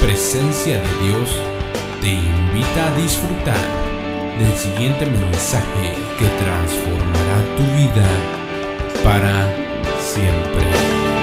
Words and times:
Presencia 0.00 0.80
de 0.80 1.06
Dios, 1.06 1.30
te 2.00 2.08
invita 2.08 2.86
a 2.86 2.96
disfrutar 2.96 3.66
del 4.38 4.56
siguiente 4.56 5.06
mensaje 5.06 5.94
que 6.18 6.26
transformará 6.44 7.56
tu 7.56 7.64
vida 7.76 8.06
para 9.02 9.46
siempre. 10.00 11.17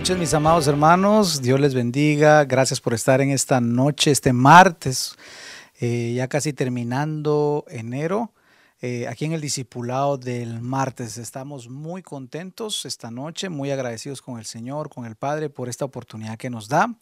Noches 0.00 0.16
mis 0.16 0.32
amados 0.32 0.66
hermanos, 0.66 1.42
Dios 1.42 1.60
les 1.60 1.74
bendiga, 1.74 2.46
gracias 2.46 2.80
por 2.80 2.94
estar 2.94 3.20
en 3.20 3.32
esta 3.32 3.60
noche, 3.60 4.10
este 4.10 4.32
martes, 4.32 5.14
eh, 5.78 6.14
ya 6.16 6.26
casi 6.26 6.54
terminando 6.54 7.66
enero. 7.68 8.32
Eh, 8.80 9.06
aquí 9.08 9.26
en 9.26 9.32
el 9.32 9.42
discipulado 9.42 10.16
del 10.16 10.62
martes. 10.62 11.18
Estamos 11.18 11.68
muy 11.68 12.02
contentos 12.02 12.86
esta 12.86 13.10
noche, 13.10 13.50
muy 13.50 13.70
agradecidos 13.72 14.22
con 14.22 14.38
el 14.38 14.46
Señor, 14.46 14.88
con 14.88 15.04
el 15.04 15.16
Padre 15.16 15.50
por 15.50 15.68
esta 15.68 15.84
oportunidad 15.84 16.38
que 16.38 16.48
nos 16.48 16.68
da. 16.68 16.94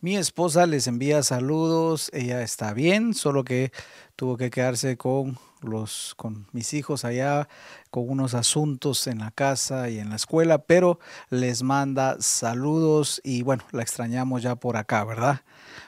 Mi 0.00 0.16
esposa 0.16 0.66
les 0.66 0.88
envía 0.88 1.22
saludos, 1.22 2.10
ella 2.12 2.42
está 2.42 2.74
bien, 2.74 3.14
solo 3.14 3.44
que 3.44 3.70
tuvo 4.16 4.36
que 4.36 4.50
quedarse 4.50 4.96
con 4.96 5.38
los 5.64 6.14
con 6.16 6.46
mis 6.52 6.74
hijos 6.74 7.04
allá 7.04 7.48
con 7.90 8.08
unos 8.08 8.34
asuntos 8.34 9.06
en 9.06 9.18
la 9.18 9.30
casa 9.30 9.90
y 9.90 9.98
en 9.98 10.10
la 10.10 10.16
escuela, 10.16 10.58
pero 10.58 10.98
les 11.30 11.62
manda 11.62 12.16
saludos 12.20 13.20
y 13.24 13.42
bueno, 13.42 13.64
la 13.72 13.82
extrañamos 13.82 14.42
ya 14.42 14.56
por 14.56 14.76
acá, 14.76 15.04
¿verdad? 15.04 15.40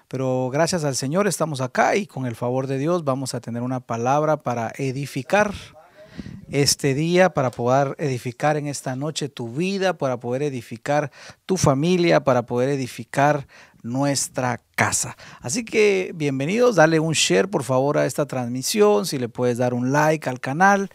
Pero 0.09 0.51
gracias 0.53 0.85
al 0.85 0.97
Señor 0.97 1.27
estamos 1.27 1.61
acá 1.61 1.97
y 1.97 2.07
con 2.07 2.27
el 2.27 2.37
favor 2.37 2.67
de 2.67 2.79
Dios 2.79 3.05
vamos 3.05 3.35
a 3.35 3.41
tener 3.41 3.63
una 3.63 3.81
palabra 3.81 4.37
para 4.37 4.73
edificar 4.77 5.55
este 6.51 6.95
día, 6.95 7.31
para 7.31 7.51
poder 7.51 7.97
edificar 7.99 8.57
en 8.57 8.67
esta 8.67 8.95
noche 8.97 9.29
tu 9.29 9.53
vida, 9.53 9.99
para 9.99 10.19
poder 10.19 10.43
edificar 10.43 11.11
tu 11.47 11.57
familia, 11.57 12.23
para 12.23 12.47
poder 12.47 12.69
edificar 12.69 13.47
nuestra 13.85 14.61
casa. 14.75 15.17
Así 15.41 15.65
que 15.65 16.11
bienvenidos, 16.15 16.75
dale 16.75 16.99
un 16.99 17.13
share 17.13 17.49
por 17.49 17.63
favor 17.63 17.99
a 17.99 18.07
esta 18.07 18.27
transmisión, 18.27 19.07
si 19.07 19.19
le 19.19 19.29
puedes 19.29 19.59
dar 19.59 19.75
un 19.75 19.93
like 19.93 20.29
al 20.29 20.41
canal. 20.41 20.91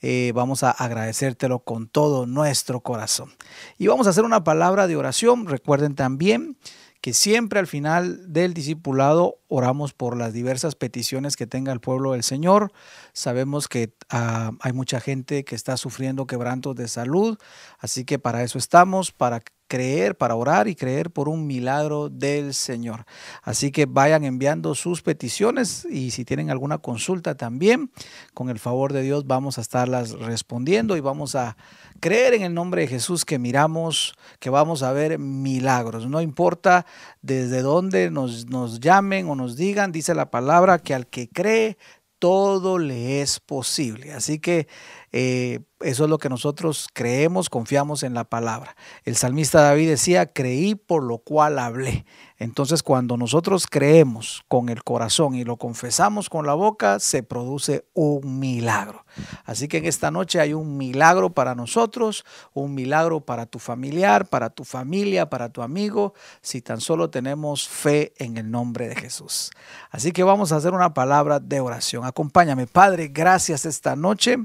Eh, 0.00 0.30
vamos 0.34 0.62
a 0.62 0.70
agradecértelo 0.70 1.58
con 1.58 1.88
todo 1.88 2.24
nuestro 2.24 2.80
corazón. 2.80 3.34
Y 3.76 3.88
vamos 3.88 4.06
a 4.06 4.10
hacer 4.10 4.24
una 4.24 4.44
palabra 4.44 4.86
de 4.86 4.94
oración. 4.94 5.46
Recuerden 5.46 5.96
también 5.96 6.56
que 7.00 7.12
siempre 7.12 7.58
al 7.58 7.66
final 7.66 8.32
del 8.32 8.54
discipulado 8.54 9.38
oramos 9.48 9.92
por 9.92 10.16
las 10.16 10.32
diversas 10.32 10.76
peticiones 10.76 11.36
que 11.36 11.46
tenga 11.46 11.72
el 11.72 11.80
pueblo 11.80 12.12
del 12.12 12.22
Señor. 12.22 12.72
Sabemos 13.12 13.68
que 13.68 13.94
uh, 14.12 14.56
hay 14.60 14.72
mucha 14.72 15.00
gente 15.00 15.44
que 15.44 15.54
está 15.54 15.76
sufriendo 15.76 16.26
quebrantos 16.26 16.76
de 16.76 16.88
salud, 16.88 17.38
así 17.78 18.04
que 18.04 18.18
para 18.18 18.42
eso 18.42 18.58
estamos, 18.58 19.12
para 19.12 19.42
creer, 19.68 20.16
para 20.16 20.34
orar 20.34 20.66
y 20.66 20.74
creer 20.74 21.10
por 21.10 21.28
un 21.28 21.46
milagro 21.46 22.08
del 22.08 22.54
Señor. 22.54 23.04
Así 23.42 23.70
que 23.70 23.86
vayan 23.86 24.24
enviando 24.24 24.74
sus 24.74 25.02
peticiones 25.02 25.86
y 25.88 26.10
si 26.10 26.24
tienen 26.24 26.50
alguna 26.50 26.78
consulta 26.78 27.36
también, 27.36 27.90
con 28.34 28.48
el 28.48 28.58
favor 28.58 28.92
de 28.92 29.02
Dios 29.02 29.26
vamos 29.26 29.58
a 29.58 29.60
estarlas 29.60 30.12
respondiendo 30.12 30.96
y 30.96 31.00
vamos 31.00 31.34
a 31.34 31.56
creer 32.00 32.34
en 32.34 32.42
el 32.42 32.54
nombre 32.54 32.82
de 32.82 32.88
Jesús 32.88 33.24
que 33.24 33.38
miramos, 33.38 34.14
que 34.40 34.50
vamos 34.50 34.82
a 34.82 34.92
ver 34.92 35.18
milagros. 35.18 36.08
No 36.08 36.20
importa 36.20 36.86
desde 37.22 37.62
dónde 37.62 38.10
nos, 38.10 38.46
nos 38.46 38.80
llamen 38.80 39.28
o 39.28 39.36
nos 39.36 39.56
digan, 39.56 39.92
dice 39.92 40.14
la 40.14 40.30
palabra 40.30 40.78
que 40.78 40.94
al 40.94 41.06
que 41.06 41.28
cree, 41.28 41.76
todo 42.18 42.78
le 42.78 43.20
es 43.20 43.40
posible. 43.40 44.12
Así 44.12 44.38
que 44.38 44.66
eh, 45.12 45.60
eso 45.80 46.04
es 46.04 46.10
lo 46.10 46.18
que 46.18 46.28
nosotros 46.28 46.88
creemos, 46.92 47.48
confiamos 47.48 48.02
en 48.02 48.12
la 48.12 48.24
palabra. 48.24 48.74
El 49.04 49.14
salmista 49.14 49.62
David 49.62 49.88
decía, 49.88 50.32
creí 50.32 50.74
por 50.74 51.04
lo 51.04 51.18
cual 51.18 51.58
hablé. 51.58 52.04
Entonces 52.36 52.82
cuando 52.82 53.16
nosotros 53.16 53.66
creemos 53.68 54.44
con 54.48 54.68
el 54.70 54.82
corazón 54.82 55.36
y 55.36 55.44
lo 55.44 55.56
confesamos 55.56 56.28
con 56.28 56.46
la 56.46 56.54
boca, 56.54 56.98
se 56.98 57.22
produce 57.22 57.84
un 57.94 58.40
milagro. 58.40 59.04
Así 59.44 59.68
que 59.68 59.78
en 59.78 59.86
esta 59.86 60.10
noche 60.10 60.40
hay 60.40 60.52
un 60.52 60.76
milagro 60.76 61.30
para 61.30 61.54
nosotros, 61.54 62.24
un 62.54 62.74
milagro 62.74 63.20
para 63.20 63.46
tu 63.46 63.60
familiar, 63.60 64.26
para 64.26 64.50
tu 64.50 64.64
familia, 64.64 65.30
para 65.30 65.48
tu 65.50 65.62
amigo, 65.62 66.12
si 66.42 66.60
tan 66.60 66.80
solo 66.80 67.08
tenemos 67.08 67.68
fe 67.68 68.14
en 68.18 68.36
el 68.36 68.50
nombre 68.50 68.88
de 68.88 68.96
Jesús. 68.96 69.50
Así 69.90 70.10
que 70.10 70.24
vamos 70.24 70.50
a 70.50 70.56
hacer 70.56 70.74
una 70.74 70.92
palabra 70.92 71.38
de 71.38 71.60
oración. 71.60 72.04
Acompáñame, 72.04 72.66
Padre, 72.66 73.08
gracias 73.08 73.64
esta 73.64 73.94
noche. 73.94 74.38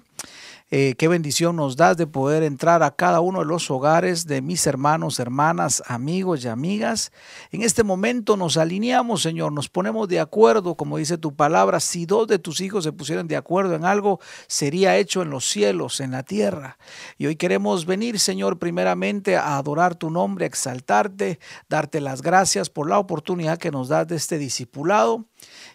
Eh, 0.75 0.95
qué 0.97 1.07
bendición 1.07 1.55
nos 1.55 1.77
das 1.77 1.97
de 1.97 2.07
poder 2.07 2.41
entrar 2.41 2.81
a 2.81 2.95
cada 2.95 3.19
uno 3.19 3.41
de 3.41 3.45
los 3.45 3.69
hogares 3.69 4.25
de 4.25 4.41
mis 4.41 4.65
hermanos, 4.65 5.19
hermanas, 5.19 5.83
amigos 5.85 6.43
y 6.43 6.47
amigas. 6.47 7.11
En 7.51 7.61
este 7.61 7.83
momento 7.83 8.37
nos 8.37 8.57
alineamos, 8.57 9.21
Señor, 9.21 9.51
nos 9.53 9.69
ponemos 9.69 10.07
de 10.07 10.19
acuerdo, 10.19 10.73
como 10.73 10.97
dice 10.97 11.19
tu 11.19 11.35
palabra, 11.35 11.79
si 11.79 12.07
dos 12.07 12.27
de 12.27 12.39
tus 12.39 12.59
hijos 12.59 12.85
se 12.85 12.91
pusieran 12.91 13.27
de 13.27 13.35
acuerdo 13.35 13.75
en 13.75 13.85
algo, 13.85 14.19
sería 14.47 14.97
hecho 14.97 15.21
en 15.21 15.29
los 15.29 15.45
cielos, 15.45 15.99
en 15.99 16.09
la 16.09 16.23
tierra. 16.23 16.79
Y 17.19 17.27
hoy 17.27 17.35
queremos 17.35 17.85
venir, 17.85 18.17
Señor, 18.17 18.57
primeramente 18.57 19.37
a 19.37 19.57
adorar 19.57 19.93
tu 19.93 20.09
nombre, 20.09 20.45
a 20.45 20.47
exaltarte, 20.47 21.37
darte 21.69 22.01
las 22.01 22.23
gracias 22.23 22.71
por 22.71 22.89
la 22.89 22.97
oportunidad 22.97 23.59
que 23.59 23.69
nos 23.69 23.89
das 23.89 24.07
de 24.07 24.15
este 24.15 24.39
discipulado. 24.39 25.27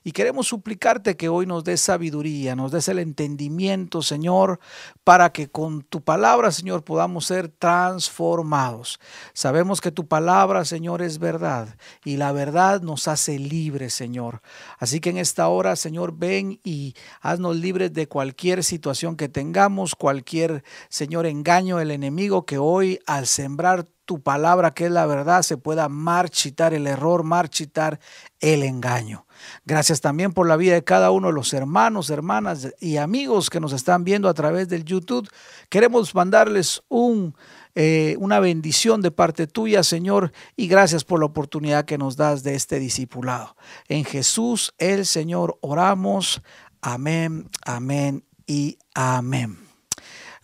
Y 0.08 0.12
queremos 0.12 0.46
suplicarte 0.46 1.19
que 1.19 1.28
hoy 1.28 1.44
nos 1.44 1.64
des 1.64 1.82
sabiduría, 1.82 2.56
nos 2.56 2.72
des 2.72 2.88
el 2.88 2.98
entendimiento, 2.98 4.00
Señor, 4.00 4.58
para 5.04 5.32
que 5.34 5.50
con 5.50 5.82
tu 5.82 6.02
palabra, 6.02 6.50
Señor, 6.50 6.82
podamos 6.82 7.26
ser 7.26 7.48
transformados. 7.48 9.00
Sabemos 9.34 9.82
que 9.82 9.92
tu 9.92 10.08
palabra, 10.08 10.64
Señor, 10.64 11.02
es 11.02 11.18
verdad 11.18 11.76
y 12.06 12.16
la 12.16 12.32
verdad 12.32 12.80
nos 12.80 13.06
hace 13.06 13.38
libres, 13.38 13.92
Señor. 13.92 14.41
Así 14.78 14.98
que 14.98 15.10
en 15.10 15.18
esta 15.18 15.47
hora, 15.48 15.76
Señor, 15.76 16.14
ven 16.16 16.58
y 16.64 16.94
haznos 17.20 17.56
libres 17.56 17.92
de 17.92 18.08
cualquier 18.08 18.64
situación 18.64 19.14
que 19.14 19.28
tengamos, 19.28 19.94
cualquier, 19.94 20.64
Señor, 20.88 21.26
engaño 21.26 21.76
del 21.76 21.91
enemigo 21.91 22.47
que 22.47 22.56
hoy 22.56 22.98
al 23.04 23.26
sembrar 23.26 23.84
tu 24.06 24.22
palabra, 24.22 24.72
que 24.72 24.86
es 24.86 24.91
la 24.91 25.04
verdad, 25.04 25.42
se 25.42 25.58
pueda 25.58 25.91
marchitar 25.91 26.72
el 26.72 26.86
error, 26.86 27.24
marchitar 27.24 28.00
el 28.41 28.62
engaño. 28.62 29.26
Gracias 29.64 30.00
también 30.00 30.32
por 30.32 30.47
la 30.47 30.56
vida 30.56 30.75
de 30.75 30.84
cada 30.84 31.10
uno 31.10 31.28
de 31.28 31.32
los 31.32 31.53
hermanos, 31.53 32.10
hermanas 32.10 32.69
y 32.81 32.97
amigos 32.97 33.50
que 33.50 33.60
nos 33.60 33.72
están 33.72 34.04
viendo 34.04 34.28
a 34.28 34.34
través 34.34 34.69
del 34.69 34.84
YouTube. 34.84 35.28
Queremos 35.69 36.14
mandarles 36.14 36.82
un, 36.88 37.34
eh, 37.75 38.16
una 38.19 38.41
bendición 38.41 39.03
de 39.03 39.10
parte 39.10 39.47
tuya, 39.47 39.82
Señor, 39.82 40.32
y 40.56 40.69
gracias 40.69 41.04
por 41.04 41.20
la 41.20 41.26
oportunidad 41.26 41.84
que 41.84 41.98
nos 41.98 42.16
das 42.16 42.42
de 42.42 42.54
este 42.54 42.78
discipulado. 42.78 43.56
En 43.88 44.04
Jesús 44.04 44.75
el 44.78 45.06
Señor 45.06 45.59
oramos. 45.60 46.42
Amén, 46.80 47.48
amén 47.65 48.25
y 48.47 48.78
amén. 48.94 49.59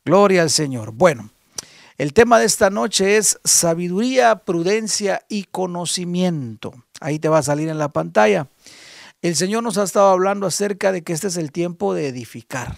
Gloria 0.05 0.43
al 0.43 0.51
Señor. 0.51 0.93
Bueno. 0.93 1.31
El 1.97 2.13
tema 2.13 2.41
de 2.41 2.47
esta 2.47 2.71
noche 2.71 3.19
es 3.19 3.39
sabiduría, 3.45 4.35
prudencia 4.41 5.23
y 5.29 5.45
conocimiento. 5.45 6.75
Ahí 7.01 7.21
te 7.21 7.29
va 7.29 7.39
a 7.39 7.43
salir 7.45 7.69
en 7.69 7.79
la 7.79 7.91
pantalla. 7.91 8.49
El 9.25 9.37
Señor 9.37 9.63
nos 9.63 9.79
ha 9.79 9.85
estado 9.85 10.11
hablando 10.11 10.47
acerca 10.47 10.93
de 10.93 11.03
que 11.03 11.15
este 11.15 11.29
es 11.29 11.39
el 11.39 11.51
tiempo 11.51 11.95
de 11.95 12.09
edificar. 12.09 12.77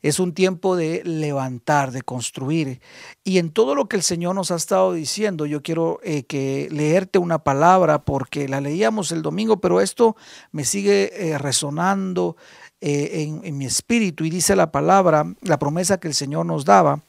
Es 0.00 0.20
un 0.20 0.32
tiempo 0.32 0.74
de 0.74 1.02
levantar, 1.04 1.92
de 1.92 2.00
construir. 2.00 2.80
Y 3.24 3.36
en 3.36 3.50
todo 3.50 3.74
lo 3.74 3.88
que 3.90 3.96
el 3.96 4.02
Señor 4.02 4.34
nos 4.34 4.50
ha 4.50 4.54
estado 4.54 4.94
diciendo, 4.94 5.44
yo 5.44 5.62
quiero 5.62 6.00
eh, 6.02 6.22
que 6.22 6.66
leerte 6.70 7.18
una 7.18 7.44
palabra 7.44 8.06
porque 8.06 8.48
la 8.48 8.62
leíamos 8.62 9.12
el 9.12 9.20
domingo, 9.20 9.60
pero 9.60 9.82
esto 9.82 10.16
me 10.50 10.64
sigue 10.64 11.10
eh, 11.12 11.36
resonando 11.36 12.38
eh, 12.80 13.24
en, 13.24 13.42
en 13.44 13.58
mi 13.58 13.66
espíritu 13.66 14.24
y 14.24 14.30
dice 14.30 14.56
la 14.56 14.72
palabra, 14.72 15.26
la 15.42 15.58
promesa 15.58 16.00
que 16.00 16.08
el 16.08 16.14
Señor 16.14 16.46
nos 16.46 16.64
daba 16.64 17.02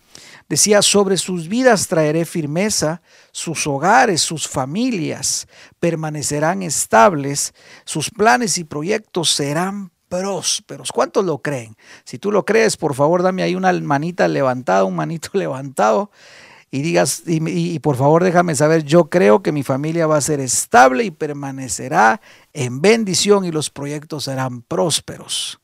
Decía, 0.49 0.81
sobre 0.81 1.17
sus 1.17 1.47
vidas 1.47 1.87
traeré 1.87 2.25
firmeza, 2.25 3.01
sus 3.31 3.65
hogares, 3.65 4.21
sus 4.21 4.47
familias 4.47 5.47
permanecerán 5.79 6.63
estables, 6.63 7.53
sus 7.85 8.09
planes 8.09 8.57
y 8.57 8.63
proyectos 8.63 9.31
serán 9.31 9.91
prósperos. 10.09 10.91
¿Cuántos 10.91 11.25
lo 11.25 11.39
creen? 11.39 11.75
Si 12.03 12.19
tú 12.19 12.31
lo 12.31 12.45
crees, 12.45 12.77
por 12.77 12.93
favor, 12.93 13.23
dame 13.23 13.43
ahí 13.43 13.55
una 13.55 13.73
manita 13.73 14.27
levantada, 14.27 14.83
un 14.83 14.95
manito 14.95 15.29
levantado 15.33 16.11
y 16.69 16.81
digas, 16.81 17.23
y, 17.27 17.39
y, 17.47 17.77
por 17.79 17.95
favor 17.97 18.23
déjame 18.23 18.55
saber, 18.55 18.83
yo 18.83 19.07
creo 19.07 19.43
que 19.43 19.51
mi 19.51 19.61
familia 19.61 20.07
va 20.07 20.17
a 20.17 20.21
ser 20.21 20.39
estable 20.39 21.03
y 21.03 21.11
permanecerá 21.11 22.19
en 22.51 22.81
bendición 22.81 23.45
y 23.45 23.51
los 23.51 23.69
proyectos 23.69 24.23
serán 24.23 24.63
prósperos. 24.63 25.59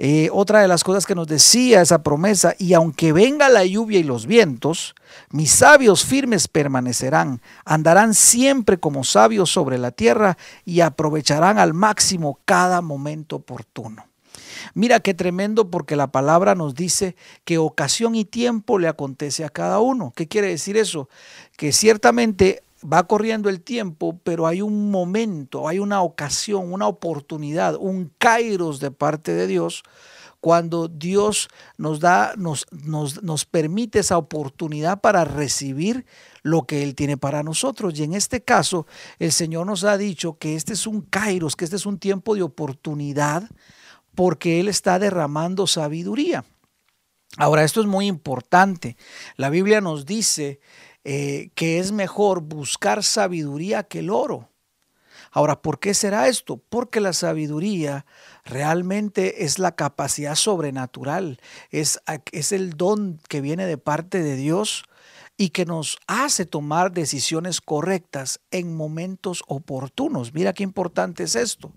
Eh, 0.00 0.30
otra 0.32 0.60
de 0.60 0.68
las 0.68 0.84
cosas 0.84 1.06
que 1.06 1.16
nos 1.16 1.26
decía 1.26 1.82
esa 1.82 2.04
promesa, 2.04 2.54
y 2.56 2.72
aunque 2.74 3.12
venga 3.12 3.48
la 3.48 3.64
lluvia 3.64 3.98
y 3.98 4.04
los 4.04 4.26
vientos, 4.26 4.94
mis 5.30 5.50
sabios 5.50 6.04
firmes 6.04 6.46
permanecerán, 6.46 7.42
andarán 7.64 8.14
siempre 8.14 8.78
como 8.78 9.02
sabios 9.02 9.50
sobre 9.50 9.76
la 9.76 9.90
tierra 9.90 10.38
y 10.64 10.82
aprovecharán 10.82 11.58
al 11.58 11.74
máximo 11.74 12.38
cada 12.44 12.80
momento 12.80 13.36
oportuno. 13.36 14.06
Mira 14.74 15.00
qué 15.00 15.14
tremendo 15.14 15.68
porque 15.68 15.96
la 15.96 16.06
palabra 16.06 16.54
nos 16.54 16.76
dice 16.76 17.16
que 17.44 17.58
ocasión 17.58 18.14
y 18.14 18.24
tiempo 18.24 18.78
le 18.78 18.86
acontece 18.86 19.44
a 19.44 19.48
cada 19.48 19.80
uno. 19.80 20.12
¿Qué 20.14 20.28
quiere 20.28 20.48
decir 20.48 20.76
eso? 20.76 21.08
Que 21.56 21.72
ciertamente 21.72 22.62
va 22.82 23.06
corriendo 23.06 23.48
el 23.48 23.60
tiempo, 23.60 24.20
pero 24.22 24.46
hay 24.46 24.62
un 24.62 24.90
momento, 24.90 25.68
hay 25.68 25.78
una 25.78 26.02
ocasión, 26.02 26.72
una 26.72 26.86
oportunidad, 26.86 27.76
un 27.76 28.12
kairos 28.18 28.80
de 28.80 28.90
parte 28.90 29.32
de 29.32 29.46
Dios 29.46 29.82
cuando 30.40 30.86
Dios 30.86 31.48
nos 31.78 31.98
da, 32.00 32.34
nos, 32.36 32.66
nos, 32.70 33.22
nos, 33.22 33.44
permite 33.44 33.98
esa 33.98 34.18
oportunidad 34.18 35.00
para 35.00 35.24
recibir 35.24 36.06
lo 36.42 36.62
que 36.62 36.84
Él 36.84 36.94
tiene 36.94 37.16
para 37.16 37.42
nosotros. 37.42 37.98
Y 37.98 38.04
en 38.04 38.14
este 38.14 38.42
caso, 38.42 38.86
el 39.18 39.32
Señor 39.32 39.66
nos 39.66 39.82
ha 39.82 39.98
dicho 39.98 40.38
que 40.38 40.54
este 40.54 40.74
es 40.74 40.86
un 40.86 41.00
kairos, 41.00 41.56
que 41.56 41.64
este 41.64 41.76
es 41.76 41.86
un 41.86 41.98
tiempo 41.98 42.36
de 42.36 42.42
oportunidad, 42.42 43.50
porque 44.14 44.60
Él 44.60 44.68
está 44.68 44.98
derramando 45.00 45.66
sabiduría. 45.66 46.44
Ahora, 47.36 47.64
esto 47.64 47.80
es 47.80 47.86
muy 47.86 48.06
importante. 48.06 48.96
La 49.36 49.50
Biblia 49.50 49.80
nos 49.80 50.06
dice 50.06 50.60
eh, 51.10 51.48
que 51.54 51.78
es 51.78 51.90
mejor 51.90 52.42
buscar 52.42 53.02
sabiduría 53.02 53.82
que 53.82 54.00
el 54.00 54.10
oro. 54.10 54.50
Ahora, 55.30 55.62
¿por 55.62 55.78
qué 55.78 55.94
será 55.94 56.28
esto? 56.28 56.58
Porque 56.68 57.00
la 57.00 57.14
sabiduría 57.14 58.04
realmente 58.44 59.46
es 59.46 59.58
la 59.58 59.74
capacidad 59.74 60.34
sobrenatural, 60.34 61.40
es, 61.70 61.98
es 62.30 62.52
el 62.52 62.76
don 62.76 63.22
que 63.26 63.40
viene 63.40 63.64
de 63.64 63.78
parte 63.78 64.22
de 64.22 64.36
Dios 64.36 64.84
y 65.38 65.48
que 65.48 65.64
nos 65.64 65.96
hace 66.08 66.44
tomar 66.44 66.92
decisiones 66.92 67.62
correctas 67.62 68.40
en 68.50 68.76
momentos 68.76 69.42
oportunos. 69.46 70.34
Mira 70.34 70.52
qué 70.52 70.62
importante 70.62 71.22
es 71.22 71.36
esto. 71.36 71.72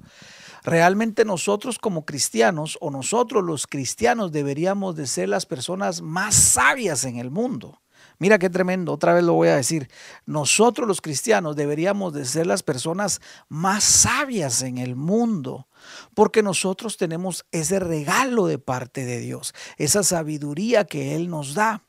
Realmente 0.65 1.23
nosotros 1.23 1.79
como 1.79 2.03
cristianos 2.03 2.77
o 2.81 2.91
nosotros 2.91 3.45
los 3.45 3.65
cristianos 3.65 4.33
deberíamos 4.33 4.97
de 4.97 5.07
ser 5.07 5.29
las 5.29 5.45
personas 5.45 6.01
más 6.01 6.35
sabias 6.35 7.05
en 7.05 7.15
el 7.15 7.31
mundo. 7.31 7.81
Mira 8.21 8.37
qué 8.37 8.51
tremendo, 8.51 8.93
otra 8.93 9.15
vez 9.15 9.23
lo 9.23 9.33
voy 9.33 9.47
a 9.47 9.55
decir. 9.55 9.89
Nosotros 10.27 10.87
los 10.87 11.01
cristianos 11.01 11.55
deberíamos 11.55 12.13
de 12.13 12.25
ser 12.25 12.45
las 12.45 12.61
personas 12.61 13.19
más 13.49 13.83
sabias 13.83 14.61
en 14.61 14.77
el 14.77 14.95
mundo, 14.95 15.67
porque 16.13 16.43
nosotros 16.43 16.97
tenemos 16.97 17.47
ese 17.51 17.79
regalo 17.79 18.45
de 18.45 18.59
parte 18.59 19.05
de 19.05 19.17
Dios, 19.17 19.55
esa 19.77 20.03
sabiduría 20.03 20.85
que 20.85 21.15
Él 21.15 21.31
nos 21.31 21.55
da. 21.55 21.83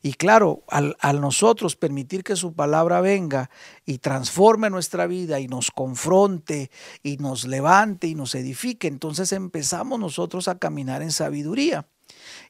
Y 0.00 0.12
claro, 0.12 0.62
al, 0.68 0.94
nosotros 1.20 1.74
permitir 1.74 2.22
que 2.22 2.36
su 2.36 2.54
palabra 2.54 3.00
venga 3.00 3.50
y 3.84 3.98
transforme 3.98 4.70
nuestra 4.70 5.08
vida 5.08 5.40
y 5.40 5.48
nos 5.48 5.72
confronte 5.72 6.70
y 7.02 7.16
nos 7.16 7.46
levante 7.48 8.06
y 8.06 8.14
nos 8.14 8.36
edifique, 8.36 8.86
entonces 8.86 9.32
empezamos 9.32 9.98
nosotros 9.98 10.46
a 10.46 10.56
caminar 10.56 11.02
en 11.02 11.10
sabiduría. 11.10 11.88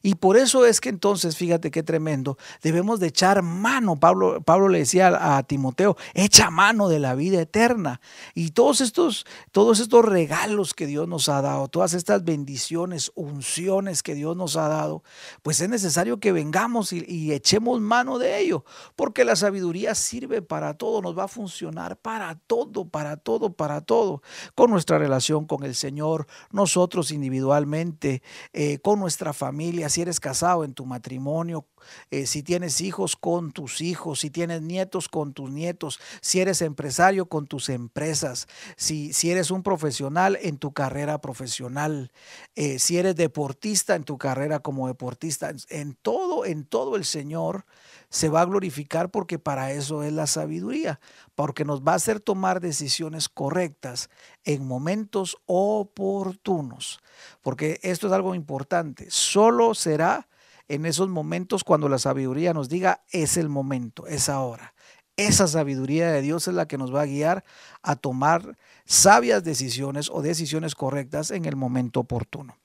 Y 0.05 0.13
por 0.13 0.37
eso 0.37 0.67
es 0.67 0.81
que 0.81 0.89
entonces, 0.89 1.35
fíjate 1.35 1.71
qué 1.71 1.81
tremendo, 1.81 2.37
debemos 2.61 2.99
de 2.99 3.07
echar 3.07 3.41
mano. 3.41 3.99
Pablo, 3.99 4.39
Pablo 4.41 4.69
le 4.69 4.77
decía 4.77 5.37
a, 5.37 5.41
Timoteo, 5.41 5.97
echa 6.13 6.51
mano 6.51 6.89
de 6.89 6.99
la 6.99 7.15
vida 7.15 7.41
eterna. 7.41 8.01
Y 8.35 8.51
todos 8.51 8.81
estos, 8.81 9.25
todos 9.51 9.79
estos 9.79 10.05
regalos 10.05 10.75
que 10.75 10.85
Dios 10.85 11.07
nos 11.07 11.27
ha 11.27 11.41
dado, 11.41 11.69
todas 11.69 11.93
estas 11.93 12.23
bendiciones, 12.23 13.11
unciones 13.15 14.03
que 14.03 14.13
Dios 14.13 14.37
nos 14.37 14.57
ha 14.57 14.67
dado, 14.67 15.03
pues 15.41 15.59
es 15.59 15.69
necesario 15.69 16.19
que 16.19 16.31
vengamos 16.31 16.93
y, 16.93 17.33
echemos 17.33 17.81
mano 17.81 18.19
de 18.19 18.39
ello, 18.39 18.63
porque 18.95 19.25
la 19.25 19.35
sabiduría 19.35 19.95
sirve 19.95 20.43
para 20.43 20.75
todo, 20.75 21.01
nos 21.01 21.17
va 21.17 21.23
a 21.23 21.27
funcionar 21.27 21.97
para 21.97 22.35
todo, 22.35 22.85
para 22.87 23.17
todo, 23.17 23.53
para 23.53 23.81
todo, 23.81 24.21
con 24.53 24.69
nuestra 24.69 24.99
relación 24.99 25.45
con 25.45 25.63
el 25.63 25.73
Señor, 25.73 26.27
nosotros 26.51 27.11
individualmente, 27.11 28.21
eh, 28.53 28.77
con 28.79 28.99
nuestra 28.99 29.33
familia 29.33 29.54
si 29.89 30.01
eres 30.01 30.19
casado 30.19 30.63
en 30.63 30.73
tu 30.73 30.85
matrimonio, 30.85 31.65
eh, 32.11 32.25
si 32.25 32.43
tienes 32.43 32.81
hijos 32.81 33.15
con 33.15 33.51
tus 33.51 33.81
hijos, 33.81 34.19
si 34.19 34.29
tienes 34.29 34.61
nietos 34.61 35.07
con 35.09 35.33
tus 35.33 35.51
nietos, 35.51 35.99
si 36.21 36.39
eres 36.39 36.61
empresario 36.61 37.27
con 37.27 37.47
tus 37.47 37.69
empresas, 37.69 38.47
si, 38.75 39.13
si 39.13 39.31
eres 39.31 39.51
un 39.51 39.63
profesional 39.63 40.37
en 40.41 40.57
tu 40.57 40.73
carrera 40.73 41.19
profesional, 41.19 42.11
eh, 42.55 42.79
si 42.79 42.97
eres 42.97 43.15
deportista 43.15 43.95
en 43.95 44.03
tu 44.03 44.17
carrera 44.17 44.59
como 44.59 44.87
deportista, 44.87 45.51
en 45.69 45.93
todo, 45.95 46.45
en 46.45 46.65
todo 46.65 46.95
el 46.95 47.05
Señor 47.05 47.65
se 48.15 48.29
va 48.29 48.39
a 48.39 48.45
glorificar 48.45 49.11
porque 49.11 49.39
para 49.39 49.73
eso 49.73 50.01
es 50.01 50.13
la 50.13 50.25
sabiduría, 50.25 51.01
porque 51.35 51.65
nos 51.65 51.81
va 51.81 51.91
a 51.91 51.95
hacer 51.95 52.21
tomar 52.21 52.61
decisiones 52.61 53.27
correctas 53.27 54.09
en 54.45 54.65
momentos 54.65 55.35
oportunos, 55.47 57.01
porque 57.41 57.77
esto 57.83 58.07
es 58.07 58.13
algo 58.13 58.33
importante, 58.33 59.07
solo 59.09 59.73
será 59.73 60.29
en 60.69 60.85
esos 60.85 61.09
momentos 61.09 61.65
cuando 61.65 61.89
la 61.89 61.99
sabiduría 61.99 62.53
nos 62.53 62.69
diga 62.69 63.03
es 63.11 63.35
el 63.35 63.49
momento, 63.49 64.07
es 64.07 64.29
ahora. 64.29 64.73
Esa 65.17 65.45
sabiduría 65.49 66.09
de 66.09 66.21
Dios 66.21 66.47
es 66.47 66.53
la 66.53 66.69
que 66.69 66.77
nos 66.77 66.95
va 66.95 67.01
a 67.01 67.07
guiar 67.07 67.43
a 67.81 67.97
tomar 67.97 68.57
sabias 68.85 69.43
decisiones 69.43 70.09
o 70.09 70.21
decisiones 70.21 70.73
correctas 70.73 71.31
en 71.31 71.43
el 71.43 71.57
momento 71.57 71.99
oportuno. 71.99 72.55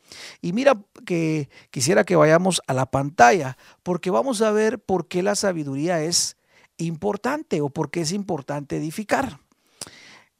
Y 0.41 0.53
mira 0.53 0.81
que 1.07 1.49
quisiera 1.71 2.05
que 2.05 2.17
vayamos 2.17 2.63
a 2.67 2.75
la 2.75 2.87
pantalla 2.87 3.57
porque 3.83 4.11
vamos 4.11 4.43
a 4.43 4.51
ver 4.51 4.79
por 4.79 5.09
qué 5.09 5.23
la 5.23 5.35
sabiduría 5.35 6.03
es 6.03 6.37
importante 6.77 7.61
o 7.61 7.69
por 7.69 7.91
qué 7.91 8.03
es 8.03 8.13
importante 8.13 8.77
edificar. 8.77 9.41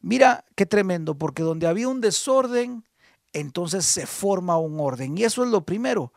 Mira 0.01 0.45
qué 0.57 0.67
tremendo, 0.67 1.17
porque 1.17 1.43
donde 1.43 1.67
había 1.67 1.89
un 1.89 2.01
desorden, 2.01 2.85
entonces 3.33 3.85
se 3.85 4.07
forma 4.07 4.59
un 4.59 4.81
orden. 4.81 5.17
Y 5.19 5.25
eso 5.25 5.45
es 5.45 5.51
lo 5.51 5.65
primero 5.65 6.13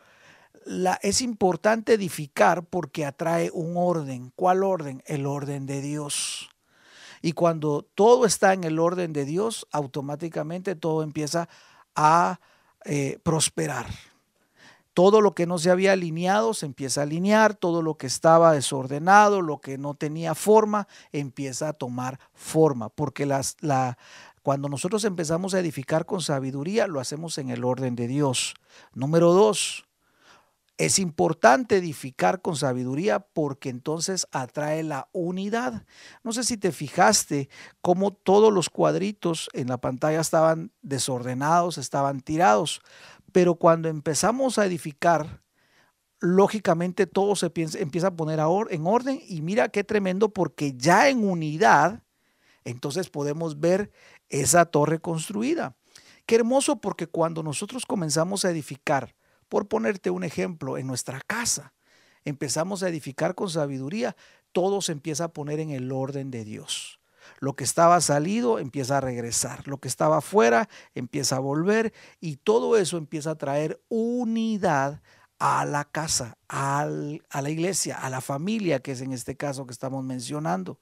es 1.02 1.22
importante 1.22 1.94
edificar 1.94 2.66
porque 2.66 3.06
atrae 3.06 3.50
un 3.54 3.74
orden. 3.76 4.32
¿Cuál 4.36 4.64
orden? 4.64 5.04
El 5.06 5.26
orden 5.26 5.66
de 5.66 5.82
Dios. 5.82 6.50
Y 7.22 7.34
cuando 7.34 7.84
todo 7.96 8.26
está 8.26 8.54
en 8.54 8.64
el 8.64 8.80
orden 8.80 9.14
de 9.14 9.26
Dios, 9.26 9.68
automáticamente 9.72 10.76
todo 10.76 11.04
empieza 11.04 11.48
a 11.96 12.40
eh, 12.86 13.20
prosperar. 13.24 13.88
Todo 14.94 15.22
lo 15.22 15.34
que 15.34 15.48
no 15.48 15.58
se 15.58 15.72
había 15.72 15.94
alineado 15.94 16.54
se 16.54 16.68
empieza 16.68 17.02
a 17.02 17.04
alinear, 17.06 17.56
todo 17.56 17.82
lo 17.82 17.98
que 17.98 18.06
estaba 18.06 18.54
desordenado, 18.54 19.42
lo 19.42 19.60
que 19.60 19.80
no 19.80 19.96
tenía 19.96 20.36
forma, 20.36 20.88
empieza 21.12 21.70
a 21.70 21.74
tomar 21.74 22.20
forma, 22.34 22.90
porque 22.90 23.26
las, 23.26 23.58
la, 23.62 23.98
cuando 24.44 24.70
nosotros 24.70 25.04
empezamos 25.06 25.54
a 25.54 25.60
edificar 25.60 26.06
con 26.06 26.22
sabiduría, 26.22 26.86
lo 26.86 27.00
hacemos 27.00 27.38
en 27.40 27.50
el 27.50 27.64
orden 27.64 27.96
de 27.96 28.08
Dios. 28.08 28.54
Número 28.94 29.34
dos, 29.34 29.86
es 30.78 30.98
importante 30.98 31.78
edificar 31.78 32.42
con 32.42 32.56
sabiduría 32.56 33.20
porque 33.20 33.70
entonces 33.70 34.28
atrae 34.32 34.84
la 34.84 35.08
unidad. 35.12 35.86
No 36.24 36.34
sé 36.34 36.44
si 36.44 36.58
te 36.58 36.72
fijaste 36.72 37.50
cómo 37.82 38.12
todos 38.12 38.52
los 38.52 38.70
cuadritos 38.70 39.50
en 39.54 39.68
la 39.68 39.78
pantalla 39.78 40.20
estaban 40.20 40.72
desordenados, 40.82 41.78
estaban 41.78 42.22
tirados, 42.22 42.82
pero 43.32 43.56
cuando 43.56 43.88
empezamos 43.88 44.58
a 44.58 44.66
edificar, 44.66 45.42
lógicamente 46.20 47.06
todo 47.06 47.36
se 47.36 47.52
empieza 47.56 48.08
a 48.08 48.16
poner 48.16 48.40
en 48.70 48.88
orden 48.88 49.22
y 49.28 49.42
mira 49.42 49.70
qué 49.70 49.84
tremendo 49.84 50.30
porque 50.30 50.74
ya 50.74 51.10
en 51.10 51.28
unidad, 51.28 52.02
entonces 52.64 53.10
podemos 53.10 53.60
ver 53.60 53.92
esa 54.30 54.66
torre 54.66 55.00
construida. 55.00 55.76
Qué 56.26 56.36
hermoso 56.36 56.80
porque 56.80 57.08
cuando 57.08 57.44
nosotros 57.44 57.86
comenzamos 57.86 58.46
a 58.46 58.50
edificar, 58.50 59.14
por 59.54 59.68
ponerte 59.68 60.10
un 60.10 60.24
ejemplo, 60.24 60.80
en 60.80 60.88
nuestra 60.88 61.22
casa 61.28 61.76
empezamos 62.26 62.82
a 62.82 62.90
edificar 62.90 63.36
con 63.36 63.52
sabiduría, 63.52 64.16
todo 64.52 64.82
se 64.82 64.94
empieza 64.94 65.26
a 65.26 65.28
poner 65.28 65.60
en 65.60 65.70
el 65.70 65.92
orden 65.92 66.32
de 66.32 66.44
Dios. 66.44 67.00
Lo 67.40 67.56
que 67.56 67.64
estaba 67.64 68.02
salido 68.02 68.58
empieza 68.58 68.98
a 68.98 69.02
regresar, 69.02 69.68
lo 69.68 69.78
que 69.78 69.88
estaba 69.88 70.22
fuera 70.22 70.70
empieza 70.96 71.36
a 71.36 71.40
volver 71.40 71.94
y 72.20 72.38
todo 72.38 72.78
eso 72.78 72.98
empieza 72.98 73.30
a 73.30 73.36
traer 73.36 73.80
unidad 73.90 75.04
a 75.46 75.66
la 75.66 75.84
casa, 75.84 76.38
a 76.48 76.86
la 76.86 77.50
iglesia, 77.50 77.98
a 77.98 78.10
la 78.10 78.22
familia, 78.22 78.80
que 78.80 78.94
es 78.94 79.02
en 79.02 79.12
este 79.12 79.36
caso 79.36 79.66
que 79.66 79.74
estamos 79.74 80.02
mencionando. 80.02 80.80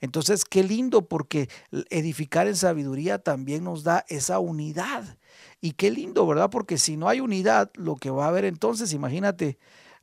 Entonces, 0.00 0.44
qué 0.44 0.62
lindo 0.62 1.08
porque 1.08 1.48
edificar 1.90 2.46
en 2.46 2.54
sabiduría 2.54 3.18
también 3.18 3.64
nos 3.64 3.82
da 3.82 4.04
esa 4.06 4.38
unidad. 4.38 5.18
Y 5.60 5.72
qué 5.72 5.90
lindo, 5.90 6.28
¿verdad? 6.28 6.48
Porque 6.48 6.78
si 6.78 6.96
no 6.96 7.08
hay 7.08 7.18
unidad, 7.18 7.72
lo 7.74 7.96
que 7.96 8.10
va 8.10 8.26
a 8.26 8.28
haber 8.28 8.44
entonces, 8.44 8.92
imagínate, 8.92 9.58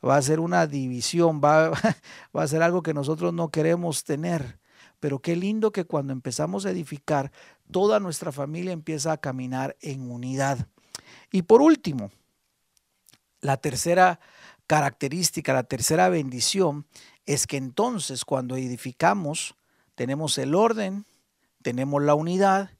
va 0.05 0.17
a 0.17 0.21
ser 0.21 0.41
una 0.41 0.67
división, 0.67 1.39
va, 1.41 1.69
va 2.35 2.43
a 2.43 2.47
ser 2.49 2.63
algo 2.63 2.83
que 2.83 2.93
nosotros 2.93 3.33
no 3.33 3.47
queremos 3.47 4.03
tener. 4.03 4.59
Pero 4.99 5.19
qué 5.19 5.37
lindo 5.37 5.71
que 5.71 5.85
cuando 5.85 6.11
empezamos 6.11 6.65
a 6.65 6.71
edificar, 6.71 7.31
toda 7.71 8.01
nuestra 8.01 8.33
familia 8.33 8.73
empieza 8.73 9.13
a 9.13 9.17
caminar 9.17 9.77
en 9.79 10.11
unidad. 10.11 10.67
Y 11.31 11.43
por 11.43 11.61
último, 11.61 12.11
La 13.41 13.57
tercera 13.57 14.19
característica, 14.67 15.53
la 15.53 15.63
tercera 15.63 16.09
bendición 16.09 16.85
es 17.25 17.47
que 17.47 17.57
entonces 17.57 18.23
cuando 18.23 18.55
edificamos 18.55 19.55
tenemos 19.95 20.37
el 20.37 20.55
orden, 20.55 21.05
tenemos 21.61 22.01
la 22.01 22.15
unidad 22.15 22.71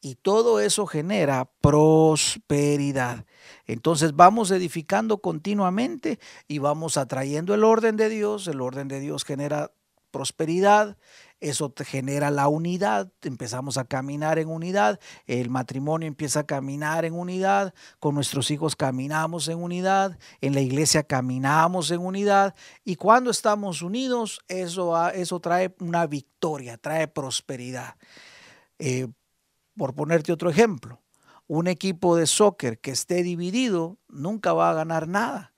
y 0.00 0.16
todo 0.16 0.60
eso 0.60 0.86
genera 0.86 1.50
prosperidad. 1.60 3.24
Entonces 3.66 4.14
vamos 4.16 4.50
edificando 4.50 5.18
continuamente 5.18 6.18
y 6.48 6.58
vamos 6.58 6.96
atrayendo 6.96 7.54
el 7.54 7.64
orden 7.64 7.96
de 7.96 8.08
Dios. 8.08 8.48
El 8.48 8.60
orden 8.60 8.88
de 8.88 9.00
Dios 9.00 9.24
genera 9.24 9.72
prosperidad, 10.10 10.96
eso 11.42 11.74
genera 11.84 12.30
la 12.30 12.46
unidad, 12.46 13.12
empezamos 13.22 13.76
a 13.76 13.84
caminar 13.84 14.38
en 14.38 14.48
unidad, 14.48 15.00
el 15.26 15.50
matrimonio 15.50 16.06
empieza 16.06 16.40
a 16.40 16.46
caminar 16.46 17.04
en 17.04 17.14
unidad, 17.14 17.74
con 17.98 18.14
nuestros 18.14 18.50
hijos 18.52 18.76
caminamos 18.76 19.48
en 19.48 19.58
unidad, 19.58 20.18
en 20.40 20.54
la 20.54 20.60
iglesia 20.60 21.02
caminamos 21.02 21.90
en 21.90 22.00
unidad 22.00 22.54
y 22.84 22.94
cuando 22.94 23.30
estamos 23.30 23.82
unidos 23.82 24.40
eso, 24.46 25.08
eso 25.10 25.40
trae 25.40 25.74
una 25.80 26.06
victoria, 26.06 26.78
trae 26.78 27.08
prosperidad. 27.08 27.96
Eh, 28.78 29.08
por 29.76 29.94
ponerte 29.94 30.32
otro 30.32 30.48
ejemplo, 30.48 31.02
un 31.48 31.66
equipo 31.66 32.16
de 32.16 32.26
soccer 32.26 32.78
que 32.78 32.92
esté 32.92 33.24
dividido 33.24 33.98
nunca 34.08 34.52
va 34.52 34.70
a 34.70 34.74
ganar 34.74 35.08
nada, 35.08 35.52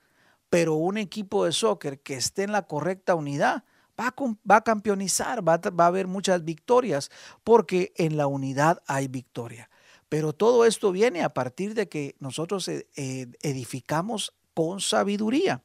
pero 0.48 0.74
un 0.74 0.96
equipo 0.96 1.44
de 1.44 1.52
soccer 1.52 2.00
que 2.00 2.14
esté 2.14 2.44
en 2.44 2.52
la 2.52 2.62
correcta 2.62 3.14
unidad, 3.14 3.64
va 3.98 4.56
a, 4.56 4.60
campeonizar, 4.60 5.46
va 5.46 5.60
a, 5.62 5.86
haber 5.86 6.06
muchas 6.06 6.44
victorias, 6.44 7.10
porque 7.42 7.92
en 7.96 8.16
la 8.16 8.26
unidad 8.26 8.82
hay 8.86 9.08
victoria. 9.08 9.70
Pero 10.08 10.32
todo 10.32 10.64
esto 10.64 10.92
viene 10.92 11.22
a 11.22 11.32
partir 11.32 11.74
de 11.74 11.88
que 11.88 12.14
nosotros 12.18 12.68
eh, 12.68 12.86
eh, 12.96 13.26
edificamos 13.42 14.34
con 14.54 14.80
sabiduría. 14.80 15.62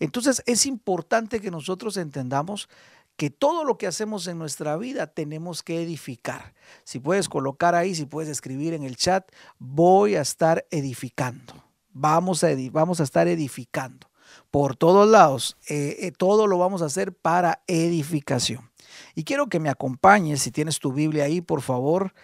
Entonces 0.00 0.42
es 0.46 0.66
importante 0.66 1.40
que 1.40 1.50
nosotros 1.50 1.96
entendamos 1.96 2.68
que 3.16 3.30
todo 3.30 3.64
lo 3.64 3.78
que 3.78 3.88
hacemos 3.88 4.28
en 4.28 4.38
nuestra 4.38 4.76
vida 4.76 5.08
tenemos 5.08 5.64
que 5.64 5.82
edificar. 5.82 6.54
Si 6.84 7.00
puedes 7.00 7.28
colocar 7.28 7.74
ahí, 7.74 7.94
si 7.94 8.06
puedes 8.06 8.30
escribir 8.30 8.74
en 8.74 8.84
el 8.84 8.96
chat, 8.96 9.28
voy 9.58 10.14
a 10.14 10.20
estar 10.20 10.64
edificando. 10.70 11.52
Vamos 11.92 12.44
a, 12.44 12.50
vamos 12.70 13.00
a 13.00 13.02
estar 13.02 13.26
edificando 13.26 14.08
por 14.50 14.76
todos 14.76 15.08
lados. 15.08 15.56
Eh, 15.68 15.96
eh, 16.00 16.12
todo 16.12 16.46
lo 16.46 16.58
vamos 16.58 16.82
a 16.82 16.86
hacer 16.86 17.12
para 17.12 17.62
edificación. 17.66 18.70
Y 19.14 19.24
quiero 19.24 19.48
que 19.48 19.60
me 19.60 19.68
acompañes, 19.68 20.42
si 20.42 20.50
tienes 20.50 20.78
tu 20.78 20.92
Biblia 20.92 21.24
ahí, 21.24 21.40
por 21.40 21.62
favor, 21.62 22.14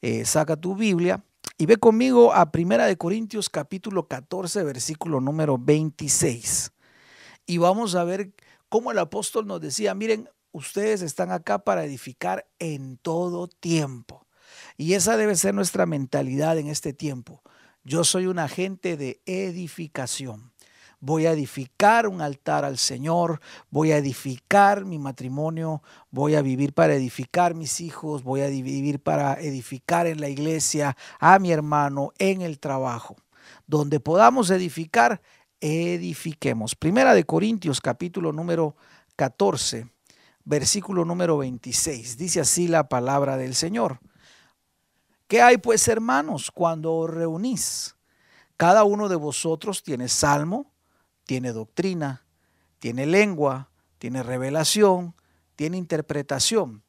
eh, 0.00 0.24
saca 0.24 0.56
tu 0.56 0.74
Biblia 0.74 1.24
y 1.58 1.66
ve 1.66 1.76
conmigo 1.76 2.32
a 2.32 2.52
Primera 2.52 2.86
de 2.86 2.96
Corintios 2.96 3.48
capítulo 3.48 4.06
14, 4.06 4.62
versículo 4.62 5.20
número 5.20 5.58
26. 5.58 6.72
Y 7.46 7.58
vamos 7.58 7.94
a 7.94 8.04
ver 8.04 8.32
cómo 8.68 8.92
el 8.92 8.98
apóstol 8.98 9.46
nos 9.46 9.60
decía, 9.60 9.94
miren, 9.94 10.28
ustedes 10.52 11.02
están 11.02 11.32
acá 11.32 11.64
para 11.64 11.84
edificar 11.84 12.46
en 12.58 12.96
todo 12.98 13.48
tiempo. 13.48 14.26
Y 14.76 14.94
esa 14.94 15.16
debe 15.16 15.34
ser 15.34 15.54
nuestra 15.54 15.86
mentalidad 15.86 16.58
en 16.58 16.68
este 16.68 16.92
tiempo. 16.92 17.42
Yo 17.84 18.04
soy 18.04 18.26
un 18.26 18.38
agente 18.38 18.96
de 18.96 19.20
edificación 19.26 20.51
voy 21.02 21.26
a 21.26 21.32
edificar 21.32 22.06
un 22.06 22.22
altar 22.22 22.64
al 22.64 22.78
Señor, 22.78 23.40
voy 23.70 23.90
a 23.90 23.96
edificar 23.96 24.84
mi 24.84 25.00
matrimonio, 25.00 25.82
voy 26.12 26.36
a 26.36 26.42
vivir 26.42 26.72
para 26.72 26.94
edificar 26.94 27.56
mis 27.56 27.80
hijos, 27.80 28.22
voy 28.22 28.42
a 28.42 28.46
vivir 28.46 29.00
para 29.00 29.34
edificar 29.40 30.06
en 30.06 30.20
la 30.20 30.28
iglesia, 30.28 30.96
a 31.18 31.40
mi 31.40 31.50
hermano, 31.50 32.12
en 32.18 32.40
el 32.40 32.60
trabajo. 32.60 33.16
Donde 33.66 33.98
podamos 33.98 34.48
edificar, 34.50 35.20
edifiquemos. 35.60 36.76
Primera 36.76 37.14
de 37.14 37.24
Corintios 37.24 37.80
capítulo 37.80 38.32
número 38.32 38.76
14, 39.16 39.88
versículo 40.44 41.04
número 41.04 41.36
26. 41.36 42.16
Dice 42.16 42.40
así 42.40 42.68
la 42.68 42.88
palabra 42.88 43.36
del 43.36 43.56
Señor. 43.56 43.98
¿Qué 45.26 45.42
hay 45.42 45.58
pues, 45.58 45.88
hermanos, 45.88 46.52
cuando 46.52 46.94
os 46.94 47.10
reunís? 47.10 47.96
Cada 48.56 48.84
uno 48.84 49.08
de 49.08 49.16
vosotros 49.16 49.82
tiene 49.82 50.06
salmo, 50.06 50.71
tiene 51.32 51.54
doctrina, 51.54 52.26
tiene 52.78 53.06
lengua, 53.06 53.70
tiene 53.96 54.22
revelación, 54.22 55.14
tiene 55.56 55.78
interpretación. 55.78 56.82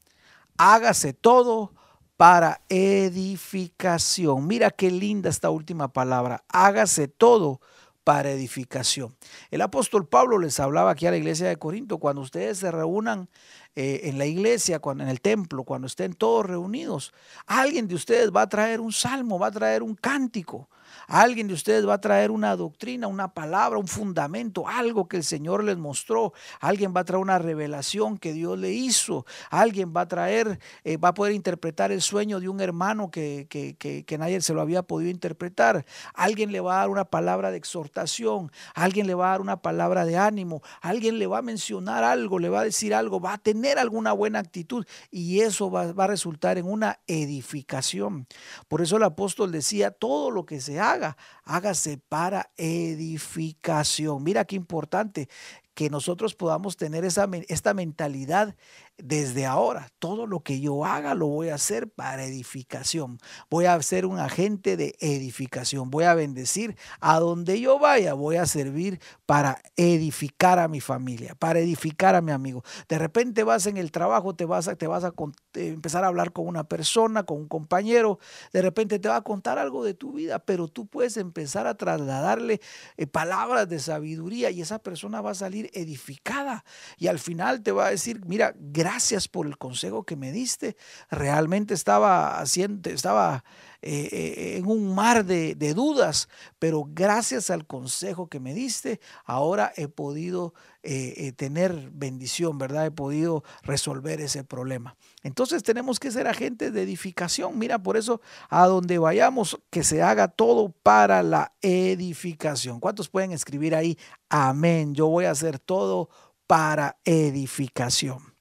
Hágase 0.58 1.14
todo 1.14 1.72
para 2.18 2.60
edificación. 2.68 4.46
Mira 4.46 4.70
qué 4.70 4.92
linda 4.92 5.30
esta 5.30 5.50
última 5.50 5.94
palabra. 5.94 6.44
Hágase 6.50 7.08
todo 7.08 7.62
para 8.04 8.32
edificación. 8.32 9.16
El 9.50 9.62
apóstol 9.62 10.10
Pablo 10.10 10.38
les 10.38 10.60
hablaba 10.60 10.92
aquí 10.92 11.08
a 11.08 11.12
la 11.12 11.18
iglesia 11.18 11.48
de 11.48 11.56
Corinto, 11.56 11.98
cuando 11.98 12.22
ustedes 12.22 12.58
se 12.58 12.70
reúnan 12.70 13.30
eh, 13.78 14.02
en 14.04 14.18
la 14.18 14.26
iglesia, 14.26 14.80
cuando, 14.80 15.06
en 15.06 15.10
el 15.10 15.22
templo, 15.22 15.64
cuando 15.64 15.88
estén 15.88 16.16
todos 16.16 16.46
reunidos, 16.46 17.14
alguien 17.46 17.88
de 17.88 17.96
ustedes 17.96 18.30
va 18.30 18.42
a 18.42 18.50
traer 18.50 18.82
un 18.82 18.92
salmo, 18.92 19.40
va 19.40 19.48
a 19.48 19.52
traer 19.52 19.82
un 19.84 19.96
cántico, 19.96 20.68
Alguien 21.08 21.48
de 21.48 21.54
ustedes 21.54 21.88
va 21.88 21.96
a 21.96 22.02
traer 22.02 22.32
una 22.32 22.56
doctrina, 22.56 23.08
una 23.08 23.34
palabra, 23.34 23.78
un 23.78 23.88
fundamento, 23.88 24.68
algo 24.68 25.08
que 25.08 25.18
el 25.18 25.24
Señor 25.24 25.64
les 25.64 25.78
mostró. 25.78 26.34
Alguien 26.60 26.94
va 26.96 27.02
a 27.02 27.04
traer 27.04 27.22
una 27.22 27.40
revelación 27.40 28.18
que 28.18 28.34
Dios 28.34 28.58
le 28.58 28.72
hizo. 28.72 29.26
Alguien 29.50 29.94
va 29.96 30.02
a 30.02 30.08
traer, 30.08 30.60
eh, 30.84 30.98
va 30.98 31.10
a 31.10 31.14
poder 31.14 31.34
interpretar 31.34 31.92
el 31.92 32.02
sueño 32.02 32.40
de 32.40 32.50
un 32.50 32.62
hermano 32.62 33.12
que, 33.12 33.48
que, 33.50 33.76
que, 33.76 34.18
nadie 34.18 34.40
se 34.42 34.54
lo 34.54 34.62
había 34.62 34.84
podido 34.84 35.12
interpretar. 35.12 35.86
Alguien 36.14 36.52
le 36.52 36.60
va 36.62 36.76
a 36.76 36.80
dar 36.80 36.90
una 36.90 37.06
palabra 37.06 37.52
de 37.52 37.58
exhortación. 37.58 38.52
Alguien 38.74 39.08
le 39.08 39.14
va 39.14 39.28
a 39.28 39.32
dar 39.32 39.42
una 39.42 39.62
palabra 39.62 40.06
de 40.06 40.18
ánimo. 40.18 40.62
Alguien 40.82 41.20
le 41.20 41.28
va 41.28 41.40
a 41.40 41.42
mencionar 41.42 42.04
algo, 42.04 42.40
le 42.40 42.50
va 42.50 42.62
a 42.62 42.64
decir 42.64 42.94
algo, 42.94 43.20
va 43.20 43.34
a 43.34 43.38
tener 43.38 43.78
alguna 43.78 44.14
buena 44.14 44.40
actitud 44.40 44.86
y 45.12 45.42
eso 45.42 45.70
va, 45.70 45.92
va 45.92 46.06
a 46.06 46.08
resultar 46.08 46.58
en 46.58 46.66
una 46.66 47.00
edificación. 47.08 48.28
Por 48.68 48.82
eso 48.82 48.98
el 48.98 49.04
apóstol 49.04 49.52
decía, 49.52 49.92
todo 49.92 50.32
lo 50.32 50.46
que 50.46 50.62
se 50.62 50.80
hace 50.80 50.93
haga, 50.94 51.18
hágase 51.44 51.98
para 51.98 52.52
edificación. 52.58 54.24
Mira 54.24 54.46
qué 54.46 54.56
importante 54.56 55.28
que 55.74 55.90
nosotros 55.90 56.36
podamos 56.36 56.78
tener 56.78 57.04
esa, 57.04 57.28
esta 57.48 57.74
mentalidad 57.74 58.56
desde 58.98 59.46
ahora. 59.46 59.90
Todo 60.00 60.28
lo 60.28 60.42
que 60.42 60.60
yo 60.60 60.86
haga 60.86 61.16
lo 61.16 61.28
voy 61.28 61.50
a 61.50 61.56
hacer 61.56 61.90
para 61.90 62.26
edificación. 62.26 63.20
Voy 63.50 63.66
a 63.66 63.82
ser 63.82 64.06
un 64.06 64.20
agente 64.20 64.78
de 64.78 64.96
edificación. 65.00 65.90
Voy 65.90 66.04
a 66.04 66.14
bendecir 66.14 66.78
a 67.00 67.20
donde 67.20 67.60
yo 67.60 67.80
vaya. 67.80 68.14
Voy 68.14 68.36
a 68.36 68.46
servir 68.46 69.00
para 69.26 69.62
edificar 69.76 70.60
a 70.60 70.68
mi 70.68 70.80
familia, 70.80 71.36
para 71.36 71.60
edificar 71.60 72.16
a 72.16 72.22
mi 72.22 72.32
amigo. 72.32 72.64
De 72.88 73.00
repente 73.00 73.44
vas 73.44 73.66
en 73.66 73.78
el 73.78 73.92
trabajo, 73.92 74.36
te 74.36 74.46
vas 74.46 74.68
a, 74.68 74.72
a 74.72 75.14
empezar 75.56 76.04
a 76.04 76.08
hablar 76.08 76.32
con 76.32 76.48
una 76.48 76.64
persona, 76.64 77.24
con 77.24 77.38
un 77.38 77.48
compañero. 77.48 78.20
De 78.52 78.62
repente 78.62 79.00
te 79.00 79.10
va 79.10 79.18
a 79.18 79.22
contar 79.22 79.58
algo 79.58 79.84
de 79.84 79.94
tu 79.94 80.14
vida, 80.14 80.40
pero 80.40 80.68
tú 80.68 80.86
puedes 80.86 81.18
empezar 81.18 81.68
a 81.68 81.76
trasladarle 81.76 82.62
eh, 82.98 83.08
palabras 83.08 83.68
de 83.68 83.80
sabiduría 83.80 84.52
y 84.52 84.62
esa 84.62 84.80
persona 84.80 85.22
va 85.22 85.32
a 85.32 85.36
salir 85.36 85.70
edificada. 85.74 86.64
Y 86.98 87.08
al 87.08 87.20
final 87.20 87.64
te 87.64 87.72
va 87.72 87.88
a 87.88 87.90
decir, 87.90 88.22
mira, 88.26 88.54
gracias 88.58 88.83
por 89.32 89.48
el 89.48 89.58
consejo 89.58 90.04
que 90.04 90.16
me 90.16 90.32
diste. 90.32 90.76
Realmente 91.10 91.74
estaba 91.74 92.40
haciendo, 92.40 92.90
estaba 92.90 93.44
eh, 93.82 94.10
eh, 94.12 94.58
en 94.58 94.68
un 94.68 94.94
mar 94.94 95.26
de, 95.26 95.74
dudas, 95.74 96.30
pero 96.60 96.86
gracias 96.88 97.50
al 97.50 97.66
consejo 97.66 98.28
que 98.28 98.40
me 98.40 98.54
diste, 98.54 99.00
ahora 99.26 99.74
he 99.76 99.88
podido 99.88 100.54
eh, 100.84 101.32
tener 101.34 101.92
bendición, 101.92 102.58
¿verdad? 102.58 102.86
He 102.86 102.92
podido 102.92 103.44
resolver 103.62 104.22
ese 104.22 104.44
problema. 104.44 104.96
Entonces 105.22 105.64
tenemos 105.64 106.00
que 106.00 106.12
ser 106.12 106.28
agentes 106.28 106.74
de 106.74 106.84
edificación. 106.84 107.58
Mira, 107.58 107.80
por 107.80 107.98
eso 107.98 108.22
a 108.50 108.68
donde 108.68 108.98
vayamos, 108.98 109.60
que 109.70 109.84
se 109.84 110.02
haga 110.02 110.28
todo 110.28 110.70
para 110.84 111.24
la 111.24 111.54
edificación. 111.62 112.80
¿Cuántos 112.80 113.10
pueden 113.10 113.32
escribir 113.32 113.76
ahí? 113.76 113.98
Amén. 114.30 114.94
Yo 114.94 115.08
voy 115.08 115.26
a 115.26 115.32
hacer 115.32 115.60
todo 115.60 116.10
para 116.48 116.98
edificación. 117.06 118.33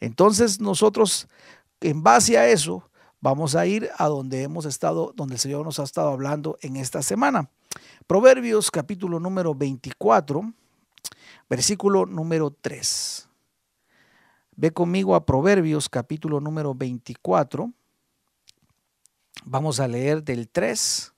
Entonces 0.00 0.60
nosotros, 0.60 1.28
en 1.80 2.02
base 2.02 2.38
a 2.38 2.48
eso, 2.48 2.88
vamos 3.20 3.54
a 3.54 3.66
ir 3.66 3.90
a 3.96 4.06
donde 4.06 4.42
hemos 4.42 4.64
estado, 4.64 5.12
donde 5.16 5.34
el 5.34 5.40
Señor 5.40 5.64
nos 5.64 5.78
ha 5.78 5.84
estado 5.84 6.10
hablando 6.10 6.58
en 6.62 6.76
esta 6.76 7.02
semana. 7.02 7.50
Proverbios 8.06 8.70
capítulo 8.70 9.20
número 9.20 9.54
24, 9.54 10.52
versículo 11.48 12.06
número 12.06 12.50
3. 12.50 13.28
Ve 14.56 14.72
conmigo 14.72 15.14
a 15.14 15.24
Proverbios 15.24 15.88
capítulo 15.88 16.40
número 16.40 16.74
24. 16.74 17.72
Vamos 19.44 19.78
a 19.78 19.86
leer 19.86 20.22
del 20.22 20.48
3 20.48 21.12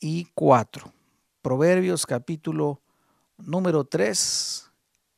y 0.00 0.24
4. 0.34 0.92
Proverbios 1.40 2.04
capítulo 2.04 2.80
número 3.36 3.84
3 3.84 4.70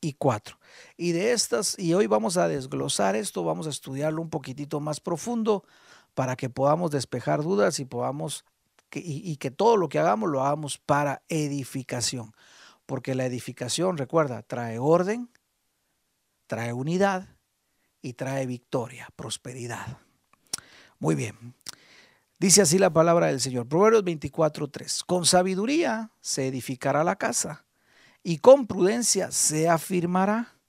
y 0.02 0.12
4. 0.12 0.59
Y 1.00 1.12
de 1.12 1.32
estas, 1.32 1.78
y 1.78 1.94
hoy 1.94 2.06
vamos 2.06 2.36
a 2.36 2.46
desglosar 2.46 3.16
esto, 3.16 3.42
vamos 3.42 3.66
a 3.66 3.70
estudiarlo 3.70 4.20
un 4.20 4.28
poquitito 4.28 4.80
más 4.80 5.00
profundo 5.00 5.64
para 6.12 6.36
que 6.36 6.50
podamos 6.50 6.90
despejar 6.90 7.42
dudas 7.42 7.78
y 7.78 7.86
podamos 7.86 8.44
y, 8.92 9.34
que 9.38 9.50
todo 9.50 9.78
lo 9.78 9.88
que 9.88 9.98
hagamos 9.98 10.28
lo 10.28 10.42
hagamos 10.42 10.76
para 10.76 11.22
edificación. 11.30 12.34
Porque 12.84 13.14
la 13.14 13.24
edificación, 13.24 13.96
recuerda, 13.96 14.42
trae 14.42 14.78
orden, 14.78 15.30
trae 16.46 16.74
unidad 16.74 17.30
y 18.02 18.12
trae 18.12 18.44
victoria, 18.44 19.08
prosperidad. 19.16 19.96
Muy 20.98 21.14
bien. 21.14 21.54
Dice 22.38 22.60
así 22.60 22.78
la 22.78 22.92
palabra 22.92 23.28
del 23.28 23.40
Señor. 23.40 23.66
Proverbios 23.66 24.04
24:3. 24.04 25.02
Con 25.06 25.24
sabiduría 25.24 26.10
se 26.20 26.46
edificará 26.46 27.04
la 27.04 27.16
casa 27.16 27.64
y 28.22 28.36
con 28.36 28.66
prudencia 28.66 29.30
se 29.30 29.66
afirmará 29.66 30.59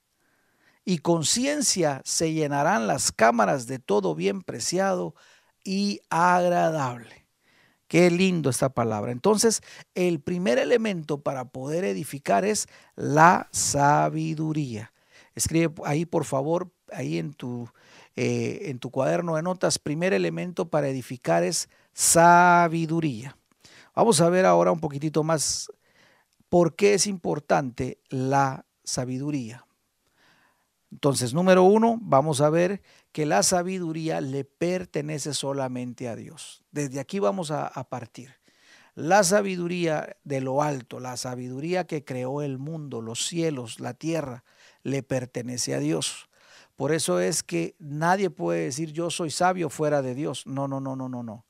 y 0.91 0.98
con 0.98 1.24
ciencia 1.24 2.01
se 2.03 2.33
llenarán 2.33 2.86
las 2.86 3.13
cámaras 3.13 3.65
de 3.65 3.79
todo 3.79 4.13
bien 4.13 4.41
preciado 4.41 5.15
y 5.63 6.01
agradable. 6.10 7.27
Qué 7.88 8.12
lindo 8.12 8.50
esta 8.50 8.67
palabra. 8.67 9.13
Entonces, 9.13 9.62
el 9.95 10.19
primer 10.19 10.60
elemento 10.60 11.21
para 11.21 11.45
poder 11.45 11.86
edificar 11.86 12.43
es 12.43 12.67
la 12.98 13.48
sabiduría. 13.51 14.91
Escribe 15.33 15.74
ahí, 15.86 16.05
por 16.05 16.25
favor, 16.25 16.69
ahí 16.91 17.19
en 17.19 17.31
tu, 17.36 17.69
eh, 18.17 18.63
en 18.63 18.79
tu 18.79 18.91
cuaderno 18.91 19.38
de 19.38 19.43
notas, 19.43 19.79
primer 19.79 20.12
elemento 20.12 20.69
para 20.69 20.89
edificar 20.89 21.41
es 21.45 21.69
sabiduría. 21.93 23.38
Vamos 23.95 24.19
a 24.19 24.27
ver 24.27 24.45
ahora 24.45 24.74
un 24.74 24.81
poquitito 24.81 25.24
más 25.24 25.71
por 26.50 26.75
qué 26.75 26.95
es 26.95 27.07
importante 27.07 27.98
la 28.10 28.65
sabiduría. 28.83 29.65
Entonces, 30.91 31.33
número 31.33 31.63
uno, 31.63 31.98
vamos 32.01 32.41
a 32.41 32.50
ver 32.50 32.81
que 33.12 33.25
la 33.25 33.43
sabiduría 33.43 34.19
le 34.21 34.43
pertenece 34.43 35.33
solamente 35.33 36.10
a 36.10 36.15
Dios. 36.15 36.63
Desde 36.71 37.00
aquí 37.00 37.19
vamos 37.19 37.50
a, 37.50 37.69
partir. 37.89 38.36
La 38.93 39.24
sabiduría 39.24 40.17
de 40.25 40.41
lo 40.41 40.62
alto, 40.62 41.00
la 41.00 41.15
sabiduría 41.15 41.88
que 41.88 42.03
creó 42.03 42.41
el 42.41 42.57
mundo, 42.57 43.01
los 43.01 43.25
cielos, 43.25 43.79
la 43.79 43.93
tierra, 43.93 44.43
le 44.83 45.01
pertenece 45.01 45.74
a 45.74 45.79
Dios. 45.79 46.29
Por 46.75 46.91
eso 46.91 47.19
es 47.19 47.41
que 47.41 47.75
nadie 47.79 48.29
puede 48.29 48.65
decir 48.65 48.91
yo 48.91 49.10
soy 49.10 49.31
sabio 49.31 49.69
fuera 49.69 50.01
de 50.01 50.13
Dios. 50.13 50.45
No, 50.45 50.67
no, 50.67 50.81
no, 50.81 50.95
no, 50.95 51.07
no, 51.07 51.24
no. 51.24 51.45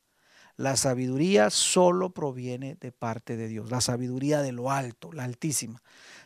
La 0.56 0.76
sabiduría 0.76 1.50
solo 1.50 2.12
proviene 2.14 2.76
de 2.76 2.92
parte 2.92 3.36
de 3.36 3.48
Dios, 3.48 3.72
la 3.72 3.82
sabiduría 3.82 4.44
de 4.44 4.52
lo 4.52 4.70
alto, 4.70 5.12
la 5.12 5.24
altísima. 5.24 5.82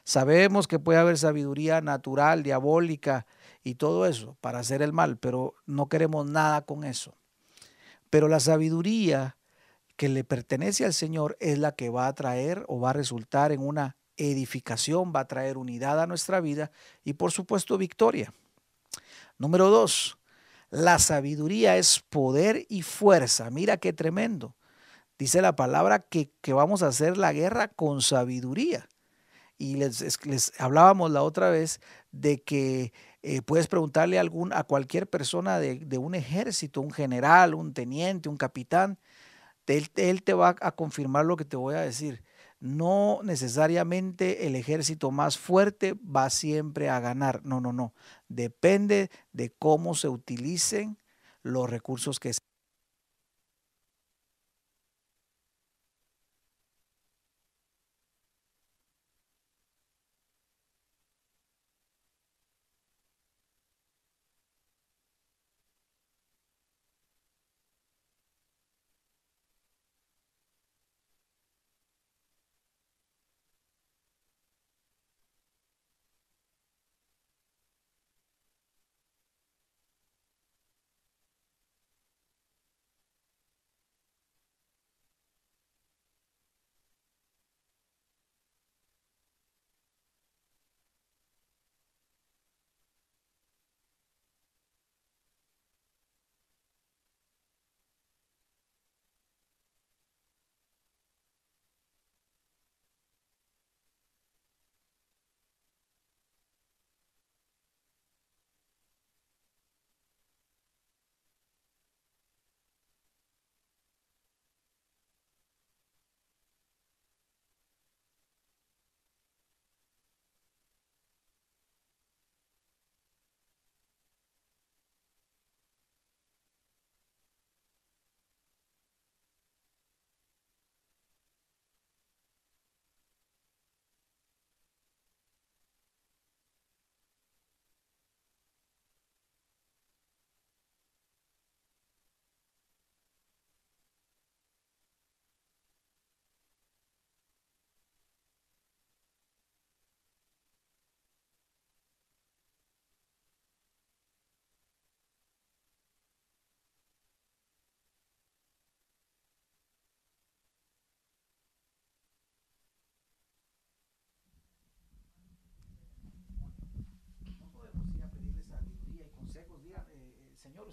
Sabemos 0.05 0.67
que 0.67 0.79
puede 0.79 0.99
haber 0.99 1.17
sabiduría 1.17 1.81
natural, 1.81 2.43
diabólica 2.43 3.25
y 3.63 3.75
todo 3.75 4.05
eso 4.05 4.37
para 4.39 4.59
hacer 4.59 4.81
el 4.81 4.93
mal, 4.93 5.17
pero 5.17 5.55
no 5.65 5.89
queremos 5.89 6.25
nada 6.27 6.61
con 6.61 6.83
eso. 6.83 7.17
Pero 8.09 8.27
la 8.27 8.39
sabiduría 8.39 9.35
que 9.97 10.07
le 10.07 10.23
pertenece 10.23 10.85
al 10.85 10.93
Señor 10.93 11.35
es 11.39 11.57
la 11.57 11.73
que 11.73 11.89
va 11.89 12.07
a 12.07 12.13
traer 12.13 12.63
o 12.67 12.79
va 12.79 12.91
a 12.91 12.93
resultar 12.93 13.51
en 13.51 13.61
una 13.61 13.97
edificación, 14.15 15.11
va 15.13 15.21
a 15.21 15.27
traer 15.27 15.57
unidad 15.57 15.99
a 15.99 16.07
nuestra 16.07 16.39
vida 16.39 16.71
y 17.03 17.13
por 17.13 17.31
supuesto 17.31 17.77
victoria. 17.77 18.31
Número 19.37 19.69
dos, 19.69 20.17
la 20.69 20.99
sabiduría 20.99 21.77
es 21.77 21.99
poder 21.99 22.65
y 22.69 22.83
fuerza. 22.83 23.49
Mira 23.49 23.77
qué 23.77 23.91
tremendo. 23.91 24.55
Dice 25.17 25.41
la 25.41 25.55
palabra 25.55 25.99
que, 25.99 26.29
vamos 26.47 26.83
a 26.83 26.87
hacer 26.87 27.17
la 27.17 27.33
guerra 27.33 27.69
con 27.69 28.01
sabiduría. 28.01 28.87
Y 29.57 29.75
les, 29.75 30.25
les 30.25 30.51
hablábamos 30.59 31.11
la 31.11 31.23
otra 31.23 31.49
vez 31.49 31.79
de 32.11 32.41
que 32.43 32.93
eh, 33.23 33.41
puedes 33.41 33.67
preguntarle 33.67 34.17
a, 34.17 34.21
algún, 34.21 34.53
a 34.53 34.63
cualquier 34.63 35.09
persona 35.09 35.59
de, 35.59 35.79
de, 35.79 35.97
un 35.97 36.15
ejército, 36.15 36.81
un 36.81 36.91
general, 36.91 37.55
un 37.55 37.73
teniente, 37.73 38.29
un 38.29 38.37
capitán, 38.37 38.99
él, 39.67 39.89
él 39.95 40.23
te 40.23 40.33
va 40.33 40.55
a 40.61 40.71
confirmar 40.73 41.25
lo 41.25 41.37
que 41.37 41.45
te 41.45 41.57
voy 41.57 41.75
a 41.75 41.81
decir 41.81 42.21
no 42.59 43.19
necesariamente 43.23 44.47
el 44.47 44.55
ejército 44.55 45.11
más 45.11 45.37
fuerte 45.37 45.93
va 46.03 46.29
siempre 46.29 46.89
a 46.89 46.99
ganar. 46.99 47.45
No, 47.45 47.61
no, 47.61 47.73
no. 47.73 47.93
Depende 48.27 49.11
de 49.33 49.51
cómo 49.51 49.93
se 49.93 50.07
utilicen 50.07 50.97
los 51.43 51.69
recursos 51.69 52.19
que 52.19 52.33
se 52.33 52.39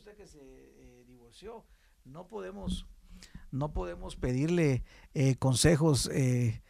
usted 0.03 0.17
que 0.17 0.27
se 0.27 0.41
eh, 0.41 1.05
divorció, 1.07 1.65
no 2.05 2.27
podemos, 2.27 2.87
no 3.53 3.73
podemos 3.73 4.17
pedirle 4.17 4.83
eh, 5.15 5.37
consejos 5.37 6.11
eh, 6.13 6.61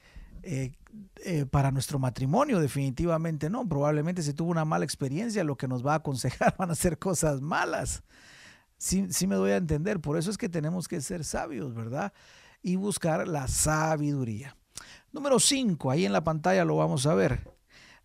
para 1.51 1.71
nuestro 1.71 1.99
matrimonio, 1.99 2.61
definitivamente 2.61 3.49
no. 3.49 3.67
Probablemente 3.67 4.23
si 4.23 4.35
tuvo 4.35 4.51
una 4.51 4.67
mala 4.67 4.85
experiencia, 4.85 5.45
lo 5.45 5.57
que 5.57 5.67
nos 5.67 5.87
va 5.87 5.95
a 5.95 5.97
aconsejar 5.97 6.55
van 6.59 6.73
a 6.73 6.75
ser 6.75 6.99
cosas 6.99 7.41
malas. 7.41 8.03
Sí, 8.77 9.07
sí 9.09 9.27
me 9.27 9.37
doy 9.37 9.53
a 9.53 9.57
entender. 9.57 9.99
Por 10.01 10.19
eso 10.19 10.31
es 10.31 10.37
que 10.37 10.51
tenemos 10.51 10.87
que 10.87 11.01
ser 11.01 11.25
sabios, 11.25 11.75
¿verdad? 11.75 12.13
Y 12.61 12.77
buscar 12.77 13.27
la 13.27 13.49
sabiduría. 13.49 14.59
Número 15.11 15.41
5, 15.41 15.91
ahí 15.91 16.05
en 16.05 16.13
la 16.13 16.23
pantalla 16.23 16.67
lo 16.67 16.77
vamos 16.77 17.07
a 17.07 17.15
ver. 17.15 17.51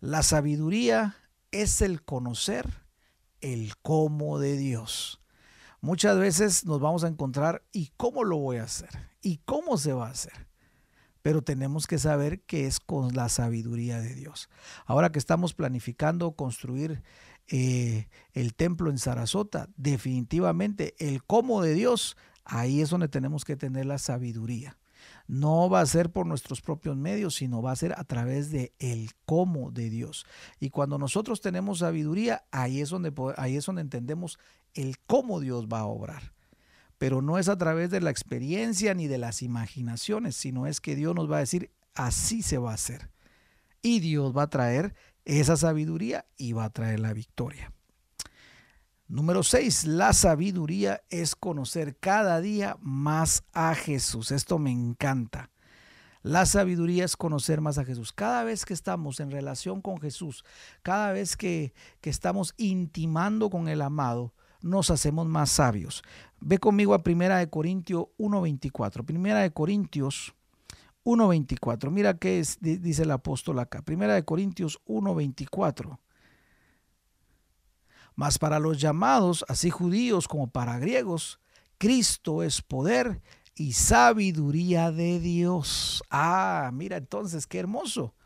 La 0.00 0.22
sabiduría 0.22 1.16
es 1.50 1.82
el 1.82 2.02
conocer 2.02 2.88
el 3.40 3.76
cómo 3.78 4.38
de 4.38 4.56
Dios. 4.56 5.17
Muchas 5.80 6.18
veces 6.18 6.64
nos 6.64 6.80
vamos 6.80 7.04
a 7.04 7.08
encontrar, 7.08 7.62
¿y 7.72 7.92
cómo 7.96 8.24
lo 8.24 8.38
voy 8.38 8.56
a 8.56 8.64
hacer? 8.64 8.90
¿Y 9.22 9.38
cómo 9.38 9.78
se 9.78 9.92
va 9.92 10.08
a 10.08 10.10
hacer? 10.10 10.48
Pero 11.22 11.42
tenemos 11.42 11.86
que 11.86 11.98
saber 11.98 12.40
que 12.42 12.66
es 12.66 12.80
con 12.80 13.14
la 13.14 13.28
sabiduría 13.28 14.00
de 14.00 14.14
Dios. 14.14 14.48
Ahora 14.86 15.12
que 15.12 15.18
estamos 15.18 15.54
planificando 15.54 16.32
construir 16.32 17.02
eh, 17.46 18.08
el 18.32 18.54
templo 18.54 18.90
en 18.90 18.98
Sarasota, 18.98 19.68
definitivamente 19.76 20.94
el 20.98 21.22
cómo 21.22 21.62
de 21.62 21.74
Dios, 21.74 22.16
ahí 22.44 22.80
es 22.80 22.90
donde 22.90 23.08
tenemos 23.08 23.44
que 23.44 23.56
tener 23.56 23.86
la 23.86 23.98
sabiduría. 23.98 24.78
No 25.28 25.68
va 25.68 25.82
a 25.82 25.86
ser 25.86 26.10
por 26.10 26.26
nuestros 26.26 26.62
propios 26.62 26.96
medios, 26.96 27.34
sino 27.34 27.60
va 27.60 27.72
a 27.72 27.76
ser 27.76 27.92
a 27.98 28.04
través 28.04 28.50
de 28.50 28.72
el 28.78 29.10
cómo 29.26 29.70
de 29.70 29.90
Dios. 29.90 30.24
Y 30.58 30.70
cuando 30.70 30.98
nosotros 30.98 31.42
tenemos 31.42 31.80
sabiduría, 31.80 32.44
ahí 32.50 32.80
es 32.80 32.88
donde, 32.88 33.12
ahí 33.36 33.56
es 33.56 33.66
donde 33.66 33.82
entendemos 33.82 34.38
el 34.72 34.96
cómo 35.06 35.38
Dios 35.38 35.66
va 35.66 35.80
a 35.80 35.86
obrar. 35.86 36.32
Pero 36.96 37.20
no 37.20 37.38
es 37.38 37.48
a 37.48 37.58
través 37.58 37.90
de 37.90 38.00
la 38.00 38.10
experiencia 38.10 38.94
ni 38.94 39.06
de 39.06 39.18
las 39.18 39.42
imaginaciones, 39.42 40.34
sino 40.34 40.66
es 40.66 40.80
que 40.80 40.96
Dios 40.96 41.14
nos 41.14 41.30
va 41.30 41.36
a 41.36 41.40
decir, 41.40 41.70
así 41.94 42.42
se 42.42 42.56
va 42.56 42.70
a 42.70 42.74
hacer. 42.74 43.10
Y 43.82 44.00
Dios 44.00 44.36
va 44.36 44.44
a 44.44 44.50
traer 44.50 44.94
esa 45.26 45.58
sabiduría 45.58 46.24
y 46.38 46.54
va 46.54 46.64
a 46.64 46.70
traer 46.70 47.00
la 47.00 47.12
victoria. 47.12 47.72
Número 49.08 49.42
6, 49.42 49.86
la 49.86 50.12
sabiduría 50.12 51.00
es 51.08 51.34
conocer 51.34 51.96
cada 51.96 52.42
día 52.42 52.76
más 52.82 53.42
a 53.54 53.74
Jesús. 53.74 54.30
Esto 54.30 54.58
me 54.58 54.70
encanta. 54.70 55.50
La 56.22 56.44
sabiduría 56.44 57.06
es 57.06 57.16
conocer 57.16 57.62
más 57.62 57.78
a 57.78 57.86
Jesús. 57.86 58.12
Cada 58.12 58.44
vez 58.44 58.66
que 58.66 58.74
estamos 58.74 59.20
en 59.20 59.30
relación 59.30 59.80
con 59.80 59.98
Jesús, 59.98 60.44
cada 60.82 61.12
vez 61.12 61.38
que, 61.38 61.72
que 62.02 62.10
estamos 62.10 62.52
intimando 62.58 63.48
con 63.48 63.68
el 63.68 63.80
amado, 63.80 64.34
nos 64.60 64.90
hacemos 64.90 65.26
más 65.26 65.52
sabios. 65.52 66.02
Ve 66.38 66.58
conmigo 66.58 66.92
a 66.92 67.02
Primera 67.02 67.38
de 67.38 67.48
Corintios 67.48 68.08
1.24. 68.18 69.06
Primera 69.06 69.40
de 69.40 69.52
Corintios 69.52 70.34
1.24. 71.04 71.90
Mira 71.90 72.18
qué 72.18 72.40
es, 72.40 72.58
dice 72.60 73.04
el 73.04 73.10
apóstol 73.10 73.58
acá. 73.58 73.80
Primera 73.80 74.12
de 74.12 74.26
Corintios 74.26 74.80
1.24. 74.86 75.98
Mas 78.18 78.36
para 78.36 78.58
los 78.58 78.80
llamados, 78.80 79.44
así 79.46 79.70
judíos 79.70 80.26
como 80.26 80.48
para 80.48 80.80
griegos, 80.80 81.38
Cristo 81.78 82.42
es 82.42 82.60
poder 82.62 83.22
y 83.54 83.74
sabiduría 83.74 84.90
de 84.90 85.20
Dios. 85.20 86.02
Ah, 86.10 86.68
mira 86.74 86.96
entonces, 86.96 87.46
qué 87.46 87.60
hermoso. 87.60 88.16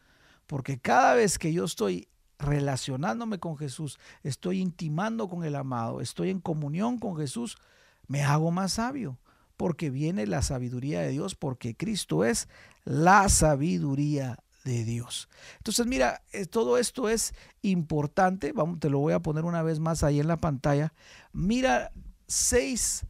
Porque 0.46 0.78
cada 0.78 1.12
vez 1.12 1.38
que 1.38 1.52
yo 1.52 1.66
estoy 1.66 2.08
relacionándome 2.38 3.38
con 3.38 3.58
Jesús, 3.58 3.98
estoy 4.22 4.62
intimando 4.62 5.28
con 5.28 5.44
el 5.44 5.54
amado, 5.56 6.00
estoy 6.00 6.30
en 6.30 6.40
comunión 6.40 6.98
con 6.98 7.14
Jesús, 7.18 7.58
me 8.06 8.22
hago 8.22 8.50
más 8.50 8.72
sabio. 8.72 9.18
Porque 9.58 9.90
viene 9.90 10.26
la 10.26 10.40
sabiduría 10.40 11.02
de 11.02 11.10
Dios, 11.10 11.34
porque 11.34 11.76
Cristo 11.76 12.24
es 12.24 12.48
la 12.84 13.28
sabiduría 13.28 14.38
de 14.64 14.84
Dios. 14.84 15.28
Entonces, 15.58 15.86
mira, 15.86 16.22
eh, 16.32 16.46
todo 16.46 16.78
esto 16.78 17.08
es 17.08 17.34
importante. 17.62 18.52
Vamos, 18.52 18.80
te 18.80 18.90
lo 18.90 18.98
voy 18.98 19.12
a 19.12 19.20
poner 19.20 19.44
una 19.44 19.62
vez 19.62 19.80
más 19.80 20.02
ahí 20.02 20.20
en 20.20 20.28
la 20.28 20.38
pantalla. 20.38 20.92
Mira 21.32 21.92
seis 22.26 23.06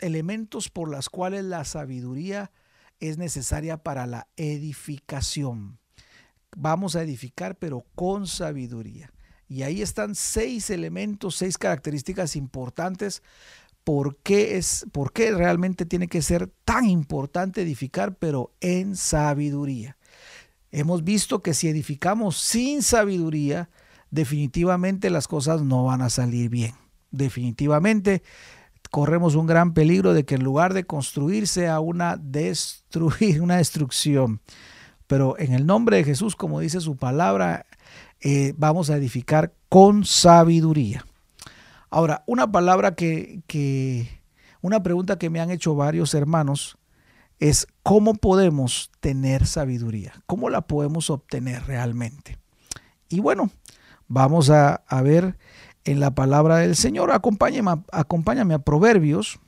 elementos 0.00 0.68
por 0.68 0.90
las 0.90 1.08
cuales 1.08 1.44
la 1.44 1.64
sabiduría 1.64 2.50
es 3.00 3.16
necesaria 3.16 3.78
para 3.78 4.06
la 4.06 4.28
edificación. 4.36 5.78
Vamos 6.54 6.96
a 6.96 7.02
edificar, 7.02 7.56
pero 7.56 7.86
con 7.94 8.26
sabiduría. 8.26 9.10
Y 9.48 9.62
ahí 9.62 9.82
están 9.82 10.14
seis 10.14 10.70
elementos, 10.70 11.36
seis 11.36 11.56
características 11.56 12.36
importantes 12.36 13.22
por 13.84 14.16
qué, 14.18 14.56
es, 14.56 14.86
por 14.92 15.12
qué 15.12 15.32
realmente 15.32 15.86
tiene 15.86 16.08
que 16.08 16.22
ser 16.22 16.48
tan 16.64 16.84
importante 16.88 17.62
edificar, 17.62 18.14
pero 18.16 18.52
en 18.60 18.96
sabiduría. 18.96 19.96
Hemos 20.72 21.04
visto 21.04 21.42
que 21.42 21.52
si 21.52 21.68
edificamos 21.68 22.38
sin 22.38 22.82
sabiduría, 22.82 23.68
definitivamente 24.10 25.10
las 25.10 25.28
cosas 25.28 25.62
no 25.62 25.84
van 25.84 26.00
a 26.00 26.08
salir 26.10 26.48
bien. 26.48 26.72
Definitivamente 27.10 28.22
corremos 28.90 29.34
un 29.34 29.46
gran 29.46 29.74
peligro 29.74 30.14
de 30.14 30.24
que 30.24 30.34
en 30.34 30.44
lugar 30.44 30.72
de 30.72 30.84
construir 30.84 31.46
sea 31.46 31.80
una 31.80 32.16
destruir, 32.16 33.42
una 33.42 33.58
destrucción. 33.58 34.40
Pero 35.06 35.38
en 35.38 35.52
el 35.52 35.66
nombre 35.66 35.98
de 35.98 36.04
Jesús, 36.04 36.36
como 36.36 36.60
dice 36.60 36.80
su 36.80 36.96
palabra, 36.96 37.66
eh, 38.20 38.54
vamos 38.56 38.88
a 38.88 38.96
edificar 38.96 39.52
con 39.68 40.06
sabiduría. 40.06 41.04
Ahora, 41.90 42.24
una 42.26 42.50
palabra 42.50 42.94
que, 42.94 43.42
que, 43.46 44.22
una 44.62 44.82
pregunta 44.82 45.18
que 45.18 45.28
me 45.28 45.40
han 45.40 45.50
hecho 45.50 45.74
varios 45.74 46.14
hermanos 46.14 46.78
es 47.42 47.66
cómo 47.82 48.14
podemos 48.14 48.92
tener 49.00 49.48
sabiduría, 49.48 50.12
cómo 50.26 50.48
la 50.48 50.60
podemos 50.60 51.10
obtener 51.10 51.66
realmente. 51.66 52.38
Y 53.08 53.18
bueno, 53.18 53.50
vamos 54.06 54.48
a, 54.48 54.84
ver 55.02 55.36
en 55.82 55.98
la 55.98 56.14
palabra 56.14 56.58
del 56.58 56.76
Señor. 56.76 57.10
Acompáñame, 57.10 57.82
acompáñame 57.90 58.54
a 58.54 58.60
Proverbios, 58.60 59.40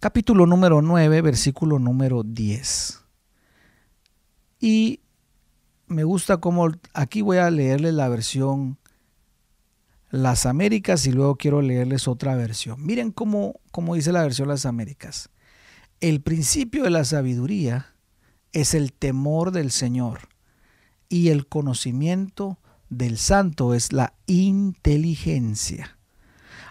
capítulo 0.00 0.46
número 0.46 0.80
9, 0.80 1.20
versículo 1.20 1.78
número 1.78 2.22
10. 2.22 3.04
Y 4.60 5.00
me 5.88 6.04
gusta 6.04 6.38
cómo 6.38 6.70
aquí 6.94 7.20
voy 7.20 7.36
a 7.36 7.50
leerles 7.50 7.92
la 7.92 8.08
versión 8.08 8.78
Las 10.08 10.46
Américas 10.46 11.06
y 11.06 11.12
luego 11.12 11.36
quiero 11.36 11.60
leerles 11.60 12.08
otra 12.08 12.34
versión. 12.34 12.82
Miren 12.82 13.10
cómo, 13.12 13.60
cómo 13.70 13.94
dice 13.94 14.10
la 14.10 14.22
versión 14.22 14.48
Las 14.48 14.64
Américas. 14.64 15.28
El 16.04 16.20
principio 16.20 16.84
de 16.84 16.90
la 16.90 17.02
sabiduría 17.04 17.94
es 18.52 18.74
el 18.74 18.92
temor 18.92 19.52
del 19.52 19.70
Señor 19.70 20.28
y 21.08 21.30
el 21.30 21.46
conocimiento 21.46 22.58
del 22.90 23.16
santo 23.16 23.72
es 23.72 23.90
la 23.90 24.12
inteligencia. 24.26 25.96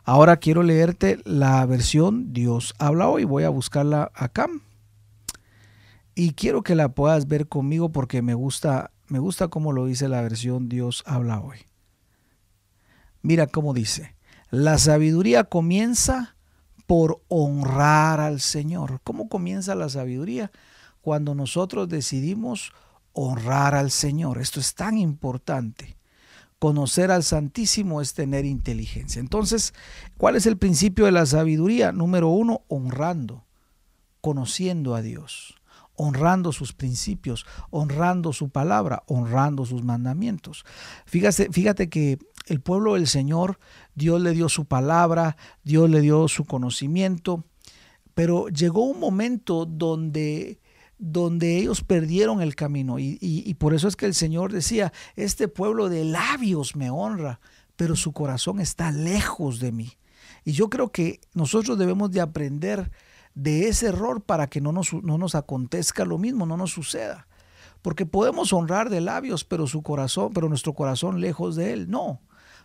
Ahora 0.04 0.38
quiero 0.38 0.62
leerte 0.62 1.18
la 1.26 1.66
versión 1.66 2.32
Dios 2.32 2.76
habla 2.78 3.10
hoy. 3.10 3.24
Voy 3.24 3.42
a 3.42 3.50
buscarla 3.50 4.12
acá. 4.14 4.48
Y 6.14 6.34
quiero 6.34 6.62
que 6.62 6.76
la 6.76 6.90
puedas 6.90 7.28
ver 7.28 7.48
conmigo 7.48 7.92
porque 7.92 8.22
me 8.22 8.36
gusta, 8.36 8.92
me 9.08 9.18
gusta 9.18 9.48
cómo 9.48 9.72
lo 9.72 9.88
dice 9.88 10.10
la 10.10 10.22
versión 10.22 10.70
Dios 10.70 11.02
habla 11.08 11.40
hoy. 11.40 11.58
Mira 13.24 13.48
cómo 13.48 13.74
dice. 13.74 14.16
La 14.52 14.78
sabiduría 14.78 15.44
comienza 15.46 16.33
por 16.94 17.24
honrar 17.28 18.20
al 18.20 18.40
Señor. 18.40 19.02
¿Cómo 19.04 19.28
comienza 19.28 19.74
la 19.74 19.90
sabiduría? 19.90 20.52
Cuando 21.02 21.34
nosotros 21.34 21.90
decidimos 21.90 22.72
honrar 23.14 23.74
al 23.74 23.90
Señor. 23.90 24.40
Esto 24.40 24.60
es 24.60 24.76
tan 24.76 25.00
importante. 25.00 25.98
Conocer 26.60 27.10
al 27.10 27.24
Santísimo 27.24 28.00
es 28.00 28.14
tener 28.14 28.46
inteligencia. 28.46 29.20
Entonces, 29.20 29.74
¿cuál 30.20 30.36
es 30.36 30.46
el 30.46 30.58
principio 30.58 31.06
de 31.06 31.14
la 31.14 31.26
sabiduría? 31.26 31.92
Número 31.92 32.30
uno, 32.30 32.62
honrando, 32.68 33.44
conociendo 34.22 34.94
a 34.94 35.02
Dios, 35.02 35.56
honrando 35.96 36.52
sus 36.52 36.74
principios, 36.74 37.48
honrando 37.72 38.34
su 38.34 38.50
palabra, 38.50 39.02
honrando 39.08 39.66
sus 39.66 39.84
mandamientos. 39.84 40.64
Fíjate, 41.08 41.50
fíjate 41.52 41.90
que 41.90 42.20
el 42.46 42.62
pueblo 42.62 42.94
del 42.94 43.08
Señor, 43.08 43.58
Dios 43.96 44.22
le 44.22 44.32
dio 44.32 44.50
su 44.50 44.66
palabra, 44.66 45.38
Dios 45.64 45.90
le 45.90 46.02
dio 46.02 46.28
su 46.28 46.46
conocimiento, 46.46 47.44
pero 48.14 48.48
llegó 48.50 48.84
un 48.86 49.00
momento 49.00 49.66
donde 49.66 50.60
donde 51.00 51.58
ellos 51.58 51.84
perdieron 51.84 52.42
el 52.42 52.56
camino 52.56 52.98
y, 52.98 53.18
y, 53.20 53.54
por 53.56 53.74
eso 53.74 53.90
es 53.90 53.98
que 53.98 54.06
el 54.06 54.14
Señor 54.14 54.54
decía, 54.54 54.94
este 55.18 55.50
pueblo 55.50 55.90
de 55.90 56.06
labios 56.06 56.78
me 56.78 56.90
honra, 56.92 57.42
pero 57.76 57.98
su 57.98 58.14
corazón 58.14 58.62
está 58.62 58.90
lejos 58.92 59.60
de 59.60 59.74
mí. 59.74 59.98
Y 60.46 60.54
yo 60.54 60.70
creo 60.70 60.94
que 60.94 61.20
nosotros 61.34 61.78
debemos 61.78 62.12
de 62.12 62.22
aprender 62.22 62.90
de 63.36 63.68
ese 63.68 63.88
error 63.88 64.22
para 64.22 64.48
que 64.48 64.62
no 64.62 64.72
nos, 64.72 64.94
no 64.94 65.18
nos 65.18 65.36
acontezca 65.36 66.06
lo 66.06 66.18
mismo, 66.18 66.46
no 66.46 66.56
nos 66.56 66.72
suceda. 66.72 67.28
Porque 67.82 68.06
podemos 68.06 68.54
honrar 68.54 68.90
de 68.90 69.02
labios, 69.02 69.44
pero 69.44 69.68
su 69.68 69.82
corazón, 69.82 70.32
pero 70.34 70.48
nuestro 70.48 70.74
corazón 70.74 71.20
lejos 71.20 71.58
de 71.58 71.74
él. 71.74 71.90
No 71.90 72.22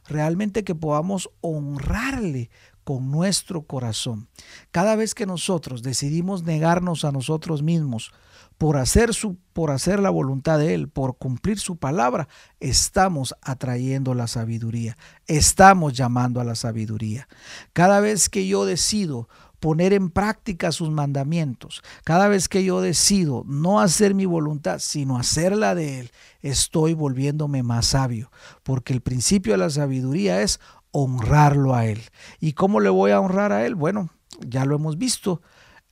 realmente 0.09 0.65
que 0.65 0.75
podamos 0.75 1.31
honrarle 1.41 2.51
con 2.85 3.11
nuestro 3.11 3.63
corazón. 3.63 4.29
Cada 4.71 4.97
vez 4.97 5.15
que 5.15 5.27
nosotros 5.27 5.83
decidimos 5.83 6.43
negarnos 6.45 7.05
a 7.05 7.13
nosotros 7.13 7.63
mismos 7.63 8.13
por 8.57 8.77
hacer, 8.77 9.13
su, 9.15 9.37
por 9.53 9.71
hacer 9.71 10.01
la 10.01 10.11
voluntad 10.11 10.59
de 10.59 10.75
Él, 10.75 10.89
por 10.89 11.19
cumplir 11.19 11.59
su 11.59 11.77
palabra, 11.77 12.29
estamos 12.61 13.35
atrayendo 13.43 14.15
la 14.15 14.27
sabiduría, 14.27 14.97
estamos 15.27 15.93
llamando 15.93 16.41
a 16.41 16.45
la 16.45 16.55
sabiduría. 16.55 17.29
Cada 17.73 18.01
vez 18.01 18.29
que 18.29 18.49
yo 18.49 18.65
decido 18.65 19.29
poner 19.61 19.93
en 19.93 20.11
práctica 20.11 20.73
sus 20.73 20.91
mandamientos. 20.91 21.83
Cada 22.05 22.29
vez 22.29 22.49
que 22.49 22.65
yo 22.65 22.81
decido 22.81 23.45
no 23.47 23.81
hacer 23.81 24.15
mi 24.15 24.27
voluntad, 24.27 24.79
sino 24.79 25.19
hacer 25.19 25.57
la 25.57 25.75
de 25.75 26.01
Él, 26.01 26.11
estoy 26.41 26.95
volviéndome 26.95 27.63
más 27.63 27.87
sabio, 27.87 28.31
porque 28.63 28.93
el 28.93 29.01
principio 29.01 29.53
de 29.53 29.59
la 29.59 29.71
sabiduría 29.71 30.43
es 30.43 30.61
honrarlo 30.91 31.75
a 31.75 31.87
Él. 31.87 32.01
¿Y 32.41 32.53
cómo 32.53 32.81
le 32.81 32.91
voy 32.91 33.11
a 33.11 33.21
honrar 33.21 33.53
a 33.53 33.67
Él? 33.67 33.75
Bueno, 33.75 34.11
ya 34.47 34.65
lo 34.65 34.77
hemos 34.77 34.99
visto. 34.99 35.43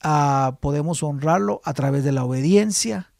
Ah, 0.01 0.57
podemos 0.61 1.03
honrarlo 1.03 1.61
a 1.63 1.73
través 1.73 2.03
de 2.03 2.11
la 2.11 2.23
obediencia, 2.23 3.11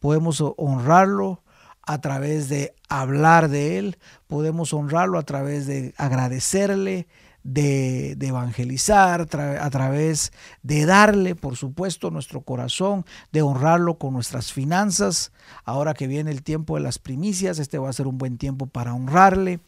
podemos 0.00 0.42
honrarlo 0.56 1.42
a 1.86 2.00
través 2.00 2.48
de 2.48 2.74
hablar 2.88 3.48
de 3.48 3.78
Él, 3.78 3.98
podemos 4.26 4.72
honrarlo 4.72 5.18
a 5.18 5.22
través 5.22 5.66
de 5.66 5.94
agradecerle, 5.96 7.06
de, 7.44 8.16
evangelizar, 8.20 9.20
a 9.20 9.70
través 9.70 10.32
de 10.62 10.86
darle, 10.86 11.34
por 11.34 11.56
supuesto, 11.56 12.10
nuestro 12.10 12.40
corazón, 12.40 13.04
de 13.32 13.42
honrarlo 13.42 13.98
con 13.98 14.14
nuestras 14.14 14.52
finanzas. 14.52 15.30
Ahora 15.64 15.94
que 15.94 16.06
viene 16.06 16.30
el 16.30 16.42
tiempo 16.42 16.74
de 16.74 16.82
las 16.82 16.98
primicias, 16.98 17.58
este 17.58 17.78
va 17.78 17.90
a 17.90 17.92
ser 17.92 18.06
un 18.06 18.18
buen 18.18 18.38
tiempo 18.38 18.66
para 18.66 18.94
honrarle. 18.94 19.60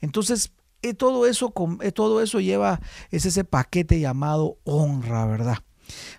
Entonces, 0.00 0.52
eh, 0.82 0.94
todo 0.94 1.26
eso, 1.26 1.52
eh, 1.80 1.92
todo 1.92 2.22
eso 2.22 2.38
lleva, 2.40 2.80
es 3.10 3.24
ese 3.24 3.44
paquete 3.44 3.98
llamado 3.98 4.58
honra, 4.64 5.26
¿verdad? 5.26 5.58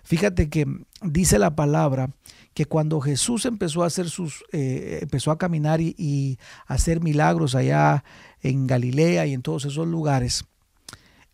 Fíjate 0.02 0.50
que 0.50 0.66
dice 1.02 1.38
la 1.38 1.54
palabra 1.54 2.10
que 2.54 2.66
cuando 2.66 3.00
Jesús 3.00 3.46
empezó 3.46 3.82
a 3.82 3.86
hacer 3.86 4.08
sus, 4.08 4.44
eh, 4.52 5.00
empezó 5.02 5.30
a 5.30 5.38
caminar 5.38 5.80
y, 5.80 5.94
y, 5.98 6.38
hacer 6.66 7.00
milagros 7.00 7.54
allá 7.54 8.04
en 8.42 8.66
Galilea 8.66 9.26
y 9.26 9.32
en 9.32 9.42
todos 9.42 9.64
esos 9.64 9.88
lugares, 9.88 10.44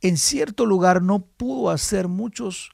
en 0.00 0.16
cierto 0.16 0.66
lugar 0.66 1.02
no 1.02 1.20
pudo 1.20 1.70
hacer 1.70 2.08
muchos 2.08 2.70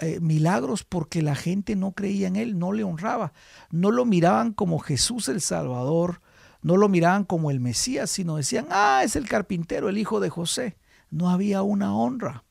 eh, 0.00 0.18
milagros 0.20 0.84
porque 0.84 1.22
la 1.22 1.34
gente 1.34 1.76
no 1.76 1.92
creía 1.92 2.26
en 2.26 2.36
él, 2.36 2.58
no 2.58 2.72
le 2.72 2.84
honraba, 2.84 3.32
no 3.70 3.90
lo 3.90 4.04
miraban 4.04 4.52
como 4.52 4.78
Jesús 4.78 5.28
el 5.28 5.40
Salvador, 5.40 6.20
no 6.62 6.76
lo 6.76 6.88
miraban 6.88 7.24
como 7.24 7.50
el 7.50 7.60
Mesías, 7.60 8.10
sino 8.10 8.36
decían, 8.36 8.66
ah, 8.70 9.02
es 9.04 9.16
el 9.16 9.28
carpintero, 9.28 9.88
el 9.88 9.98
hijo 9.98 10.18
de 10.20 10.30
José. 10.30 10.76
No 11.10 11.30
había 11.30 11.62
una 11.62 11.94
honra. 11.94 12.43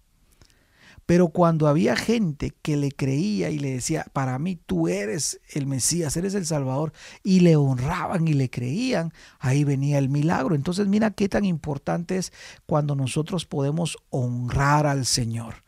Pero 1.05 1.29
cuando 1.29 1.67
había 1.67 1.95
gente 1.95 2.53
que 2.61 2.77
le 2.77 2.91
creía 2.91 3.49
y 3.49 3.59
le 3.59 3.71
decía, 3.71 4.05
para 4.13 4.39
mí 4.39 4.55
tú 4.55 4.87
eres 4.87 5.41
el 5.53 5.67
Mesías, 5.67 6.15
eres 6.15 6.33
el 6.33 6.45
Salvador, 6.45 6.93
y 7.23 7.41
le 7.41 7.55
honraban 7.55 8.27
y 8.27 8.33
le 8.33 8.49
creían, 8.49 9.13
ahí 9.39 9.63
venía 9.63 9.97
el 9.97 10.09
milagro. 10.09 10.55
Entonces 10.55 10.87
mira 10.87 11.11
qué 11.11 11.27
tan 11.27 11.45
importante 11.45 12.17
es 12.17 12.31
cuando 12.65 12.95
nosotros 12.95 13.45
podemos 13.45 13.97
honrar 14.09 14.87
al 14.87 15.05
Señor. 15.05 15.63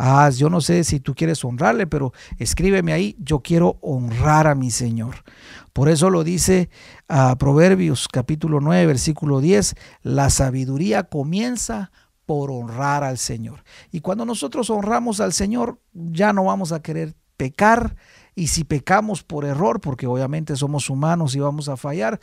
Ah, 0.00 0.30
yo 0.30 0.48
no 0.48 0.60
sé 0.60 0.84
si 0.84 1.00
tú 1.00 1.16
quieres 1.16 1.44
honrarle, 1.44 1.88
pero 1.88 2.12
escríbeme 2.38 2.92
ahí, 2.92 3.16
yo 3.18 3.40
quiero 3.40 3.78
honrar 3.82 4.46
a 4.46 4.54
mi 4.54 4.70
Señor. 4.70 5.24
Por 5.72 5.88
eso 5.88 6.08
lo 6.08 6.22
dice 6.22 6.70
a 7.08 7.30
ah, 7.30 7.38
Proverbios 7.38 8.06
capítulo 8.06 8.60
9, 8.60 8.86
versículo 8.86 9.40
10, 9.40 9.74
la 10.02 10.30
sabiduría 10.30 11.02
comienza 11.02 11.90
por 12.28 12.50
honrar 12.50 13.04
al 13.04 13.16
Señor. 13.16 13.64
Y 13.90 14.02
cuando 14.02 14.26
nosotros 14.26 14.68
honramos 14.68 15.18
al 15.18 15.32
Señor, 15.32 15.80
ya 15.94 16.34
no 16.34 16.44
vamos 16.44 16.72
a 16.72 16.82
querer 16.82 17.14
pecar. 17.38 17.96
Y 18.34 18.48
si 18.48 18.64
pecamos 18.64 19.22
por 19.22 19.46
error, 19.46 19.80
porque 19.80 20.06
obviamente 20.06 20.54
somos 20.54 20.90
humanos 20.90 21.34
y 21.34 21.40
vamos 21.40 21.70
a 21.70 21.78
fallar, 21.78 22.20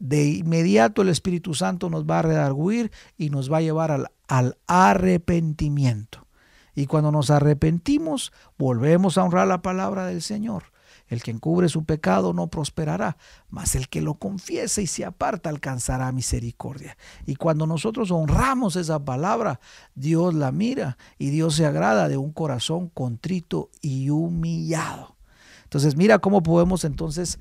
de 0.00 0.26
inmediato 0.26 1.02
el 1.02 1.10
Espíritu 1.10 1.54
Santo 1.54 1.88
nos 1.88 2.06
va 2.06 2.18
a 2.18 2.22
redarguir 2.22 2.90
y 3.16 3.30
nos 3.30 3.50
va 3.50 3.58
a 3.58 3.60
llevar 3.60 3.92
al, 3.92 4.08
al 4.26 4.58
arrepentimiento. 4.66 6.26
Y 6.74 6.86
cuando 6.86 7.12
nos 7.12 7.30
arrepentimos, 7.30 8.32
volvemos 8.58 9.16
a 9.16 9.22
honrar 9.22 9.46
la 9.46 9.62
palabra 9.62 10.06
del 10.06 10.22
Señor. 10.22 10.64
El 11.08 11.22
que 11.22 11.30
encubre 11.30 11.68
su 11.68 11.84
pecado 11.84 12.32
no 12.32 12.48
prosperará, 12.48 13.16
mas 13.48 13.74
el 13.74 13.88
que 13.88 14.00
lo 14.00 14.14
confiese 14.14 14.82
y 14.82 14.86
se 14.86 15.04
aparta 15.04 15.50
alcanzará 15.50 16.10
misericordia. 16.12 16.96
Y 17.26 17.36
cuando 17.36 17.66
nosotros 17.66 18.10
honramos 18.10 18.74
esa 18.76 19.04
palabra, 19.04 19.60
Dios 19.94 20.34
la 20.34 20.50
mira 20.50 20.98
y 21.18 21.30
Dios 21.30 21.54
se 21.54 21.66
agrada 21.66 22.08
de 22.08 22.16
un 22.16 22.32
corazón 22.32 22.88
contrito 22.88 23.70
y 23.80 24.10
humillado. 24.10 25.16
Entonces 25.64 25.96
mira 25.96 26.18
cómo 26.18 26.42
podemos 26.42 26.84
entonces 26.84 27.38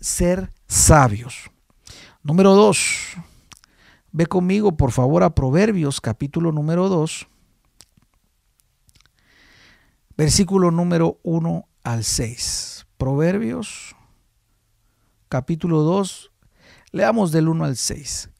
ser 0.00 0.52
sabios. 0.66 1.50
Número 2.22 2.54
dos, 2.54 3.14
ve 4.12 4.26
conmigo 4.26 4.76
por 4.76 4.92
favor 4.92 5.22
a 5.22 5.34
Proverbios 5.34 6.00
capítulo 6.00 6.52
número 6.52 6.88
2, 6.88 7.26
versículo 10.16 10.70
número 10.70 11.18
1 11.22 11.68
al 11.84 12.04
6. 12.04 12.77
Proverbios, 12.98 13.94
capítulo 15.28 15.82
2, 15.82 16.32
leamos 16.90 17.30
del 17.30 17.48
1 17.48 17.64
al 17.64 17.76
6. 17.76 18.30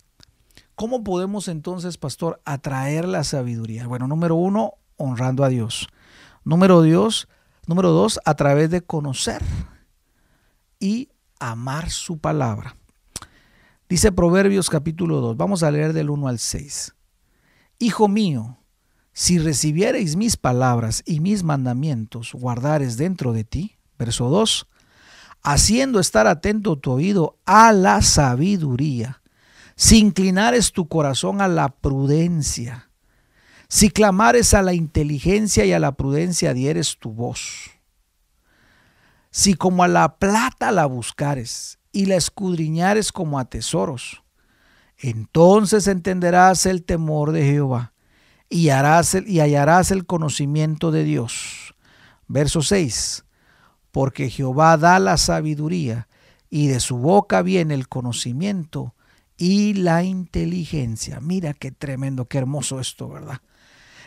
¿Cómo 0.74 1.04
podemos 1.04 1.46
entonces, 1.46 1.96
pastor, 1.96 2.42
atraer 2.44 3.06
la 3.06 3.22
sabiduría? 3.22 3.86
Bueno, 3.86 4.08
número 4.08 4.34
uno, 4.34 4.74
honrando 4.96 5.44
a 5.44 5.48
Dios. 5.48 5.86
Número, 6.42 6.82
Dios, 6.82 7.28
número 7.68 7.90
dos, 7.90 8.18
a 8.24 8.34
través 8.34 8.68
de 8.70 8.80
conocer 8.80 9.44
y 10.80 11.08
amar 11.38 11.90
su 11.90 12.18
palabra. 12.18 12.76
Dice 13.88 14.10
Proverbios 14.10 14.70
capítulo 14.70 15.20
2, 15.20 15.36
vamos 15.36 15.62
a 15.62 15.70
leer 15.70 15.92
del 15.92 16.10
1 16.10 16.26
al 16.26 16.40
6. 16.40 16.96
Hijo 17.78 18.08
mío, 18.08 18.58
si 19.12 19.38
recibiereis 19.38 20.16
mis 20.16 20.36
palabras 20.36 21.04
y 21.06 21.20
mis 21.20 21.44
mandamientos 21.44 22.32
guardares 22.32 22.96
dentro 22.96 23.32
de 23.32 23.44
ti, 23.44 23.77
Verso 23.98 24.28
2. 24.28 24.66
Haciendo 25.42 26.00
estar 26.00 26.26
atento 26.26 26.78
tu 26.78 26.92
oído 26.92 27.38
a 27.44 27.72
la 27.72 28.02
sabiduría, 28.02 29.22
si 29.76 29.98
inclinares 29.98 30.72
tu 30.72 30.88
corazón 30.88 31.40
a 31.40 31.48
la 31.48 31.68
prudencia, 31.68 32.90
si 33.68 33.90
clamares 33.90 34.54
a 34.54 34.62
la 34.62 34.72
inteligencia 34.72 35.64
y 35.64 35.72
a 35.72 35.78
la 35.78 35.92
prudencia 35.92 36.54
dieres 36.54 36.98
tu 36.98 37.12
voz, 37.12 37.70
si 39.30 39.54
como 39.54 39.84
a 39.84 39.88
la 39.88 40.16
plata 40.16 40.72
la 40.72 40.86
buscares 40.86 41.78
y 41.92 42.06
la 42.06 42.16
escudriñares 42.16 43.12
como 43.12 43.38
a 43.38 43.44
tesoros, 43.44 44.22
entonces 44.96 45.86
entenderás 45.86 46.66
el 46.66 46.82
temor 46.84 47.30
de 47.30 47.44
Jehová 47.44 47.92
y, 48.48 48.70
harás 48.70 49.14
y 49.14 49.38
hallarás 49.38 49.92
el 49.92 50.06
conocimiento 50.06 50.90
de 50.90 51.04
Dios. 51.04 51.74
Verso 52.26 52.62
6 52.62 53.24
porque 53.98 54.30
Jehová 54.30 54.76
da 54.76 55.00
la 55.00 55.16
sabiduría 55.16 56.06
y 56.48 56.68
de 56.68 56.78
su 56.78 56.98
boca 56.98 57.42
viene 57.42 57.74
el 57.74 57.88
conocimiento 57.88 58.94
y 59.36 59.74
la 59.74 60.04
inteligencia. 60.04 61.18
Mira 61.18 61.52
qué 61.52 61.72
tremendo, 61.72 62.26
qué 62.26 62.38
hermoso 62.38 62.78
esto, 62.78 63.08
¿verdad? 63.08 63.40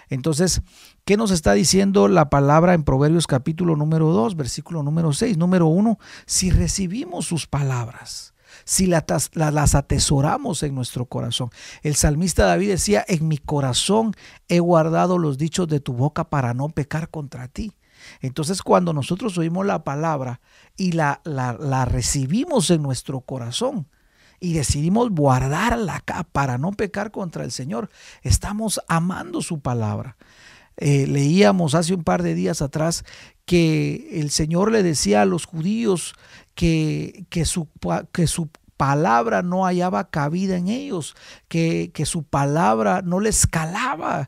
Entonces, 0.07 0.61
¿qué 1.03 1.17
nos 1.17 1.29
está 1.29 1.51
diciendo 1.51 2.07
la 2.07 2.29
palabra 2.29 2.73
en 2.73 2.83
Proverbios 2.83 3.27
capítulo 3.27 3.75
número 3.75 4.11
2, 4.11 4.37
versículo 4.37 4.81
número 4.81 5.11
6? 5.11 5.37
Número 5.37 5.67
1, 5.67 5.99
si 6.25 6.51
recibimos 6.51 7.25
sus 7.25 7.45
palabras, 7.45 8.33
si 8.63 8.87
las 8.87 9.75
atesoramos 9.75 10.63
en 10.63 10.73
nuestro 10.73 11.05
corazón. 11.05 11.49
El 11.83 11.97
salmista 11.97 12.45
David 12.45 12.69
decía, 12.69 13.03
en 13.09 13.27
mi 13.27 13.39
corazón 13.39 14.13
he 14.47 14.61
guardado 14.61 15.17
los 15.17 15.37
dichos 15.37 15.67
de 15.67 15.81
tu 15.81 15.91
boca 15.91 16.29
para 16.29 16.53
no 16.53 16.69
pecar 16.69 17.09
contra 17.09 17.49
ti. 17.49 17.73
Entonces 18.21 18.61
cuando 18.61 18.93
nosotros 18.93 19.37
oímos 19.37 19.65
la 19.65 19.83
palabra 19.83 20.39
y 20.77 20.93
la, 20.93 21.21
la, 21.25 21.85
recibimos 21.85 22.69
en 22.69 22.81
nuestro 22.81 23.21
corazón, 23.21 23.87
y 24.43 24.53
decidimos 24.53 25.11
guardarla 25.11 25.97
acá 25.97 26.25
para 26.31 26.57
no 26.57 26.71
pecar 26.71 27.11
contra 27.11 27.43
el 27.43 27.51
Señor, 27.51 27.91
estamos 28.23 28.81
amando 28.87 29.41
su 29.41 29.59
palabra. 29.59 30.17
Eh, 30.77 31.05
leíamos 31.05 31.75
hace 31.75 31.93
un 31.93 32.03
par 32.03 32.23
de 32.23 32.33
días 32.33 32.63
atrás 32.63 33.05
que 33.45 34.19
el 34.19 34.31
Señor 34.31 34.71
le 34.71 34.81
decía 34.81 35.21
a 35.21 35.25
los 35.25 35.45
judíos 35.45 36.15
que, 36.55 37.25
que, 37.29 37.45
su, 37.45 37.67
que 38.11 38.25
su 38.25 38.49
palabra 38.77 39.43
no 39.43 39.65
hallaba 39.65 40.09
cabida 40.09 40.57
en 40.57 40.69
ellos, 40.69 41.15
que, 41.47 41.91
que 41.93 42.07
su 42.07 42.23
palabra 42.23 43.03
no 43.03 43.19
les 43.19 43.45
calaba 43.45 44.27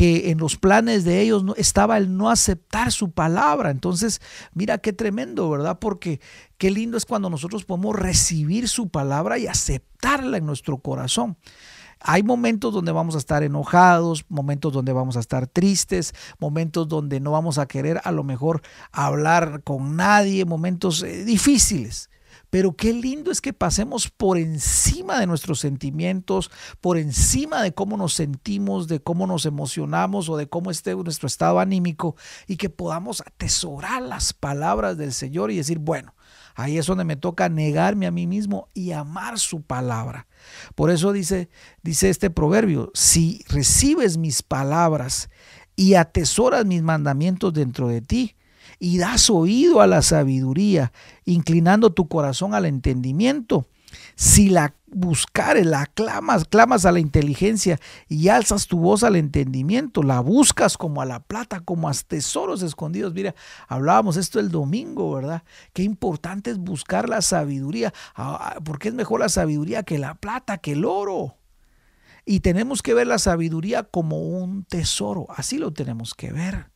que 0.00 0.30
en 0.30 0.38
los 0.38 0.56
planes 0.56 1.04
de 1.04 1.20
ellos 1.20 1.44
no, 1.44 1.54
estaba 1.56 1.98
el 1.98 2.16
no 2.16 2.30
aceptar 2.30 2.90
su 2.90 3.10
palabra. 3.10 3.70
Entonces, 3.70 4.22
mira 4.54 4.78
qué 4.78 4.94
tremendo, 4.94 5.50
¿verdad? 5.50 5.78
Porque 5.78 6.22
qué 6.56 6.70
lindo 6.70 6.96
es 6.96 7.04
cuando 7.04 7.28
nosotros 7.28 7.66
podemos 7.66 7.94
recibir 7.94 8.70
su 8.70 8.88
palabra 8.88 9.36
y 9.36 9.46
aceptarla 9.46 10.38
en 10.38 10.46
nuestro 10.46 10.78
corazón. 10.78 11.36
Hay 12.00 12.22
momentos 12.22 12.72
donde 12.72 12.92
vamos 12.92 13.14
a 13.14 13.18
estar 13.18 13.42
enojados, 13.42 14.24
momentos 14.30 14.72
donde 14.72 14.94
vamos 14.94 15.18
a 15.18 15.20
estar 15.20 15.46
tristes, 15.46 16.14
momentos 16.38 16.88
donde 16.88 17.20
no 17.20 17.32
vamos 17.32 17.58
a 17.58 17.66
querer 17.66 18.00
a 18.02 18.10
lo 18.10 18.24
mejor 18.24 18.62
hablar 18.92 19.62
con 19.64 19.96
nadie, 19.96 20.46
momentos 20.46 21.02
eh, 21.02 21.26
difíciles. 21.26 22.08
Pero 22.50 22.72
qué 22.72 22.92
lindo 22.92 23.30
es 23.30 23.40
que 23.40 23.52
pasemos 23.52 24.10
por 24.10 24.36
encima 24.36 25.20
de 25.20 25.26
nuestros 25.26 25.60
sentimientos, 25.60 26.50
por 26.80 26.98
encima 26.98 27.62
de 27.62 27.72
cómo 27.72 27.96
nos 27.96 28.14
sentimos, 28.14 28.88
de 28.88 29.00
cómo 29.00 29.26
nos 29.26 29.46
emocionamos 29.46 30.28
o 30.28 30.36
de 30.36 30.48
cómo 30.48 30.70
esté 30.70 30.94
nuestro 30.96 31.28
estado 31.28 31.60
anímico 31.60 32.16
y 32.48 32.56
que 32.56 32.68
podamos 32.68 33.20
atesorar 33.20 34.02
las 34.02 34.32
palabras 34.32 34.98
del 34.98 35.12
Señor 35.12 35.50
y 35.50 35.56
decir, 35.56 35.78
bueno, 35.78 36.14
ahí 36.56 36.76
es 36.76 36.86
donde 36.86 37.04
me 37.04 37.16
toca 37.16 37.48
negarme 37.48 38.06
a 38.06 38.10
mí 38.10 38.26
mismo 38.26 38.68
y 38.74 38.92
amar 38.92 39.38
su 39.38 39.62
palabra. 39.62 40.26
Por 40.74 40.90
eso 40.90 41.12
dice, 41.12 41.50
dice 41.82 42.10
este 42.10 42.30
proverbio, 42.30 42.90
si 42.94 43.44
recibes 43.48 44.16
mis 44.16 44.42
palabras 44.42 45.30
y 45.76 45.94
atesoras 45.94 46.66
mis 46.66 46.82
mandamientos 46.82 47.52
dentro 47.52 47.88
de 47.88 48.00
ti, 48.00 48.36
y 48.80 48.98
das 48.98 49.28
oído 49.30 49.82
a 49.82 49.86
la 49.86 50.02
sabiduría, 50.02 50.90
inclinando 51.26 51.92
tu 51.92 52.08
corazón 52.08 52.54
al 52.54 52.64
entendimiento. 52.64 53.68
Si, 54.16 54.48
la, 54.48 54.74
buscar, 54.86 55.64
la 55.64 55.84
clamas, 55.86 56.44
clamas 56.46 56.86
a 56.86 56.92
la 56.92 57.00
inteligencia 57.00 57.78
y 58.08 58.28
alzas 58.28 58.66
tu 58.66 58.78
voz 58.78 59.04
al 59.04 59.16
entendimiento, 59.16 60.02
la 60.02 60.20
buscas 60.20 60.78
como 60.78 61.02
a 61.02 61.04
la 61.04 61.20
plata, 61.20 61.60
como 61.60 61.88
a 61.88 61.92
tesoros 61.92 62.62
escondidos. 62.62 63.12
Mira, 63.12 63.34
hablábamos 63.68 64.16
esto 64.16 64.40
el 64.40 64.50
domingo, 64.50 65.12
¿verdad? 65.12 65.42
Qué 65.74 65.82
importante 65.82 66.50
es 66.50 66.58
buscar 66.58 67.08
la 67.08 67.20
sabiduría, 67.20 67.92
ah, 68.14 68.54
ah, 68.56 68.60
porque 68.64 68.88
es 68.88 68.94
mejor 68.94 69.20
la 69.20 69.28
sabiduría 69.28 69.82
que 69.82 69.98
la 69.98 70.14
plata, 70.14 70.58
que 70.58 70.72
el 70.72 70.84
oro. 70.84 71.36
Y 72.24 72.40
tenemos 72.40 72.80
que 72.80 72.94
ver 72.94 73.08
la 73.08 73.18
sabiduría 73.18 73.82
como 73.82 74.20
un 74.20 74.64
tesoro, 74.64 75.26
así 75.30 75.58
lo 75.58 75.72
tenemos 75.72 76.14
que 76.14 76.32
ver. 76.32 76.70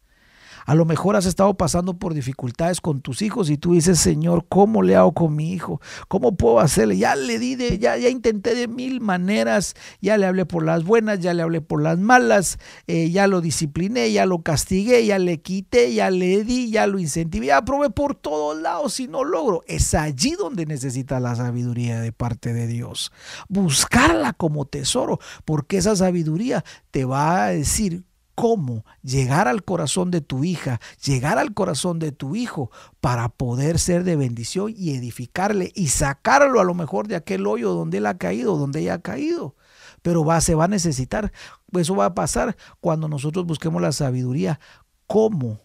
A 0.67 0.75
lo 0.75 0.85
mejor 0.85 1.17
has 1.17 1.27
estado 1.27 1.55
pasando 1.55 1.99
por 1.99 2.15
dificultades 2.15 2.81
con 2.81 3.01
tus 3.01 3.23
hijos 3.23 3.51
y 3.51 3.59
tú 3.59 3.75
dices, 3.75 3.99
Señor, 3.99 4.47
¿cómo 4.49 4.83
le 4.83 4.97
hago 4.97 5.13
con 5.13 5.37
mi 5.37 5.53
hijo? 5.53 5.81
¿Cómo 6.09 6.37
puedo 6.37 6.61
hacerle? 6.61 6.97
Ya 6.97 7.15
le 7.17 7.39
di 7.39 7.55
de, 7.55 7.79
ya, 7.79 7.97
ya 7.97 8.09
intenté 8.09 8.55
de 8.55 8.69
mil 8.69 9.01
maneras, 9.01 9.75
ya 10.01 10.17
le 10.17 10.27
hablé 10.27 10.47
por 10.47 10.65
las 10.65 10.85
buenas, 10.85 11.21
ya 11.21 11.35
le 11.35 11.43
hablé 11.43 11.61
por 11.61 11.83
las 11.83 11.99
malas, 11.99 12.59
eh, 12.87 13.11
ya 13.11 13.27
lo 13.27 13.41
discipliné, 13.41 14.11
ya 14.13 14.27
lo 14.27 14.43
castigué, 14.43 15.05
ya 15.05 15.19
le 15.19 15.41
quité, 15.41 15.93
ya 15.93 16.11
le 16.11 16.45
di, 16.45 16.71
ya 16.71 16.87
lo 16.87 16.99
incentivé, 16.99 17.47
ya 17.47 17.63
probé 17.63 17.91
por 17.91 18.15
todos 18.15 18.61
lados 18.61 19.01
y 19.01 19.09
no 19.09 19.25
logro. 19.25 19.63
Es 19.67 19.95
allí 19.95 20.35
donde 20.39 20.67
necesita 20.67 21.21
la 21.21 21.35
sabiduría 21.35 22.01
de 22.01 22.13
parte 22.13 22.53
de 22.53 22.67
Dios. 22.67 23.13
Buscarla 23.49 24.33
como 24.33 24.65
tesoro, 24.65 25.19
porque 25.45 25.77
esa 25.77 25.95
sabiduría 25.97 26.65
te 26.91 27.05
va 27.05 27.45
a 27.45 27.49
decir 27.49 28.05
cómo 28.35 28.85
llegar 29.03 29.49
al 29.49 29.65
corazón 29.65 30.11
de 30.11 30.21
tu 30.21 30.45
hija, 30.45 30.81
llegar 31.05 31.39
al 31.39 31.55
corazón 31.55 31.99
de 31.99 32.13
tu 32.13 32.37
hijo 32.37 32.71
para 33.01 33.29
poder 33.29 33.79
ser 33.79 34.05
de 34.05 34.17
bendición 34.17 34.73
y 34.77 34.95
edificarle 34.95 35.73
y 35.75 35.89
sacarlo 35.89 36.61
a 36.61 36.65
lo 36.65 36.75
mejor 36.75 37.09
de 37.09 37.17
aquel 37.17 37.47
hoyo 37.47 37.73
donde 37.73 37.99
él 37.99 38.07
ha 38.07 38.19
caído, 38.19 38.57
donde 38.57 38.81
ella 38.81 38.95
ha 38.95 39.03
caído. 39.03 39.57
Pero 40.03 40.25
va, 40.25 40.41
se 40.41 40.55
va 40.55 40.65
a 40.65 40.69
necesitar, 40.69 41.33
eso 41.73 41.97
va 41.97 42.07
a 42.07 42.15
pasar 42.15 42.57
cuando 42.81 43.09
nosotros 43.09 43.47
busquemos 43.47 43.81
la 43.81 43.93
sabiduría 43.93 44.61
como 45.07 45.61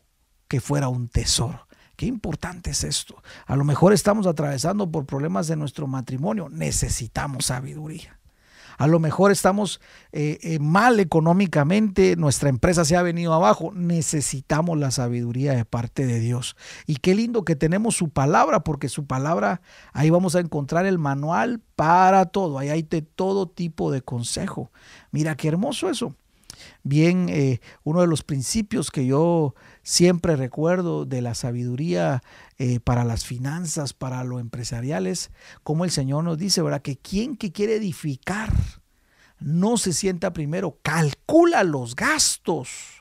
que 0.47 0.61
fuera 0.61 0.87
un 0.87 1.09
tesoro. 1.09 1.67
Qué 1.95 2.05
importante 2.05 2.69
es 2.69 2.85
esto. 2.85 3.21
A 3.45 3.57
lo 3.57 3.65
mejor 3.65 3.91
estamos 3.91 4.25
atravesando 4.25 4.89
por 4.89 5.05
problemas 5.05 5.47
de 5.47 5.57
nuestro 5.57 5.85
matrimonio. 5.85 6.47
Necesitamos 6.49 7.47
sabiduría. 7.47 8.18
A 8.79 8.87
lo 8.87 9.01
mejor 9.01 9.33
estamos 9.33 9.81
eh, 10.13 10.39
eh, 10.41 10.57
mal 10.59 11.01
económicamente, 11.01 12.15
nuestra 12.15 12.47
empresa 12.47 12.85
se 12.85 12.95
ha 12.95 13.01
venido 13.01 13.33
abajo. 13.33 13.73
Necesitamos 13.73 14.79
la 14.79 14.89
sabiduría 14.89 15.51
de 15.51 15.65
parte 15.65 16.05
de 16.05 16.21
Dios. 16.21 16.55
Y 16.87 16.95
qué 16.95 17.13
lindo 17.13 17.43
que 17.43 17.57
tenemos 17.57 17.97
su 17.97 18.07
palabra, 18.07 18.61
porque 18.61 18.87
su 18.87 19.05
palabra, 19.05 19.59
ahí 19.91 20.09
vamos 20.09 20.37
a 20.37 20.39
encontrar 20.39 20.85
el 20.85 20.97
manual 20.97 21.59
para 21.75 22.27
todo. 22.27 22.57
Ahí 22.57 22.69
hay 22.69 22.83
de 22.83 23.01
todo 23.01 23.49
tipo 23.49 23.91
de 23.91 24.01
consejo. 24.01 24.71
Mira 25.11 25.35
qué 25.35 25.49
hermoso 25.49 25.89
eso. 25.89 26.15
Bien, 26.83 27.27
eh, 27.27 27.59
uno 27.83 27.99
de 27.99 28.07
los 28.07 28.23
principios 28.23 28.91
que 28.91 29.05
yo 29.05 29.55
siempre 29.83 30.35
recuerdo 30.35 31.05
de 31.05 31.21
la 31.21 31.35
sabiduría 31.35 32.21
eh, 32.57 32.79
para 32.79 33.03
las 33.03 33.25
finanzas, 33.25 33.93
para 33.93 34.23
lo 34.23 34.39
empresariales, 34.39 35.31
como 35.63 35.85
el 35.85 35.91
Señor 35.91 36.23
nos 36.23 36.37
dice, 36.37 36.61
¿verdad? 36.61 36.81
Que 36.81 36.97
quien 36.97 37.35
que 37.35 37.51
quiere 37.51 37.75
edificar 37.75 38.51
no 39.39 39.77
se 39.77 39.93
sienta 39.93 40.33
primero, 40.33 40.77
calcula 40.83 41.63
los 41.63 41.95
gastos 41.95 42.99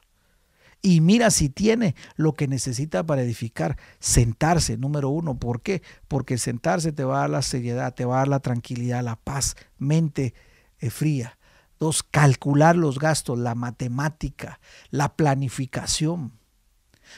y 0.80 1.00
mira 1.00 1.30
si 1.30 1.48
tiene 1.48 1.94
lo 2.16 2.34
que 2.34 2.46
necesita 2.46 3.04
para 3.04 3.22
edificar. 3.22 3.76
Sentarse, 3.98 4.76
número 4.76 5.08
uno. 5.08 5.38
¿Por 5.38 5.60
qué? 5.60 5.82
Porque 6.06 6.38
sentarse 6.38 6.92
te 6.92 7.04
va 7.04 7.16
a 7.16 7.20
dar 7.20 7.30
la 7.30 7.42
seriedad, 7.42 7.94
te 7.94 8.04
va 8.04 8.16
a 8.16 8.18
dar 8.18 8.28
la 8.28 8.40
tranquilidad, 8.40 9.02
la 9.02 9.16
paz, 9.16 9.56
mente 9.76 10.34
eh, 10.78 10.90
fría. 10.90 11.38
Dos, 11.80 12.02
calcular 12.02 12.76
los 12.76 12.98
gastos, 12.98 13.38
la 13.38 13.54
matemática, 13.54 14.60
la 14.90 15.14
planificación. 15.16 16.37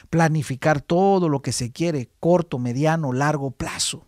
Planificar 0.09 0.81
todo 0.81 1.29
lo 1.29 1.41
que 1.41 1.51
se 1.51 1.71
quiere, 1.71 2.09
corto, 2.19 2.59
mediano, 2.59 3.13
largo 3.13 3.51
plazo. 3.51 4.07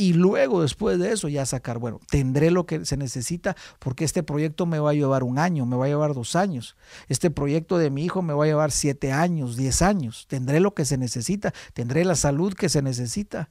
Y 0.00 0.14
luego, 0.14 0.62
después 0.62 0.98
de 0.98 1.12
eso, 1.12 1.28
ya 1.28 1.44
sacar, 1.44 1.78
bueno, 1.78 2.00
tendré 2.08 2.50
lo 2.50 2.64
que 2.64 2.86
se 2.86 2.96
necesita 2.96 3.54
porque 3.78 4.04
este 4.04 4.22
proyecto 4.22 4.64
me 4.64 4.78
va 4.78 4.90
a 4.90 4.94
llevar 4.94 5.22
un 5.22 5.38
año, 5.38 5.66
me 5.66 5.76
va 5.76 5.84
a 5.84 5.88
llevar 5.88 6.14
dos 6.14 6.36
años. 6.36 6.74
Este 7.08 7.30
proyecto 7.30 7.76
de 7.76 7.90
mi 7.90 8.06
hijo 8.06 8.22
me 8.22 8.32
va 8.32 8.44
a 8.44 8.46
llevar 8.46 8.70
siete 8.70 9.12
años, 9.12 9.58
diez 9.58 9.82
años. 9.82 10.24
Tendré 10.26 10.60
lo 10.60 10.74
que 10.74 10.86
se 10.86 10.96
necesita, 10.96 11.52
tendré 11.74 12.06
la 12.06 12.14
salud 12.14 12.54
que 12.54 12.70
se 12.70 12.80
necesita, 12.80 13.50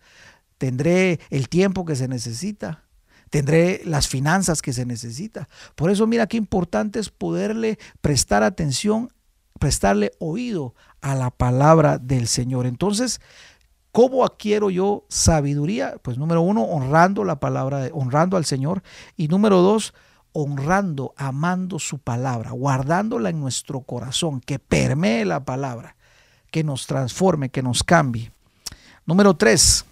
tendré 0.57 1.19
el 1.29 1.49
tiempo 1.49 1.85
que 1.85 1.95
se 1.95 2.07
necesita 2.07 2.83
tendré 3.29 3.81
las 3.85 4.07
finanzas 4.07 4.63
que 4.63 4.73
se 4.73 4.87
necesita. 4.87 5.47
Por 5.75 5.91
eso 5.91 6.07
mira 6.07 6.25
qué 6.25 6.37
importante 6.37 6.99
es 6.99 7.09
poderle 7.11 7.77
prestar 8.01 8.41
atención, 8.41 9.13
prestarle 9.59 10.11
oído 10.17 10.73
a 11.01 11.15
la 11.15 11.31
palabra 11.31 11.97
del 11.97 12.27
Señor. 12.27 12.65
Entonces, 12.65 13.21
¿cómo 13.91 14.25
adquiero 14.25 14.69
yo 14.69 15.05
sabiduría? 15.09 15.95
Pues 16.01 16.17
número 16.17 16.41
uno, 16.41 16.63
honrando 16.63 17.23
la 17.23 17.39
palabra, 17.39 17.89
honrando 17.93 18.37
al 18.37 18.45
Señor. 18.45 18.83
Y 19.15 19.27
número 19.27 19.61
dos, 19.61 19.93
honrando, 20.31 21.13
amando 21.17 21.79
su 21.79 21.99
palabra, 21.99 22.51
guardándola 22.51 23.29
en 23.29 23.39
nuestro 23.39 23.81
corazón, 23.81 24.41
que 24.41 24.59
permee 24.59 25.25
la 25.25 25.43
palabra, 25.43 25.95
que 26.51 26.63
nos 26.63 26.87
transforme, 26.87 27.49
que 27.49 27.63
nos 27.63 27.83
cambie. 27.83 28.31
Número 29.05 29.35
tres, 29.35 29.85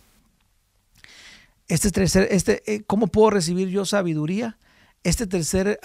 este 1.67 1.91
tercer, 1.91 2.27
este, 2.31 2.61
eh, 2.71 2.83
¿cómo 2.85 3.07
puedo 3.07 3.31
recibir 3.31 3.69
yo 3.69 3.83
sabiduría? 3.83 4.57
Este 5.03 5.27
tercer 5.27 5.79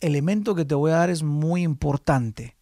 elemento 0.00 0.54
que 0.54 0.64
te 0.64 0.74
voy 0.74 0.90
a 0.90 0.96
dar 0.96 1.10
es 1.10 1.22
muy 1.22 1.62
importante, 1.62 2.56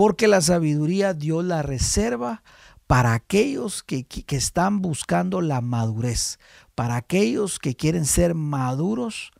porque 0.00 0.28
la 0.28 0.40
sabiduría 0.40 1.12
Dios 1.12 1.44
la 1.44 1.60
reserva 1.60 2.42
para 2.86 3.12
aquellos 3.12 3.82
que, 3.82 4.06
están 4.30 4.80
buscando 4.80 5.42
la 5.42 5.60
madurez, 5.60 6.38
para 6.74 6.96
aquellos 6.96 7.58
que 7.58 7.76
quieren 7.76 8.06
ser 8.06 8.34
maduros 8.34 9.30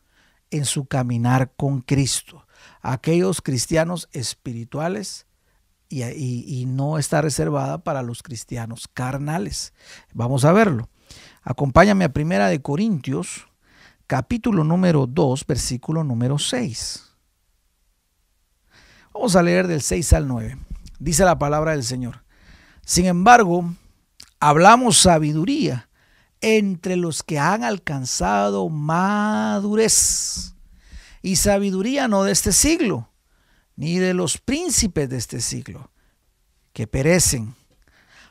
en 0.50 0.66
su 0.66 0.84
caminar 0.84 1.50
con 1.56 1.80
Cristo, 1.80 2.46
aquellos 2.82 3.40
cristianos 3.40 4.10
espirituales 4.12 5.26
y, 5.88 6.02
y, 6.02 6.66
no 6.66 6.98
está 6.98 7.22
reservada 7.22 7.78
para 7.82 8.02
los 8.02 8.22
cristianos 8.22 8.86
carnales. 8.86 9.72
Vamos 10.12 10.44
a 10.44 10.52
verlo. 10.52 10.90
Acompáñame 11.42 12.04
a 12.04 12.12
Primera 12.12 12.48
de 12.48 12.60
Corintios, 12.60 13.48
capítulo 14.06 14.62
número 14.62 15.06
2, 15.06 15.46
versículo 15.46 16.04
número 16.04 16.38
6. 16.38 17.09
Vamos 19.12 19.36
a 19.36 19.42
leer 19.42 19.66
del 19.66 19.82
6 19.82 20.12
al 20.12 20.28
9. 20.28 20.56
Dice 20.98 21.24
la 21.24 21.38
palabra 21.38 21.72
del 21.72 21.84
Señor. 21.84 22.22
Sin 22.84 23.06
embargo, 23.06 23.74
hablamos 24.38 24.98
sabiduría 24.98 25.88
entre 26.40 26.96
los 26.96 27.22
que 27.22 27.38
han 27.38 27.64
alcanzado 27.64 28.68
madurez. 28.68 30.54
Y 31.22 31.36
sabiduría 31.36 32.08
no 32.08 32.24
de 32.24 32.32
este 32.32 32.52
siglo, 32.52 33.10
ni 33.76 33.98
de 33.98 34.14
los 34.14 34.38
príncipes 34.38 35.08
de 35.10 35.18
este 35.18 35.40
siglo, 35.40 35.90
que 36.72 36.86
perecen. 36.86 37.54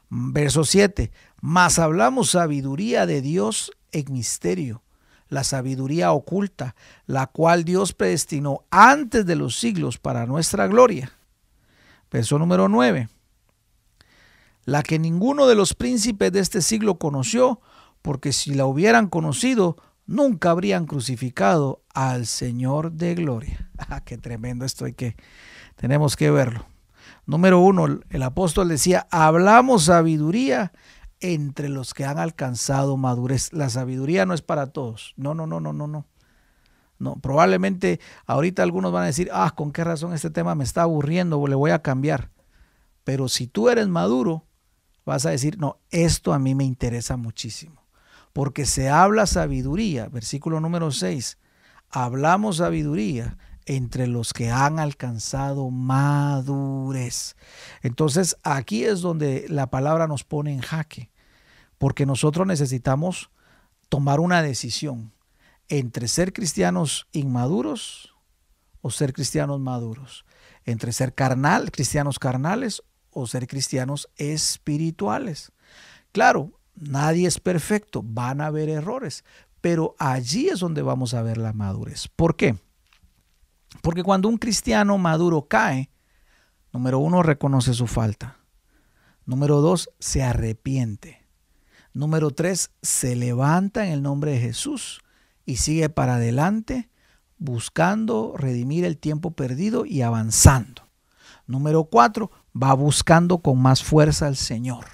Verso 0.10 0.64
7 0.64 1.12
mas 1.42 1.80
hablamos 1.80 2.32
sabiduría 2.32 3.06
de 3.06 3.22
Dios 3.22 3.72
en 3.92 4.12
misterio, 4.12 4.84
la 5.30 5.44
sabiduría 5.44 6.12
oculta, 6.12 6.76
la 7.06 7.28
cual 7.28 7.64
Dios 7.64 7.94
predestinó 7.94 8.66
antes 8.72 9.26
de 9.26 9.36
los 9.36 9.60
siglos 9.60 9.98
para 9.98 10.26
nuestra 10.26 10.68
gloria. 10.68 11.12
Verso 12.12 12.40
número 12.40 12.68
9. 12.68 13.10
La 14.66 14.84
que 14.84 15.00
ninguno 15.00 15.48
de 15.48 15.56
los 15.56 15.74
príncipes 15.74 16.32
de 16.32 16.40
este 16.40 16.62
siglo 16.62 16.98
conoció, 16.98 17.62
porque 18.02 18.34
si 18.34 18.54
la 18.54 18.66
hubieran 18.66 19.08
conocido, 19.08 19.78
nunca 20.06 20.52
habrían 20.52 20.86
crucificado 20.86 21.84
al 21.94 22.26
Señor 22.26 22.92
de 22.92 23.16
gloria. 23.16 23.66
Ah, 23.92 24.02
qué 24.04 24.18
tremendo 24.18 24.66
esto 24.66 24.86
que 24.94 25.16
tenemos 25.78 26.18
que 26.18 26.30
verlo. 26.30 26.66
Número 27.26 27.60
uno, 27.60 28.02
el 28.10 28.24
apóstol 28.24 28.68
decía, 28.68 29.08
hablamos 29.10 29.86
sabiduría 29.86 30.74
entre 31.20 31.70
los 31.70 31.94
que 31.94 32.06
han 32.06 32.18
alcanzado 32.18 32.98
madurez. 32.98 33.52
La 33.54 33.70
sabiduría 33.70 34.26
no 34.26 34.34
es 34.34 34.42
para 34.42 34.68
todos. 34.68 35.14
No, 35.18 35.34
no, 35.34 35.48
no, 35.48 35.60
no, 35.60 35.74
no, 35.74 35.88
no. 35.88 36.06
No, 37.00 37.16
probablemente 37.16 38.02
ahorita 38.26 38.62
algunos 38.62 38.92
van 38.92 39.04
a 39.04 39.08
decir, 39.08 39.30
ah, 39.32 39.54
¿con 39.56 39.72
qué 39.72 39.86
razón 39.86 40.14
este 40.14 40.30
tema 40.30 40.54
me 40.56 40.66
está 40.66 40.82
aburriendo? 40.82 41.46
Le 41.48 41.56
voy 41.56 41.72
a 41.72 41.82
cambiar. 41.82 42.30
Pero 43.06 43.30
si 43.30 43.48
tú 43.48 43.70
eres 43.70 43.88
maduro, 43.88 44.46
vas 45.06 45.26
a 45.26 45.30
decir, 45.30 45.58
no, 45.58 45.80
esto 45.92 46.34
a 46.34 46.40
mí 46.40 46.56
me 46.56 46.66
interesa 46.66 47.16
muchísimo. 47.16 47.88
Porque 48.34 48.66
se 48.66 48.90
habla 48.90 49.26
sabiduría, 49.26 50.08
versículo 50.10 50.60
número 50.60 50.92
6, 50.92 51.38
hablamos 51.90 52.58
sabiduría 52.58 53.38
entre 53.66 54.08
los 54.08 54.34
que 54.34 54.50
han 54.50 54.80
alcanzado 54.80 55.70
madurez. 55.70 57.36
Entonces 57.82 58.36
aquí 58.44 58.84
es 58.84 59.02
donde 59.02 59.46
la 59.48 59.70
palabra 59.70 60.08
nos 60.08 60.24
pone 60.24 60.54
en 60.54 60.62
jaque, 60.62 61.09
porque 61.80 62.06
nosotros 62.06 62.46
necesitamos 62.46 63.32
tomar 63.90 64.20
una 64.20 64.44
decisión 64.44 65.12
entre 65.68 66.08
ser 66.08 66.34
cristianos 66.34 67.08
inmaduros 67.12 68.14
o 68.82 68.92
ser 68.92 69.14
cristianos 69.14 69.60
maduros, 69.60 70.26
entre 70.66 70.92
ser 70.94 71.16
carnal, 71.16 71.72
cristianos 71.72 72.20
carnales 72.20 72.84
o 73.12 73.26
ser 73.26 73.48
cristianos 73.48 74.10
espirituales. 74.18 75.52
Claro, 76.12 76.52
nadie 76.76 77.28
es 77.28 77.40
perfecto, 77.40 78.02
van 78.04 78.42
a 78.42 78.48
haber 78.48 78.70
errores, 78.70 79.24
pero 79.62 79.96
allí 80.00 80.50
es 80.50 80.60
donde 80.60 80.82
vamos 80.82 81.14
a 81.14 81.22
ver 81.22 81.38
la 81.38 81.54
madurez. 81.54 82.08
¿Por 82.16 82.36
qué? 82.36 82.58
Porque 83.82 84.04
cuando 84.04 84.28
un 84.28 84.38
cristiano 84.38 84.98
maduro 84.98 85.48
cae, 85.48 85.90
número 86.74 87.00
uno, 87.00 87.24
reconoce 87.24 87.74
su 87.74 87.88
falta. 87.88 88.38
Número 89.26 89.62
dos, 89.62 89.92
se 90.00 90.24
arrepiente. 90.24 91.19
Número 91.94 92.32
tres, 92.32 92.72
se 92.82 93.16
levanta 93.16 93.86
en 93.86 93.94
el 93.94 94.02
nombre 94.02 94.32
de 94.32 94.40
Jesús 94.40 95.02
y 95.46 95.58
sigue 95.58 95.90
para 95.90 96.16
adelante 96.16 96.90
buscando 97.40 98.36
redimir 98.38 98.86
el 98.86 98.98
tiempo 98.98 99.32
perdido 99.32 99.86
y 99.86 100.02
avanzando. 100.02 100.84
Número 101.48 101.86
cuatro, 101.86 102.30
va 102.56 102.74
buscando 102.74 103.40
con 103.40 103.60
más 103.60 103.84
fuerza 103.84 104.28
al 104.28 104.36
Señor. 104.36 104.86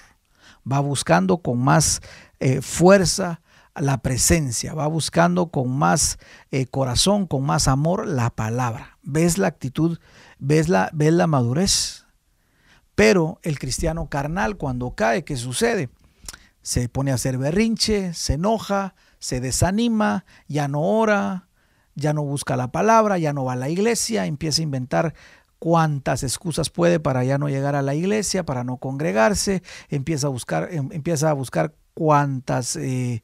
Va 0.71 0.79
buscando 0.79 1.39
con 1.39 1.59
más 1.59 2.01
eh, 2.39 2.61
fuerza 2.61 3.41
la 3.75 3.97
presencia, 3.97 4.73
va 4.73 4.87
buscando 4.87 5.47
con 5.47 5.69
más 5.69 6.17
eh, 6.51 6.65
corazón, 6.65 7.27
con 7.27 7.43
más 7.45 7.67
amor 7.67 8.07
la 8.07 8.29
palabra. 8.29 8.97
¿Ves 9.03 9.37
la 9.37 9.47
actitud? 9.47 9.99
¿Ves 10.39 10.69
la, 10.69 10.89
¿Ves 10.93 11.13
la 11.13 11.27
madurez? 11.27 12.05
Pero 12.95 13.39
el 13.43 13.59
cristiano 13.59 14.07
carnal 14.07 14.55
cuando 14.55 14.95
cae, 14.95 15.25
¿qué 15.25 15.35
sucede? 15.35 15.89
Se 16.65 16.89
pone 16.89 17.11
a 17.11 17.13
hacer 17.13 17.37
berrinche, 17.37 18.15
se 18.15 18.33
enoja, 18.33 18.95
se 19.19 19.39
desanima, 19.39 20.25
ya 20.47 20.67
no 20.67 20.81
ora, 20.81 21.47
ya 21.93 22.11
no 22.11 22.23
busca 22.23 22.55
la 22.55 22.71
palabra, 22.71 23.19
ya 23.19 23.33
no 23.33 23.45
va 23.45 23.53
a 23.53 23.55
la 23.55 23.69
iglesia, 23.69 24.25
empieza 24.25 24.61
a 24.61 24.63
inventar 24.63 25.13
cuántas 25.59 26.23
excusas 26.23 26.71
puede 26.71 26.99
para 26.99 27.23
ya 27.23 27.37
no 27.37 27.49
llegar 27.49 27.75
a 27.75 27.83
la 27.83 27.93
iglesia, 27.93 28.47
para 28.47 28.63
no 28.63 28.77
congregarse, 28.77 29.61
empieza 29.89 30.25
a 30.25 30.31
buscar, 30.31 30.69
em, 30.71 30.89
empieza 30.91 31.29
a 31.29 31.33
buscar 31.33 31.75
cuántas 31.93 32.75
eh, 32.77 33.21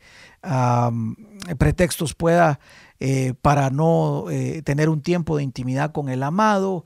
pretextos 1.58 2.14
pueda 2.14 2.60
eh, 3.00 3.34
para 3.42 3.72
no 3.72 4.30
eh, 4.30 4.62
tener 4.62 4.88
un 4.88 5.02
tiempo 5.02 5.38
de 5.38 5.44
intimidad 5.44 5.92
con 5.92 6.10
el 6.10 6.22
amado, 6.22 6.86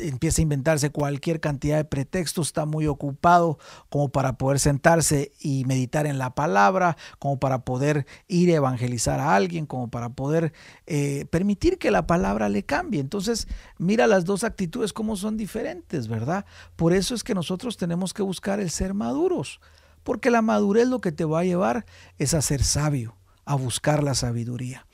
empieza 0.00 0.40
a 0.40 0.42
inventarse 0.42 0.90
cualquier 0.90 1.40
cantidad 1.40 1.76
de 1.76 1.84
pretextos, 1.84 2.48
está 2.48 2.66
muy 2.66 2.86
ocupado 2.86 3.58
como 3.88 4.10
para 4.10 4.38
poder 4.38 4.58
sentarse 4.58 5.32
y 5.40 5.64
meditar 5.64 6.06
en 6.06 6.18
la 6.18 6.34
palabra, 6.34 6.96
como 7.18 7.38
para 7.38 7.64
poder 7.64 8.06
ir 8.28 8.50
a 8.50 8.56
evangelizar 8.56 9.20
a 9.20 9.34
alguien, 9.34 9.66
como 9.66 9.88
para 9.90 10.10
poder 10.10 10.52
eh, 10.86 11.26
permitir 11.30 11.78
que 11.78 11.90
la 11.90 12.06
palabra 12.06 12.48
le 12.48 12.62
cambie. 12.62 13.00
Entonces, 13.00 13.48
mira 13.78 14.06
las 14.06 14.24
dos 14.24 14.44
actitudes 14.44 14.92
como 14.92 15.16
son 15.16 15.36
diferentes, 15.36 16.08
¿verdad? 16.08 16.44
Por 16.76 16.92
eso 16.92 17.14
es 17.14 17.24
que 17.24 17.34
nosotros 17.34 17.76
tenemos 17.76 18.14
que 18.14 18.22
buscar 18.22 18.60
el 18.60 18.70
ser 18.70 18.94
maduros, 18.94 19.60
porque 20.02 20.30
la 20.30 20.42
madurez 20.42 20.88
lo 20.88 21.00
que 21.00 21.12
te 21.12 21.24
va 21.24 21.40
a 21.40 21.44
llevar 21.44 21.84
es 22.18 22.34
a 22.34 22.42
ser 22.42 22.62
sabio, 22.62 23.16
a 23.44 23.54
buscar 23.54 24.02
la 24.02 24.14
sabiduría. 24.14 24.86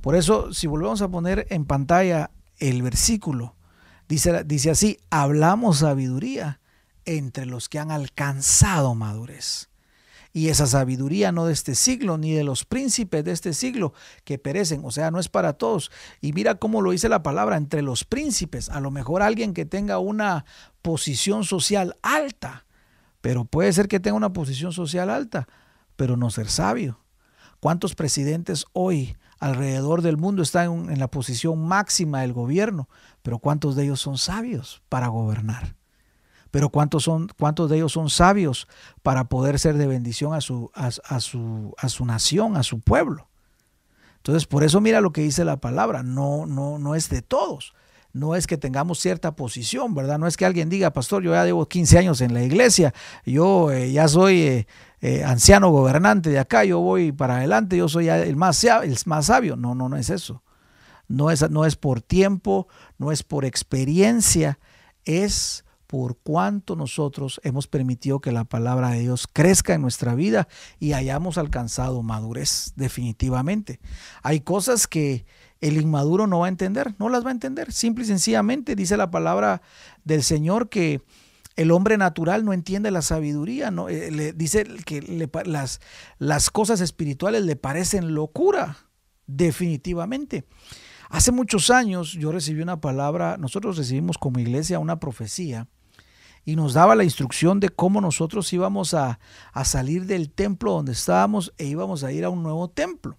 Por 0.00 0.16
eso, 0.16 0.52
si 0.52 0.66
volvemos 0.66 1.02
a 1.02 1.08
poner 1.08 1.46
en 1.50 1.64
pantalla 1.64 2.30
el 2.58 2.82
versículo, 2.82 3.54
Dice, 4.08 4.70
así, 4.70 4.98
hablamos 5.10 5.78
sabiduría 5.78 6.60
entre 7.04 7.44
los 7.44 7.68
que 7.68 7.78
han 7.78 7.90
alcanzado 7.90 8.94
madurez. 8.94 9.68
Y 10.32 10.48
esa 10.48 10.66
sabiduría 10.66 11.30
no 11.32 11.46
de 11.46 11.52
este 11.52 11.74
siglo, 11.74 12.16
ni 12.16 12.32
de 12.32 12.44
los 12.44 12.64
príncipes 12.64 13.24
de 13.24 13.32
este 13.32 13.52
siglo 13.52 13.92
que 14.24 14.38
perecen, 14.38 14.82
o 14.84 14.90
sea, 14.90 15.10
no 15.10 15.18
es 15.18 15.28
para 15.28 15.54
todos. 15.54 15.90
Y 16.20 16.32
mira 16.32 16.54
cómo 16.54 16.80
lo 16.80 16.90
dice 16.90 17.08
la 17.08 17.22
palabra, 17.22 17.56
entre 17.56 17.82
los 17.82 18.04
príncipes, 18.04 18.68
a 18.70 18.80
lo 18.80 18.90
mejor 18.90 19.22
alguien 19.22 19.52
que 19.52 19.64
tenga 19.64 19.98
una 19.98 20.44
posición 20.80 21.44
social 21.44 21.96
alta, 22.02 22.66
pero 23.20 23.44
puede 23.44 23.72
ser 23.72 23.88
que 23.88 24.00
tenga 24.00 24.16
una 24.16 24.32
posición 24.32 24.72
social 24.72 25.10
alta, 25.10 25.48
pero 25.96 26.16
no 26.16 26.30
ser 26.30 26.48
sabio. 26.48 27.00
¿Cuántos 27.60 27.94
presidentes 27.94 28.64
hoy 28.72 29.16
alrededor 29.40 30.02
del 30.02 30.16
mundo 30.16 30.42
están 30.42 30.90
en 30.90 30.98
la 30.98 31.08
posición 31.08 31.66
máxima 31.66 32.22
del 32.22 32.32
gobierno, 32.32 32.88
pero 33.28 33.40
¿cuántos 33.40 33.76
de 33.76 33.84
ellos 33.84 34.00
son 34.00 34.16
sabios 34.16 34.80
para 34.88 35.08
gobernar? 35.08 35.76
Pero 36.50 36.70
¿cuántos, 36.70 37.04
son, 37.04 37.28
cuántos 37.38 37.68
de 37.68 37.76
ellos 37.76 37.92
son 37.92 38.08
sabios 38.08 38.66
para 39.02 39.24
poder 39.24 39.58
ser 39.58 39.76
de 39.76 39.86
bendición 39.86 40.32
a 40.32 40.40
su, 40.40 40.70
a, 40.72 40.90
su, 41.20 41.74
a 41.76 41.90
su 41.90 42.06
nación, 42.06 42.56
a 42.56 42.62
su 42.62 42.80
pueblo? 42.80 43.28
Entonces, 44.16 44.46
por 44.46 44.64
eso 44.64 44.80
mira 44.80 45.02
lo 45.02 45.12
que 45.12 45.20
dice 45.20 45.44
la 45.44 45.58
palabra, 45.58 46.02
no, 46.02 46.46
no, 46.46 46.78
no 46.78 46.94
es 46.94 47.10
de 47.10 47.20
todos. 47.20 47.74
No 48.14 48.34
es 48.34 48.46
que 48.46 48.56
tengamos 48.56 48.98
cierta 48.98 49.36
posición, 49.36 49.94
¿verdad? 49.94 50.18
No 50.18 50.26
es 50.26 50.38
que 50.38 50.46
alguien 50.46 50.70
diga, 50.70 50.94
pastor, 50.94 51.22
yo 51.22 51.32
ya 51.32 51.44
llevo 51.44 51.68
15 51.68 51.98
años 51.98 52.22
en 52.22 52.32
la 52.32 52.42
iglesia, 52.42 52.94
yo 53.26 53.70
eh, 53.70 53.92
ya 53.92 54.08
soy 54.08 54.40
eh, 54.40 54.66
eh, 55.02 55.22
anciano 55.22 55.68
gobernante 55.68 56.30
de 56.30 56.38
acá, 56.38 56.64
yo 56.64 56.80
voy 56.80 57.12
para 57.12 57.36
adelante, 57.36 57.76
yo 57.76 57.90
soy 57.90 58.08
el 58.08 58.36
más, 58.36 58.64
el 58.64 58.96
más 59.04 59.26
sabio. 59.26 59.54
No, 59.56 59.74
no, 59.74 59.90
no 59.90 59.98
es 59.98 60.08
eso. 60.08 60.42
No 61.08 61.30
es, 61.30 61.50
no 61.50 61.64
es 61.64 61.74
por 61.74 62.02
tiempo, 62.02 62.68
no 62.98 63.12
es 63.12 63.22
por 63.22 63.44
experiencia, 63.44 64.58
es 65.04 65.64
por 65.88 66.18
cuánto 66.18 66.76
nosotros 66.76 67.40
hemos 67.44 67.66
permitido 67.66 68.20
que 68.20 68.30
la 68.30 68.44
palabra 68.44 68.90
de 68.90 69.00
Dios 69.00 69.26
crezca 69.26 69.72
en 69.72 69.80
nuestra 69.80 70.14
vida 70.14 70.46
y 70.78 70.92
hayamos 70.92 71.38
alcanzado 71.38 72.02
madurez, 72.02 72.74
definitivamente. 72.76 73.80
Hay 74.22 74.40
cosas 74.40 74.86
que 74.86 75.24
el 75.62 75.80
inmaduro 75.80 76.26
no 76.26 76.40
va 76.40 76.46
a 76.46 76.50
entender, 76.50 76.94
no 76.98 77.08
las 77.08 77.24
va 77.24 77.30
a 77.30 77.32
entender. 77.32 77.72
Simple 77.72 78.04
y 78.04 78.06
sencillamente 78.06 78.76
dice 78.76 78.98
la 78.98 79.10
palabra 79.10 79.62
del 80.04 80.22
Señor 80.22 80.68
que 80.68 81.00
el 81.56 81.70
hombre 81.70 81.96
natural 81.96 82.44
no 82.44 82.52
entiende 82.52 82.90
la 82.90 83.02
sabiduría, 83.02 83.70
no, 83.70 83.88
eh, 83.88 84.10
le 84.10 84.34
dice 84.34 84.64
que 84.84 85.00
las 86.18 86.50
cosas 86.50 86.82
espirituales 86.82 87.44
le 87.44 87.56
parecen 87.56 88.14
locura, 88.14 88.76
definitivamente. 89.26 90.44
Hace 91.08 91.32
muchos 91.32 91.70
años 91.70 92.12
yo 92.12 92.32
recibí 92.32 92.60
una 92.60 92.80
palabra, 92.80 93.36
nosotros 93.38 93.78
recibimos 93.78 94.18
como 94.18 94.40
iglesia 94.40 94.78
una 94.78 95.00
profecía 95.00 95.66
y 96.44 96.56
nos 96.56 96.74
daba 96.74 96.94
la 96.94 97.04
instrucción 97.04 97.60
de 97.60 97.70
cómo 97.70 98.00
nosotros 98.00 98.52
íbamos 98.52 98.94
a, 98.94 99.18
a 99.52 99.64
salir 99.64 100.06
del 100.06 100.30
templo 100.30 100.72
donde 100.72 100.92
estábamos 100.92 101.52
e 101.58 101.66
íbamos 101.66 102.04
a 102.04 102.12
ir 102.12 102.24
a 102.24 102.30
un 102.30 102.42
nuevo 102.42 102.68
templo. 102.68 103.16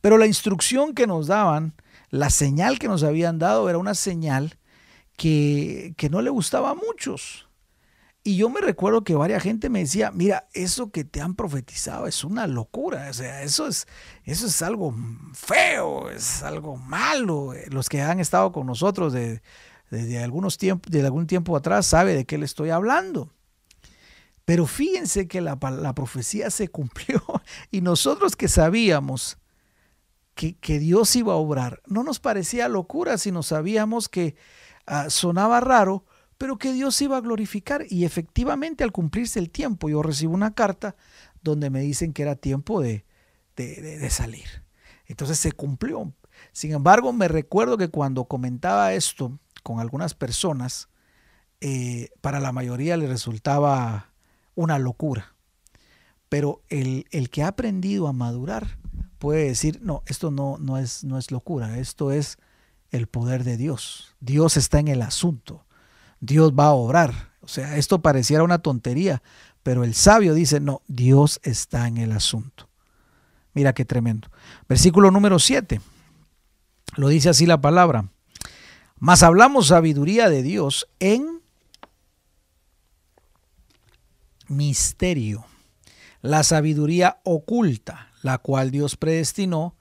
Pero 0.00 0.16
la 0.16 0.26
instrucción 0.26 0.94
que 0.94 1.06
nos 1.06 1.26
daban, 1.26 1.74
la 2.10 2.30
señal 2.30 2.78
que 2.78 2.88
nos 2.88 3.02
habían 3.02 3.38
dado 3.38 3.68
era 3.68 3.78
una 3.78 3.94
señal 3.94 4.58
que, 5.16 5.94
que 5.96 6.08
no 6.08 6.22
le 6.22 6.30
gustaba 6.30 6.70
a 6.70 6.74
muchos. 6.74 7.47
Y 8.28 8.36
yo 8.36 8.50
me 8.50 8.60
recuerdo 8.60 9.04
que 9.04 9.14
varias 9.14 9.42
gente 9.42 9.70
me 9.70 9.78
decía, 9.78 10.10
mira, 10.10 10.48
eso 10.52 10.90
que 10.90 11.02
te 11.02 11.22
han 11.22 11.34
profetizado 11.34 12.06
es 12.06 12.24
una 12.24 12.46
locura, 12.46 13.08
o 13.08 13.12
sea, 13.14 13.42
eso 13.42 13.66
es, 13.66 13.86
eso 14.24 14.48
es 14.48 14.60
algo 14.60 14.94
feo, 15.32 16.10
es 16.10 16.42
algo 16.42 16.76
malo. 16.76 17.54
Los 17.70 17.88
que 17.88 18.02
han 18.02 18.20
estado 18.20 18.52
con 18.52 18.66
nosotros 18.66 19.14
de, 19.14 19.40
desde 19.90 20.22
algunos 20.22 20.58
algún 21.02 21.26
tiempo 21.26 21.56
atrás 21.56 21.86
sabe 21.86 22.12
de 22.12 22.26
qué 22.26 22.36
le 22.36 22.44
estoy 22.44 22.68
hablando. 22.68 23.32
Pero 24.44 24.66
fíjense 24.66 25.26
que 25.26 25.40
la, 25.40 25.58
la 25.80 25.94
profecía 25.94 26.50
se 26.50 26.68
cumplió 26.70 27.22
y 27.70 27.80
nosotros 27.80 28.36
que 28.36 28.48
sabíamos 28.48 29.38
que, 30.34 30.54
que, 30.58 30.78
Dios 30.78 31.16
iba 31.16 31.32
a 31.32 31.36
obrar, 31.36 31.80
no 31.86 32.02
nos 32.02 32.20
parecía 32.20 32.68
locura, 32.68 33.16
sino 33.16 33.42
sabíamos 33.42 34.10
que 34.10 34.36
ah, 34.86 35.08
sonaba 35.08 35.60
raro, 35.60 36.04
pero 36.38 36.56
que 36.56 36.72
Dios 36.72 37.00
iba 37.02 37.16
a 37.16 37.20
glorificar. 37.20 37.84
Y 37.90 38.04
efectivamente 38.04 38.84
al 38.84 38.92
cumplirse 38.92 39.40
el 39.40 39.50
tiempo, 39.50 39.88
yo 39.88 40.02
recibo 40.02 40.32
una 40.32 40.54
carta 40.54 40.96
donde 41.42 41.68
me 41.68 41.80
dicen 41.80 42.12
que 42.12 42.22
era 42.22 42.36
tiempo 42.36 42.80
de, 42.80 43.04
de, 43.56 44.10
salir. 44.10 44.64
Entonces 45.06 45.38
se 45.38 45.52
cumplió. 45.52 46.12
Sin 46.52 46.72
embargo, 46.72 47.12
me 47.12 47.28
recuerdo 47.28 47.76
que 47.76 47.88
cuando 47.88 48.24
comentaba 48.24 48.94
esto 48.94 49.38
con 49.64 49.80
algunas 49.80 50.14
personas, 50.14 50.88
eh, 51.60 52.10
para 52.20 52.38
la 52.38 52.52
mayoría 52.52 52.96
le 52.96 53.08
resultaba 53.08 54.12
una 54.54 54.78
locura. 54.78 55.34
Pero 56.28 56.62
el, 56.68 57.06
el, 57.10 57.30
que 57.30 57.42
ha 57.42 57.48
aprendido 57.48 58.06
a 58.06 58.12
madurar 58.12 58.78
puede 59.18 59.46
decir, 59.46 59.80
no, 59.82 60.02
esto 60.06 60.30
no, 60.30 60.58
no, 60.58 60.78
es, 60.78 61.02
no 61.02 61.18
es 61.18 61.32
locura, 61.32 61.78
esto 61.78 62.12
es 62.12 62.38
el 62.90 63.08
poder 63.08 63.44
de 63.44 63.56
Dios. 63.56 64.14
Dios 64.20 64.56
está 64.56 64.78
en 64.78 64.88
el 64.88 65.02
asunto. 65.02 65.64
Dios 66.20 66.52
va 66.52 66.66
a 66.66 66.72
obrar. 66.72 67.32
O 67.40 67.48
sea, 67.48 67.76
esto 67.76 68.02
pareciera 68.02 68.42
una 68.42 68.58
tontería, 68.58 69.22
pero 69.62 69.84
el 69.84 69.94
sabio 69.94 70.34
dice, 70.34 70.60
no, 70.60 70.82
Dios 70.86 71.40
está 71.42 71.86
en 71.88 71.98
el 71.98 72.12
asunto. 72.12 72.68
Mira 73.54 73.72
qué 73.72 73.84
tremendo. 73.84 74.28
Versículo 74.68 75.10
número 75.10 75.38
7. 75.38 75.80
Lo 76.96 77.08
dice 77.08 77.28
así 77.28 77.46
la 77.46 77.60
palabra. 77.60 78.08
Mas 78.98 79.22
hablamos 79.22 79.68
sabiduría 79.68 80.28
de 80.28 80.42
Dios 80.42 80.88
en 80.98 81.40
misterio, 84.48 85.44
la 86.22 86.42
sabiduría 86.42 87.20
oculta, 87.22 88.08
la 88.22 88.38
cual 88.38 88.70
Dios 88.70 88.96
predestinó 88.96 89.76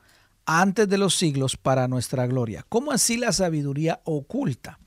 antes 0.46 0.88
de 0.88 0.98
los 0.98 1.16
siglos 1.16 1.58
para 1.58 1.88
nuestra 1.88 2.28
gloria. 2.28 2.66
¿Cómo 2.70 2.92
así 2.92 3.18
la 3.18 3.32
sabiduría 3.32 4.02
oculta? 4.04 4.80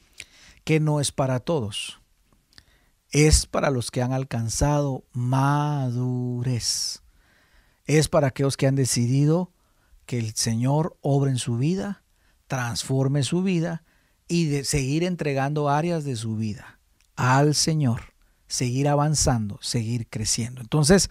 No 0.79 1.01
es 1.01 1.11
para 1.11 1.41
todos. 1.41 2.01
Es 3.11 3.47
para 3.47 3.71
los 3.71 3.91
que 3.91 4.03
han 4.03 4.13
alcanzado 4.13 5.05
madurez. 5.13 7.03
Es 7.87 8.09
para 8.09 8.29
aquellos 8.29 8.57
que 8.57 8.69
han 8.69 8.77
decidido 8.77 9.53
que 10.07 10.19
el 10.19 10.35
Señor 10.35 10.97
obre 11.01 11.33
en 11.33 11.39
su 11.39 11.57
vida, 11.57 12.05
transforme 12.47 13.25
su 13.25 13.43
vida 13.43 13.83
y 14.29 14.47
de 14.47 14.65
seguir 14.65 15.03
entregando 15.03 15.69
áreas 15.69 16.05
de 16.05 16.15
su 16.15 16.37
vida 16.37 16.79
al 17.17 17.55
Señor, 17.55 18.15
seguir 18.47 18.89
avanzando, 18.89 19.59
seguir 19.61 20.09
creciendo. 20.09 20.61
Entonces, 20.61 21.11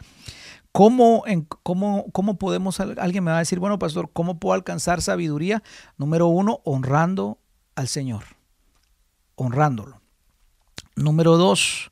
¿cómo, 0.72 1.24
cómo, 1.64 2.06
cómo 2.12 2.38
podemos, 2.38 2.80
alguien 2.80 3.24
me 3.24 3.32
va 3.32 3.38
a 3.38 3.42
decir, 3.42 3.60
bueno, 3.60 3.78
pastor, 3.78 4.10
¿cómo 4.12 4.40
puedo 4.40 4.54
alcanzar 4.54 5.02
sabiduría? 5.02 5.64
Número 5.98 6.28
uno, 6.28 6.62
honrando 6.64 7.40
al 7.76 7.88
Señor, 7.88 8.24
honrándolo. 9.40 10.02
Número 10.96 11.38
dos, 11.38 11.92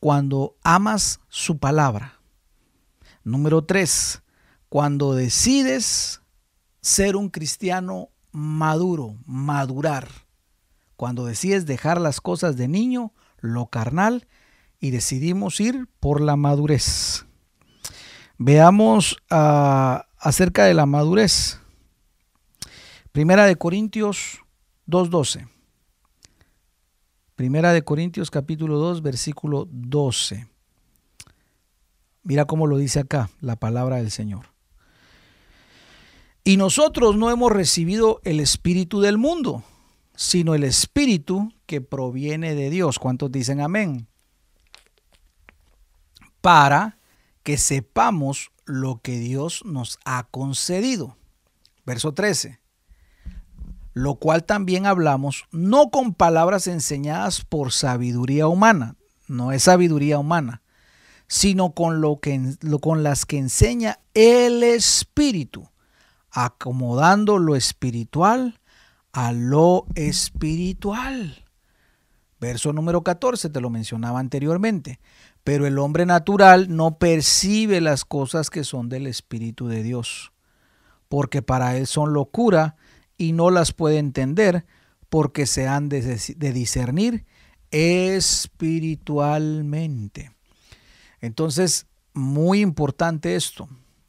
cuando 0.00 0.56
amas 0.62 1.20
su 1.28 1.58
palabra. 1.58 2.18
Número 3.22 3.64
tres, 3.64 4.22
cuando 4.68 5.14
decides 5.14 6.20
ser 6.80 7.16
un 7.16 7.30
cristiano 7.30 8.08
maduro, 8.32 9.16
madurar 9.24 10.08
cuando 10.96 11.26
decides 11.26 11.66
dejar 11.66 12.00
las 12.00 12.20
cosas 12.20 12.56
de 12.56 12.68
niño, 12.68 13.12
lo 13.38 13.66
carnal, 13.66 14.26
y 14.80 14.90
decidimos 14.90 15.60
ir 15.60 15.88
por 16.00 16.20
la 16.20 16.36
madurez. 16.36 17.26
Veamos 18.38 19.16
ah, 19.30 20.06
acerca 20.18 20.64
de 20.64 20.74
la 20.74 20.86
madurez. 20.86 21.58
Primera 23.12 23.46
de 23.46 23.56
Corintios 23.56 24.40
2.12. 24.88 25.48
Primera 27.36 27.72
de 27.72 27.82
Corintios 27.82 28.30
capítulo 28.30 28.78
2, 28.78 29.02
versículo 29.02 29.66
12. 29.70 30.46
Mira 32.22 32.44
cómo 32.44 32.68
lo 32.68 32.78
dice 32.78 33.00
acá 33.00 33.28
la 33.40 33.56
palabra 33.56 33.96
del 33.96 34.12
Señor. 34.12 34.46
Y 36.44 36.56
nosotros 36.56 37.16
no 37.16 37.30
hemos 37.30 37.50
recibido 37.50 38.20
el 38.22 38.38
espíritu 38.38 39.00
del 39.00 39.18
mundo, 39.18 39.64
sino 40.14 40.54
el 40.54 40.62
Espíritu 40.62 41.52
que 41.66 41.80
proviene 41.80 42.54
de 42.54 42.70
Dios. 42.70 43.00
¿Cuántos 43.00 43.32
dicen 43.32 43.60
amén? 43.60 44.06
Para 46.40 46.98
que 47.42 47.56
sepamos 47.56 48.52
lo 48.64 49.00
que 49.02 49.18
Dios 49.18 49.64
nos 49.64 49.98
ha 50.04 50.28
concedido. 50.30 51.16
Verso 51.84 52.14
13. 52.14 52.60
Lo 53.94 54.16
cual 54.16 54.44
también 54.44 54.86
hablamos 54.86 55.44
no 55.52 55.90
con 55.90 56.14
palabras 56.14 56.66
enseñadas 56.66 57.44
por 57.44 57.72
sabiduría 57.72 58.48
humana, 58.48 58.96
no 59.28 59.52
es 59.52 59.62
sabiduría 59.62 60.18
humana, 60.18 60.62
sino 61.28 61.72
con, 61.72 62.00
lo 62.00 62.18
que, 62.18 62.56
con 62.80 63.02
las 63.04 63.24
que 63.24 63.38
enseña 63.38 64.00
el 64.12 64.62
Espíritu, 64.64 65.70
acomodando 66.30 67.38
lo 67.38 67.54
espiritual 67.54 68.60
a 69.12 69.32
lo 69.32 69.86
espiritual. 69.94 71.44
Verso 72.40 72.72
número 72.72 73.02
14, 73.02 73.48
te 73.48 73.60
lo 73.60 73.70
mencionaba 73.70 74.18
anteriormente. 74.18 75.00
Pero 75.44 75.66
el 75.66 75.78
hombre 75.78 76.04
natural 76.04 76.74
no 76.74 76.98
percibe 76.98 77.80
las 77.80 78.04
cosas 78.04 78.50
que 78.50 78.64
son 78.64 78.88
del 78.88 79.06
Espíritu 79.06 79.68
de 79.68 79.82
Dios, 79.82 80.32
porque 81.08 81.42
para 81.42 81.76
él 81.76 81.86
son 81.86 82.12
locura 82.12 82.76
y 83.16 83.32
no 83.32 83.50
las 83.50 83.72
puede 83.72 83.98
entender, 83.98 84.66
porque 85.08 85.46
se 85.46 85.68
han 85.68 85.88
de, 85.88 86.00
discernir 86.52 87.24
espiritualmente. 87.70 90.32
Entonces, 91.20 91.86
muy 92.12 92.60
importante 92.60 93.36
esto. 93.36 93.68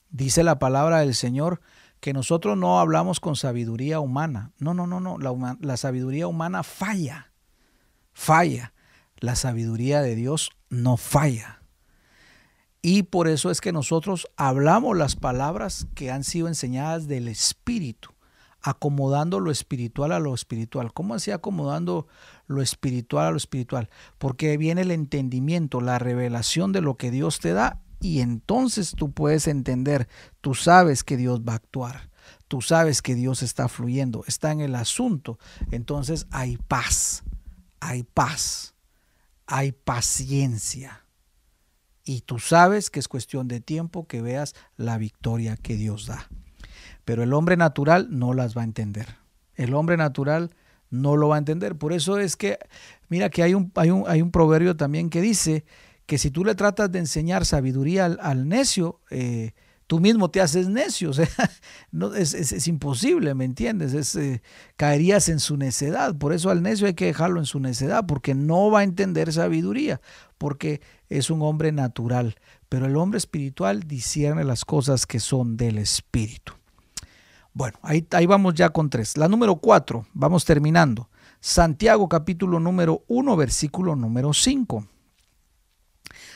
Dice 0.10 0.44
la 0.44 0.60
palabra 0.60 1.00
del 1.00 1.14
Señor 1.14 1.62
que 2.00 2.14
nosotros 2.14 2.58
no 2.58 2.80
hablamos 2.80 3.20
con 3.20 3.36
sabiduría 3.36 4.00
humana. 4.00 4.52
No, 4.58 4.74
no, 4.74 4.88
no, 4.88 5.00
no. 5.00 5.18
La, 5.18 5.58
la 5.60 5.78
sabiduría 5.78 6.28
humana 6.28 6.64
falla. 6.64 7.32
Falla. 8.12 8.74
La 9.18 9.36
sabiduría 9.36 10.02
de 10.02 10.16
Dios 10.16 10.52
no 10.70 10.98
falla. 10.98 11.62
Y 12.82 13.04
por 13.04 13.28
eso 13.28 13.50
es 13.50 13.62
que 13.62 13.72
nosotros 13.72 14.28
hablamos 14.38 14.96
las 14.96 15.16
palabras 15.16 15.88
que 15.96 16.12
han 16.12 16.24
sido 16.24 16.48
enseñadas 16.48 17.08
del 17.08 17.28
Espíritu, 17.28 18.15
acomodando 18.66 19.40
lo 19.40 19.52
espiritual 19.52 20.12
a 20.12 20.20
lo 20.20 20.34
espiritual. 20.34 20.92
¿Cómo 20.92 21.14
así 21.14 21.30
acomodando 21.30 22.08
lo 22.48 22.64
espiritual 22.64 23.28
a 23.28 23.32
lo 23.32 23.38
espiritual? 23.38 23.90
Porque 24.18 24.58
viene 24.58 24.82
el 24.82 24.90
entendimiento, 24.90 25.82
la 25.82 26.00
revelación 26.00 26.72
de 26.72 26.82
lo 26.82 26.98
que 26.98 27.12
Dios 27.12 27.40
te 27.40 27.54
da 27.54 27.80
y 28.02 28.22
entonces 28.22 28.94
tú 28.98 29.12
puedes 29.12 29.48
entender, 29.48 30.08
tú 30.42 30.56
sabes 30.56 31.04
que 31.04 31.16
Dios 31.16 31.42
va 31.42 31.54
a 31.54 31.58
actuar, 31.58 32.10
tú 32.48 32.62
sabes 32.62 33.04
que 33.04 33.14
Dios 33.14 33.44
está 33.44 33.68
fluyendo, 33.68 34.24
está 34.26 34.52
en 34.52 34.62
el 34.62 34.74
asunto, 34.74 35.38
entonces 35.70 36.26
hay 36.32 36.58
paz, 36.58 37.24
hay 37.80 38.02
paz, 38.02 38.74
hay 39.46 39.74
paciencia. 39.74 41.06
Y 42.04 42.22
tú 42.22 42.40
sabes 42.40 42.90
que 42.90 43.00
es 43.00 43.08
cuestión 43.08 43.48
de 43.48 43.62
tiempo 43.62 44.08
que 44.08 44.24
veas 44.24 44.56
la 44.76 44.98
victoria 44.98 45.56
que 45.56 45.76
Dios 45.76 46.08
da. 46.08 46.30
Pero 47.06 47.24
el 47.24 47.34
hombre 47.34 47.56
natural 47.56 48.08
no 48.10 48.34
las 48.34 48.58
va 48.58 48.62
a 48.62 48.66
entender. 48.66 49.08
El 49.56 49.74
hombre 49.74 49.96
natural 49.96 50.52
no 50.90 51.16
lo 51.16 51.30
va 51.30 51.36
a 51.36 51.40
entender. 51.40 51.76
Por 51.76 51.94
eso 51.94 52.18
es 52.18 52.36
que, 52.36 52.58
mira 53.10 53.30
que 53.30 53.44
hay 53.44 53.54
un, 53.54 53.72
hay 53.76 53.92
un, 53.92 54.04
hay 54.08 54.22
un 54.22 54.32
proverbio 54.32 54.76
también 54.76 55.10
que 55.10 55.22
dice 55.22 55.66
que 56.06 56.18
si 56.18 56.32
tú 56.32 56.44
le 56.44 56.56
tratas 56.56 56.92
de 56.92 57.00
enseñar 57.00 57.46
sabiduría 57.46 58.06
al, 58.06 58.48
necio, 58.48 59.02
eh, 59.10 59.54
tú 59.88 60.00
mismo 60.00 60.30
te 60.30 60.42
haces 60.42 60.68
necio. 60.68 61.10
O 61.12 61.14
sea, 61.14 61.28
no, 61.92 62.14
es, 62.14 62.68
imposible, 62.68 63.34
¿me 63.34 63.46
entiendes? 63.46 63.94
Es, 63.94 64.16
eh, 64.16 64.42
caerías 64.76 65.30
en 65.30 65.40
su 65.40 65.58
necedad. 65.58 66.16
Por 66.16 66.34
eso 66.34 66.50
al 66.50 66.62
necio 66.62 66.88
hay 66.88 66.94
que 66.94 67.06
dejarlo 67.06 67.40
en 67.40 67.46
su 67.46 67.60
necedad, 67.60 68.06
porque 68.06 68.36
no 68.36 68.70
va 68.72 68.80
a 68.80 68.84
entender 68.84 69.32
sabiduría, 69.32 70.02
porque 70.38 70.82
es 71.10 71.30
un 71.30 71.42
hombre 71.42 71.72
natural. 71.72 72.36
Pero 72.70 72.86
el 72.86 72.98
hombre 72.98 73.18
espiritual 73.18 73.84
discierne 73.84 74.44
las 74.44 74.66
cosas 74.66 75.06
que 75.06 75.20
son 75.20 75.58
del 75.58 75.78
espíritu. 75.78 76.54
Bueno, 77.56 77.80
ahí, 77.84 78.06
vamos 78.28 78.54
ya 78.54 78.70
con 78.70 78.90
tres. 78.90 79.16
La 79.16 79.30
número 79.30 79.56
cuatro, 79.56 80.06
vamos 80.14 80.44
terminando. 80.44 81.10
Santiago 81.40 82.10
capítulo 82.10 82.60
número 82.60 83.06
uno, 83.08 83.38
versículo 83.38 83.96
número 83.96 84.34
cinco. 84.34 84.86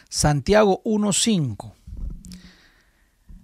Santiago 0.08 0.82
1.5. 0.86 1.74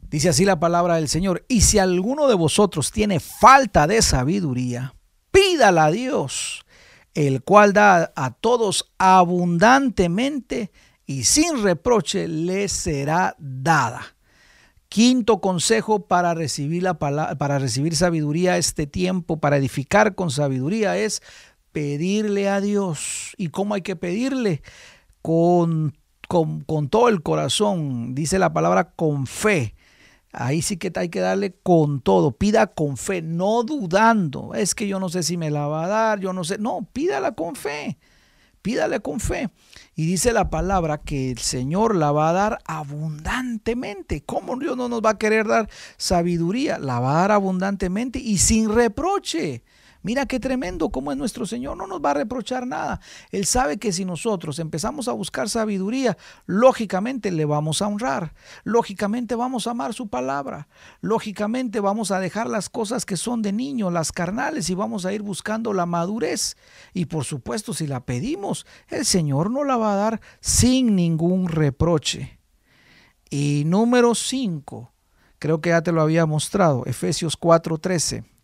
Dice 0.09 0.29
así 0.29 0.45
la 0.45 0.57
palabra 0.57 0.95
del 0.95 1.09
Señor. 1.09 1.43
Y 1.49 1.61
si 1.61 1.77
alguno 1.77 2.29
de 2.29 2.35
vosotros 2.35 2.93
tiene 2.93 3.19
falta 3.19 3.87
de 3.87 4.01
sabiduría, 4.01 4.95
pídala 5.31 5.85
a 5.85 5.91
Dios, 5.91 6.65
el 7.13 7.43
cual 7.43 7.73
da 7.73 8.13
a 8.15 8.31
todos 8.31 8.93
abundantemente 8.97 10.71
y 11.05 11.25
sin 11.25 11.61
reproche 11.61 12.29
le 12.29 12.69
será 12.69 13.35
dada. 13.37 14.14
Quinto 14.95 15.41
consejo 15.41 16.07
para 16.07 16.33
recibir, 16.33 16.83
la 16.83 16.97
para 16.97 17.59
recibir 17.59 17.97
sabiduría 17.97 18.57
este 18.57 18.87
tiempo, 18.87 19.41
para 19.41 19.57
edificar 19.57 20.15
con 20.15 20.31
sabiduría, 20.31 20.97
es 20.97 21.21
pedirle 21.73 22.47
a 22.47 22.61
Dios. 22.61 23.33
¿Y 23.37 23.49
cómo 23.49 23.73
hay 23.73 23.81
que 23.81 23.97
pedirle? 23.97 24.61
Con 25.21 25.95
con, 26.27 26.89
todo 26.89 27.09
el 27.09 27.21
corazón, 27.21 28.15
dice 28.15 28.39
la 28.39 28.53
palabra 28.53 28.91
con 28.91 29.27
fe. 29.27 29.75
Ahí 30.31 30.61
sí 30.61 30.77
que 30.77 30.91
hay 30.95 31.09
que 31.09 31.21
darle 31.21 31.55
con 31.63 32.01
todo, 32.01 32.33
pida 32.33 32.67
con 32.67 32.97
fe, 32.97 33.21
no 33.21 33.63
dudando. 33.63 34.53
Es 34.53 34.75
que 34.75 34.87
yo 34.87 34.99
no 34.99 35.07
sé 35.09 35.23
si 35.23 35.37
me 35.37 35.49
la 35.49 35.67
va 35.67 35.85
a 35.85 35.87
dar, 35.87 36.19
yo 36.19 36.33
no 36.33 36.43
sé. 36.43 36.57
No, 36.57 36.87
pídala 36.91 37.33
con 37.33 37.55
fe, 37.55 37.97
pídale 38.61 38.99
con 38.99 39.19
fe. 39.19 39.49
Y 39.97 40.05
dice 40.05 40.33
la 40.33 40.49
palabra 40.49 40.97
que 40.97 41.31
el 41.31 41.37
Señor 41.37 41.95
la 41.95 42.11
va 42.11 42.29
a 42.29 42.33
dar 42.33 42.59
abundantemente. 42.65 44.21
¿Cómo 44.25 44.57
Dios 44.57 44.75
no 44.75 44.89
nos 44.89 45.01
va 45.01 45.11
a 45.11 45.17
querer 45.17 45.47
dar 45.47 45.69
sabiduría? 45.95 46.79
La 46.79 46.99
va 46.99 47.11
a 47.11 47.21
dar 47.21 47.31
abundantemente 47.31 48.19
y 48.19 48.37
sin 48.39 48.73
reproche. 48.73 49.63
Mira 50.05 50.27
qué 50.27 50.39
tremendo 50.39 50.89
cómo 50.89 51.11
es 51.11 51.17
nuestro 51.17 51.47
Señor, 51.47 51.77
no 51.77 51.87
nos 51.87 51.99
va 51.99 52.11
a 52.11 52.13
reprochar 52.13 52.67
nada. 52.67 53.01
Él 53.31 53.47
sabe 53.47 53.77
que 53.79 53.91
si 53.91 54.05
nosotros 54.05 54.59
empezamos 54.59 55.07
a 55.07 55.13
buscar 55.13 55.49
sabiduría, 55.49 56.15
lógicamente 56.45 57.31
le 57.31 57.43
vamos 57.45 57.81
a 57.81 57.87
honrar, 57.87 58.35
lógicamente 58.63 59.33
vamos 59.33 59.65
a 59.65 59.71
amar 59.71 59.95
su 59.95 60.07
palabra, 60.07 60.67
lógicamente 61.01 61.79
vamos 61.79 62.11
a 62.11 62.19
dejar 62.19 62.47
las 62.47 62.69
cosas 62.69 63.03
que 63.03 63.17
son 63.17 63.41
de 63.41 63.51
niño, 63.51 63.89
las 63.89 64.11
carnales, 64.11 64.69
y 64.69 64.75
vamos 64.75 65.07
a 65.07 65.13
ir 65.13 65.23
buscando 65.23 65.73
la 65.73 65.87
madurez. 65.87 66.55
Y 66.93 67.05
por 67.05 67.23
supuesto, 67.23 67.73
si 67.73 67.87
la 67.87 68.05
pedimos, 68.05 68.67
el 68.89 69.05
Señor 69.05 69.49
no 69.49 69.63
la 69.63 69.77
va 69.77 69.93
a 69.93 69.95
dar 69.95 70.21
sin 70.39 70.95
ningún 70.95 71.47
reproche. 71.47 72.39
Y 73.31 73.63
número 73.65 74.13
5, 74.13 74.93
creo 75.39 75.61
que 75.61 75.69
ya 75.69 75.81
te 75.81 75.91
lo 75.91 76.03
había 76.03 76.27
mostrado, 76.27 76.85
Efesios 76.85 77.35
4:13. 77.39 78.34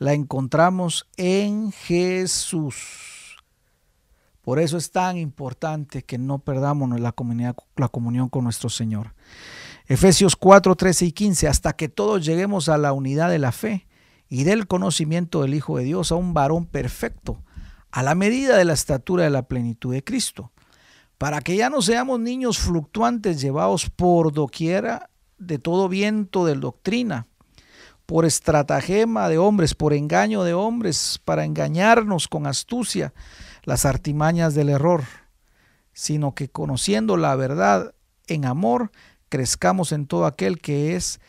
La 0.00 0.14
encontramos 0.14 1.06
en 1.18 1.72
Jesús. 1.72 3.36
Por 4.40 4.58
eso 4.58 4.78
es 4.78 4.92
tan 4.92 5.18
importante 5.18 6.04
que 6.04 6.16
no 6.16 6.38
perdamos 6.38 6.98
la, 6.98 7.12
comunión 7.12 8.28
con 8.30 8.44
nuestro 8.44 8.70
Señor. 8.70 9.12
Efesios 9.88 10.36
4, 10.36 10.74
13 10.74 11.04
y 11.04 11.12
15, 11.12 11.48
hasta 11.48 11.74
que 11.74 11.90
todos 11.90 12.24
lleguemos 12.24 12.70
a 12.70 12.78
la 12.78 12.94
unidad 12.94 13.28
de 13.28 13.40
la 13.40 13.52
fe 13.52 13.86
y 14.30 14.44
del 14.44 14.66
conocimiento 14.66 15.42
del 15.42 15.52
Hijo 15.52 15.76
de 15.76 15.84
Dios, 15.84 16.12
a 16.12 16.14
un 16.14 16.32
varón 16.32 16.64
perfecto, 16.64 17.42
a 17.90 18.02
la 18.02 18.14
medida 18.14 18.56
de 18.56 18.64
la 18.64 18.72
estatura 18.72 19.24
de 19.24 19.30
la 19.30 19.48
plenitud 19.48 19.92
de 19.92 20.02
Cristo, 20.02 20.50
para 21.18 21.42
que 21.42 21.56
ya 21.56 21.68
no 21.68 21.82
seamos 21.82 22.20
niños 22.20 22.56
fluctuantes 22.58 23.38
llevados 23.38 23.90
por 23.90 24.32
doquiera 24.32 25.10
de 25.36 25.58
todo 25.58 25.90
viento 25.90 26.46
de 26.46 26.54
doctrina, 26.54 27.26
por 28.10 28.24
estratagema 28.24 29.28
de 29.28 29.38
hombres, 29.38 29.76
por 29.76 29.92
engaño 29.92 30.42
de 30.42 30.52
hombres, 30.52 31.20
para 31.24 31.44
engañarnos 31.44 32.26
con 32.26 32.48
astucia 32.48 33.14
las 33.62 33.84
artimañas 33.84 34.52
del 34.56 34.68
error, 34.68 35.04
sino 35.92 36.34
que 36.34 36.48
conociendo 36.48 37.16
la 37.16 37.36
verdad 37.36 37.94
en 38.26 38.46
amor, 38.46 38.90
crezcamos 39.28 39.92
en 39.92 40.08
todo 40.08 40.26
aquel 40.26 40.60
que 40.60 40.96
es 40.96 41.20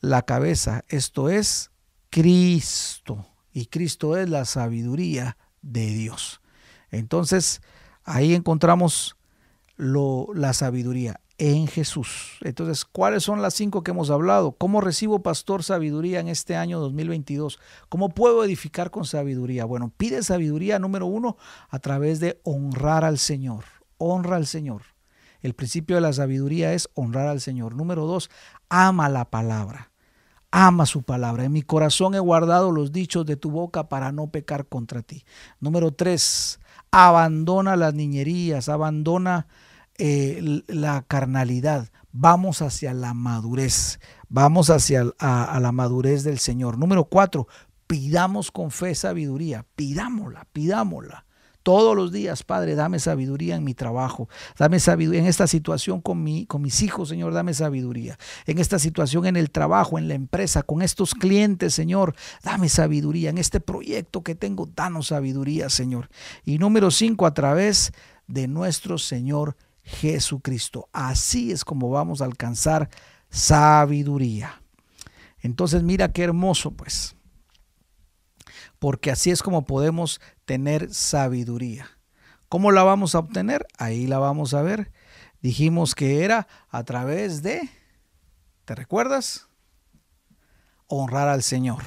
la 0.00 0.22
cabeza, 0.22 0.86
esto 0.88 1.28
es 1.28 1.70
Cristo. 2.08 3.26
Y 3.52 3.66
Cristo 3.66 4.16
es 4.16 4.30
la 4.30 4.46
sabiduría 4.46 5.36
de 5.60 5.84
Dios. 5.88 6.40
Entonces, 6.90 7.60
ahí 8.04 8.34
encontramos 8.34 9.18
lo, 9.76 10.28
la 10.32 10.54
sabiduría 10.54 11.20
en 11.42 11.66
Jesús. 11.66 12.38
Entonces, 12.42 12.84
¿cuáles 12.84 13.24
son 13.24 13.42
las 13.42 13.54
cinco 13.54 13.82
que 13.82 13.90
hemos 13.90 14.10
hablado? 14.10 14.52
¿Cómo 14.52 14.80
recibo, 14.80 15.24
pastor, 15.24 15.64
sabiduría 15.64 16.20
en 16.20 16.28
este 16.28 16.54
año 16.54 16.78
2022? 16.78 17.58
¿Cómo 17.88 18.10
puedo 18.10 18.44
edificar 18.44 18.92
con 18.92 19.04
sabiduría? 19.04 19.64
Bueno, 19.64 19.90
pide 19.96 20.22
sabiduría 20.22 20.78
número 20.78 21.06
uno 21.06 21.36
a 21.68 21.80
través 21.80 22.20
de 22.20 22.40
honrar 22.44 23.04
al 23.04 23.18
Señor. 23.18 23.64
Honra 23.98 24.36
al 24.36 24.46
Señor. 24.46 24.82
El 25.40 25.54
principio 25.54 25.96
de 25.96 26.02
la 26.02 26.12
sabiduría 26.12 26.74
es 26.74 26.88
honrar 26.94 27.26
al 27.26 27.40
Señor. 27.40 27.74
Número 27.74 28.06
dos, 28.06 28.30
ama 28.68 29.08
la 29.08 29.28
palabra. 29.28 29.90
Ama 30.52 30.86
su 30.86 31.02
palabra. 31.02 31.44
En 31.44 31.50
mi 31.50 31.62
corazón 31.62 32.14
he 32.14 32.20
guardado 32.20 32.70
los 32.70 32.92
dichos 32.92 33.26
de 33.26 33.34
tu 33.34 33.50
boca 33.50 33.88
para 33.88 34.12
no 34.12 34.28
pecar 34.28 34.66
contra 34.66 35.02
ti. 35.02 35.24
Número 35.58 35.90
tres, 35.92 36.60
abandona 36.92 37.74
las 37.74 37.94
niñerías, 37.94 38.68
abandona 38.68 39.48
eh, 39.98 40.62
la 40.66 41.02
carnalidad. 41.02 41.88
Vamos 42.12 42.62
hacia 42.62 42.94
la 42.94 43.14
madurez. 43.14 44.00
Vamos 44.28 44.70
hacia 44.70 45.04
a 45.18 45.58
la 45.60 45.72
madurez 45.72 46.24
del 46.24 46.38
Señor. 46.38 46.78
Número 46.78 47.04
cuatro, 47.04 47.48
pidamos 47.86 48.50
con 48.50 48.70
fe 48.70 48.94
sabiduría. 48.94 49.66
Pidámosla, 49.76 50.46
pidámosla. 50.52 51.26
Todos 51.62 51.94
los 51.94 52.10
días, 52.10 52.42
Padre, 52.42 52.74
dame 52.74 52.98
sabiduría 52.98 53.54
en 53.54 53.62
mi 53.62 53.72
trabajo, 53.72 54.28
dame 54.58 54.80
sabiduría 54.80 55.20
en 55.20 55.28
esta 55.28 55.46
situación 55.46 56.00
con, 56.00 56.24
mi, 56.24 56.44
con 56.46 56.60
mis 56.60 56.82
hijos, 56.82 57.08
Señor, 57.08 57.32
dame 57.32 57.54
sabiduría. 57.54 58.18
En 58.46 58.58
esta 58.58 58.80
situación 58.80 59.26
en 59.26 59.36
el 59.36 59.50
trabajo, 59.50 59.96
en 59.96 60.08
la 60.08 60.14
empresa, 60.14 60.64
con 60.64 60.82
estos 60.82 61.14
clientes, 61.14 61.72
Señor, 61.72 62.16
dame 62.42 62.68
sabiduría. 62.68 63.30
En 63.30 63.38
este 63.38 63.60
proyecto 63.60 64.22
que 64.24 64.34
tengo, 64.34 64.68
danos 64.74 65.08
sabiduría, 65.08 65.68
Señor. 65.68 66.08
Y 66.44 66.58
número 66.58 66.90
cinco, 66.90 67.26
a 67.26 67.34
través 67.34 67.92
de 68.26 68.48
nuestro 68.48 68.98
Señor. 68.98 69.56
Así 70.92 71.52
es 71.52 71.64
como 71.64 71.90
vamos 71.90 72.22
a 72.22 72.24
alcanzar 72.24 72.88
sabiduría. 73.30 74.62
Entonces, 75.40 75.82
mira 75.82 76.12
qué 76.12 76.22
hermoso, 76.24 76.70
pues 76.72 77.16
porque 78.82 79.12
así 79.12 79.30
es 79.30 79.44
como 79.44 79.64
podemos 79.64 80.20
tener 80.44 80.92
sabiduría. 80.92 81.86
¿Cómo 82.48 82.72
la 82.72 82.82
vamos 82.82 83.14
a 83.14 83.20
obtener? 83.20 83.64
Ahí 83.78 84.08
la 84.08 84.18
vamos 84.18 84.54
a 84.54 84.62
ver. 84.62 84.90
Dijimos 85.40 85.94
que 85.94 86.24
era 86.24 86.48
a 86.68 86.82
través 86.82 87.44
de, 87.44 87.70
¿te 88.64 88.74
recuerdas? 88.74 89.46
Honrar 90.88 91.28
al 91.28 91.44
Señor. 91.44 91.84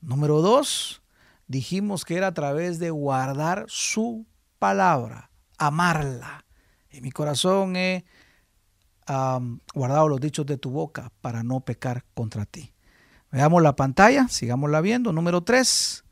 Número 0.00 0.40
dos, 0.40 1.02
dijimos 1.46 2.06
que 2.06 2.16
era 2.16 2.28
a 2.28 2.32
través 2.32 2.78
de 2.78 2.88
guardar 2.88 3.66
su 3.68 4.26
palabra, 4.58 5.30
amarla. 5.58 6.46
En 6.90 7.02
mi 7.02 7.10
corazón 7.10 7.76
he 7.76 8.04
guardado 9.74 10.08
los 10.08 10.20
dichos 10.20 10.46
de 10.46 10.58
tu 10.58 10.70
boca 10.70 11.10
para 11.20 11.42
no 11.42 11.60
pecar 11.60 12.04
contra 12.14 12.44
ti. 12.44 12.72
Veamos 13.30 13.62
la 13.62 13.76
pantalla, 13.76 14.28
sigámosla 14.28 14.80
viendo. 14.80 15.12
Número 15.12 15.42
tres, 15.42 16.04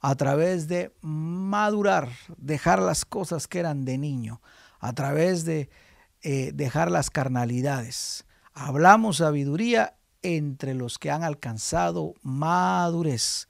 a 0.00 0.14
través 0.14 0.68
de 0.68 0.94
madurar, 1.00 2.08
dejar 2.36 2.80
las 2.80 3.04
cosas 3.04 3.46
que 3.46 3.58
eran 3.58 3.84
de 3.84 3.98
niño, 3.98 4.40
a 4.80 4.92
través 4.92 5.44
de 5.44 5.70
eh, 6.22 6.52
dejar 6.54 6.90
las 6.90 7.10
carnalidades. 7.10 8.26
Hablamos 8.54 9.18
sabiduría 9.18 9.96
entre 10.22 10.74
los 10.74 10.98
que 10.98 11.10
han 11.10 11.24
alcanzado 11.24 12.14
madurez. 12.22 13.48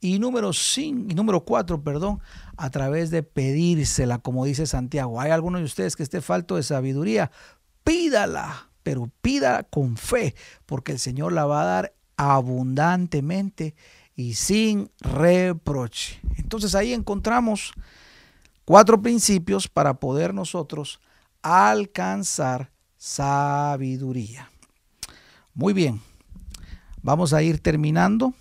Y 0.00 0.18
número, 0.18 0.52
cinco, 0.52 1.06
y 1.10 1.14
número 1.14 1.44
cuatro, 1.44 1.82
perdón, 1.82 2.20
a 2.58 2.70
través 2.70 3.10
de 3.10 3.22
pedírsela, 3.22 4.18
como 4.18 4.44
dice 4.44 4.66
Santiago. 4.66 5.20
Hay 5.20 5.30
algunos 5.30 5.60
de 5.60 5.66
ustedes 5.66 5.94
que 5.94 6.02
esté 6.02 6.20
falto 6.20 6.56
de 6.56 6.64
sabiduría, 6.64 7.30
pídala, 7.84 8.68
pero 8.82 9.10
pídala 9.22 9.62
con 9.62 9.96
fe, 9.96 10.34
porque 10.66 10.90
el 10.90 10.98
Señor 10.98 11.32
la 11.32 11.46
va 11.46 11.62
a 11.62 11.66
dar 11.66 11.94
abundantemente 12.16 13.76
y 14.16 14.34
sin 14.34 14.90
reproche. 15.00 16.20
Entonces 16.36 16.74
ahí 16.74 16.92
encontramos 16.92 17.72
cuatro 18.64 19.00
principios 19.00 19.68
para 19.68 19.94
poder 19.94 20.34
nosotros 20.34 21.00
alcanzar 21.42 22.72
sabiduría. 22.96 24.50
Muy 25.54 25.72
bien, 25.72 26.00
vamos 27.02 27.32
a 27.32 27.40
ir 27.40 27.60
terminando. 27.60 28.34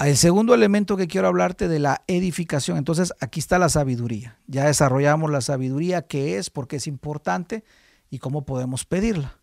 El 0.00 0.16
segundo 0.16 0.54
elemento 0.54 0.96
que 0.96 1.08
quiero 1.08 1.28
hablarte 1.28 1.68
de 1.68 1.78
la 1.78 2.02
edificación. 2.06 2.78
Entonces 2.78 3.12
aquí 3.20 3.38
está 3.38 3.58
la 3.58 3.68
sabiduría. 3.68 4.38
Ya 4.46 4.64
desarrollamos 4.64 5.30
la 5.30 5.42
sabiduría, 5.42 6.02
qué 6.02 6.38
es, 6.38 6.48
por 6.48 6.68
qué 6.68 6.76
es 6.76 6.86
importante 6.86 7.64
y 8.08 8.18
cómo 8.18 8.46
podemos 8.46 8.86
pedirla. 8.86 9.38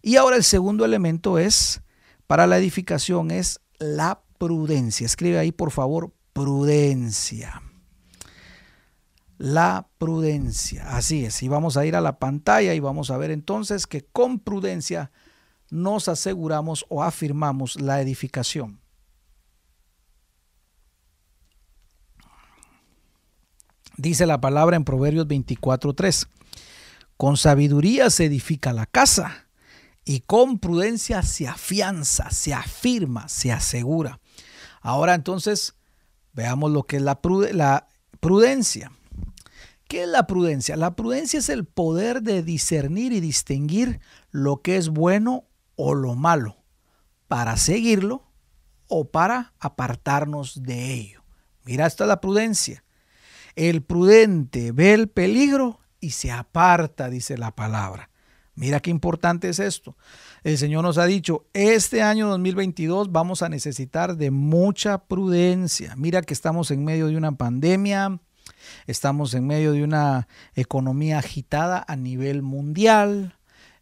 Y 0.00 0.16
ahora 0.16 0.36
el 0.36 0.44
segundo 0.44 0.84
elemento 0.84 1.38
es 1.38 1.82
para 2.28 2.46
la 2.46 2.58
edificación 2.58 3.32
es 3.32 3.60
la 3.78 4.22
prudencia. 4.38 5.04
Escribe 5.04 5.38
ahí, 5.38 5.50
por 5.50 5.72
favor, 5.72 6.12
prudencia. 6.32 7.62
La 9.36 9.88
prudencia. 9.98 10.96
Así 10.96 11.24
es. 11.24 11.42
Y 11.42 11.48
vamos 11.48 11.76
a 11.76 11.84
ir 11.86 11.96
a 11.96 12.00
la 12.00 12.20
pantalla 12.20 12.72
y 12.74 12.80
vamos 12.80 13.10
a 13.10 13.16
ver 13.16 13.32
entonces 13.32 13.86
que 13.86 14.04
con 14.04 14.38
prudencia 14.38 15.10
nos 15.70 16.08
aseguramos 16.08 16.86
o 16.88 17.02
afirmamos 17.02 17.80
la 17.80 18.00
edificación. 18.00 18.80
Dice 23.98 24.26
la 24.26 24.40
palabra 24.40 24.76
en 24.76 24.84
Proverbios 24.84 25.26
24:3. 25.26 26.28
Con 27.16 27.36
sabiduría 27.36 28.10
se 28.10 28.26
edifica 28.26 28.72
la 28.72 28.86
casa 28.86 29.48
y 30.04 30.20
con 30.20 30.60
prudencia 30.60 31.22
se 31.22 31.48
afianza, 31.48 32.30
se 32.30 32.54
afirma, 32.54 33.28
se 33.28 33.50
asegura. 33.50 34.20
Ahora 34.82 35.14
entonces 35.14 35.74
veamos 36.32 36.70
lo 36.70 36.84
que 36.84 36.98
es 36.98 37.02
la, 37.02 37.20
prudencia. 38.20 38.92
¿Qué 39.88 40.04
es 40.04 40.08
la 40.08 40.28
prudencia? 40.28 40.76
La 40.76 40.94
prudencia 40.94 41.40
es 41.40 41.48
el 41.48 41.64
poder 41.64 42.22
de 42.22 42.44
discernir 42.44 43.12
y 43.12 43.18
distinguir 43.18 43.98
lo 44.30 44.62
que 44.62 44.76
es 44.76 44.90
bueno 44.90 45.44
o 45.74 45.94
lo 45.94 46.14
malo, 46.14 46.56
para 47.26 47.56
seguirlo 47.56 48.30
o 48.86 49.10
para 49.10 49.54
apartarnos 49.58 50.62
de 50.62 50.94
ello. 50.94 51.24
Mira, 51.64 51.84
esta 51.86 52.04
es 52.04 52.08
la 52.08 52.20
prudencia. 52.20 52.84
El 53.58 53.82
prudente 53.82 54.70
ve 54.70 54.94
el 54.94 55.08
peligro 55.08 55.80
y 55.98 56.10
se 56.10 56.30
aparta, 56.30 57.10
dice 57.10 57.36
la 57.36 57.50
palabra. 57.50 58.08
Mira 58.54 58.78
qué 58.78 58.90
importante 58.90 59.48
es 59.48 59.58
esto. 59.58 59.96
El 60.44 60.56
Señor 60.58 60.84
nos 60.84 60.96
ha 60.96 61.06
dicho, 61.06 61.44
este 61.54 62.00
año 62.00 62.28
2022 62.28 63.10
vamos 63.10 63.42
a 63.42 63.48
necesitar 63.48 64.16
de 64.16 64.30
mucha 64.30 64.98
prudencia. 64.98 65.96
Mira 65.96 66.22
que 66.22 66.34
estamos 66.34 66.70
en 66.70 66.84
medio 66.84 67.08
de 67.08 67.16
una 67.16 67.32
pandemia, 67.32 68.20
estamos 68.86 69.34
en 69.34 69.48
medio 69.48 69.72
de 69.72 69.82
una 69.82 70.28
economía 70.54 71.18
agitada 71.18 71.84
a 71.88 71.96
nivel 71.96 72.42
mundial. 72.42 73.34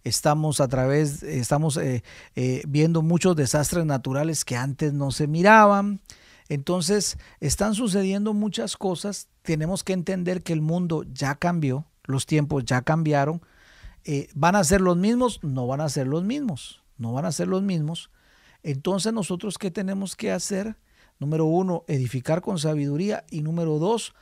Estamos 0.04 0.62
a 0.62 0.68
través, 0.68 1.22
estamos 1.22 1.76
eh, 1.76 2.02
eh, 2.34 2.62
viendo 2.66 3.02
muchos 3.02 3.36
desastres 3.36 3.84
naturales 3.84 4.46
que 4.46 4.56
antes 4.56 4.94
no 4.94 5.10
se 5.10 5.26
miraban. 5.26 6.00
Entonces, 6.48 7.18
están 7.40 7.74
sucediendo 7.74 8.34
muchas 8.34 8.76
cosas. 8.76 9.28
Tenemos 9.42 9.84
que 9.84 9.92
entender 9.92 10.42
que 10.42 10.52
el 10.52 10.60
mundo 10.60 11.04
ya 11.12 11.34
cambió, 11.34 11.86
los 12.04 12.26
tiempos 12.26 12.64
ya 12.64 12.82
cambiaron 12.82 13.42
eh, 14.08 14.28
¿van 14.34 14.54
a 14.54 14.62
ser 14.62 14.80
los 14.80 14.96
mismos? 14.96 15.40
No 15.42 15.66
van 15.66 15.80
a 15.80 15.88
ser 15.88 16.06
los 16.06 16.22
mismos, 16.22 16.84
no 16.96 17.12
van 17.12 17.24
a 17.24 17.32
ser 17.32 17.48
los 17.48 17.62
mismos. 17.62 18.12
Entonces 18.62 19.12
nosotros, 19.12 19.58
¿qué 19.58 19.72
tenemos 19.72 20.14
que 20.14 20.30
hacer? 20.30 20.76
Número 21.18 21.44
uno, 21.44 21.84
edificar 21.88 22.40
con 22.40 22.60
sabiduría 22.60 23.24
y 23.32 23.42
número 23.42 23.80
dos, 23.80 24.14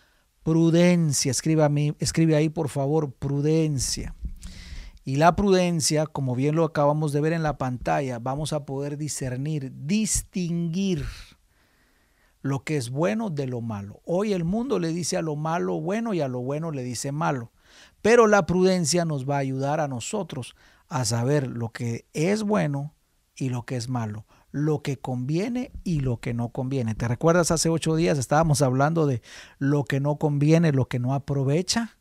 prudencia. 0.43 1.31
Escribe, 1.31 1.95
escribe 1.99 2.35
ahí, 2.35 2.49
por 2.49 2.70
favor, 2.70 3.12
prudencia. 3.12 4.14
Y 5.05 5.16
la 5.16 5.37
prudencia, 5.37 6.07
como 6.07 6.35
bien 6.35 6.55
lo 6.55 6.64
acabamos 6.64 7.12
de 7.12 7.20
ver 7.20 7.35
en 7.35 7.43
la 7.43 7.59
pantalla, 7.59 8.18
vamos 8.18 8.55
a 8.55 8.64
poder 8.64 8.97
discernir, 8.97 9.70
distinguir 9.75 11.05
lo 12.45 12.62
que 12.62 12.76
es 12.76 12.90
bueno 12.90 13.30
de 13.30 13.47
lo 13.47 13.62
malo. 13.62 14.03
Hoy 14.05 14.34
el 14.34 14.45
mundo 14.45 14.78
le 14.78 14.88
dice 14.88 15.16
a 15.16 15.22
lo 15.22 15.34
malo 15.34 15.80
bueno 15.80 16.12
y 16.12 16.20
a 16.20 16.28
lo 16.28 16.40
bueno 16.42 16.72
le 16.72 16.82
dice 16.82 17.11
malo. 17.11 17.53
Pero 18.03 18.26
la 18.26 18.45
prudencia 18.45 19.07
nos 19.07 19.28
va 19.28 19.36
a 19.36 19.38
ayudar 19.38 19.80
a 19.80 19.88
nosotros 19.88 20.55
a 20.90 21.07
saber 21.07 21.49
lo 21.49 21.70
que 21.70 22.05
es 22.12 22.42
bueno 22.42 22.92
y 23.34 23.49
lo 23.49 23.62
que 23.64 23.76
es 23.76 23.88
malo, 23.88 24.26
lo 24.51 24.82
que 24.82 24.99
conviene 24.99 25.72
y 25.84 26.01
lo 26.01 26.18
que 26.18 26.34
no 26.34 26.51
conviene. 26.51 26.95
¿Te 26.95 27.09
recuerdas 27.09 27.51
hace 27.51 27.70
ocho 27.70 27.97
días 27.97 28.18
estábamos 28.18 28.61
hablando 28.61 29.07
de 29.07 29.22
lo 29.59 29.84
que 29.84 30.01
no 30.01 30.16
conviene, 30.16 30.72
lo 30.72 30.86
que 30.86 30.99
no 30.99 31.14
aprovecha? 31.14 31.97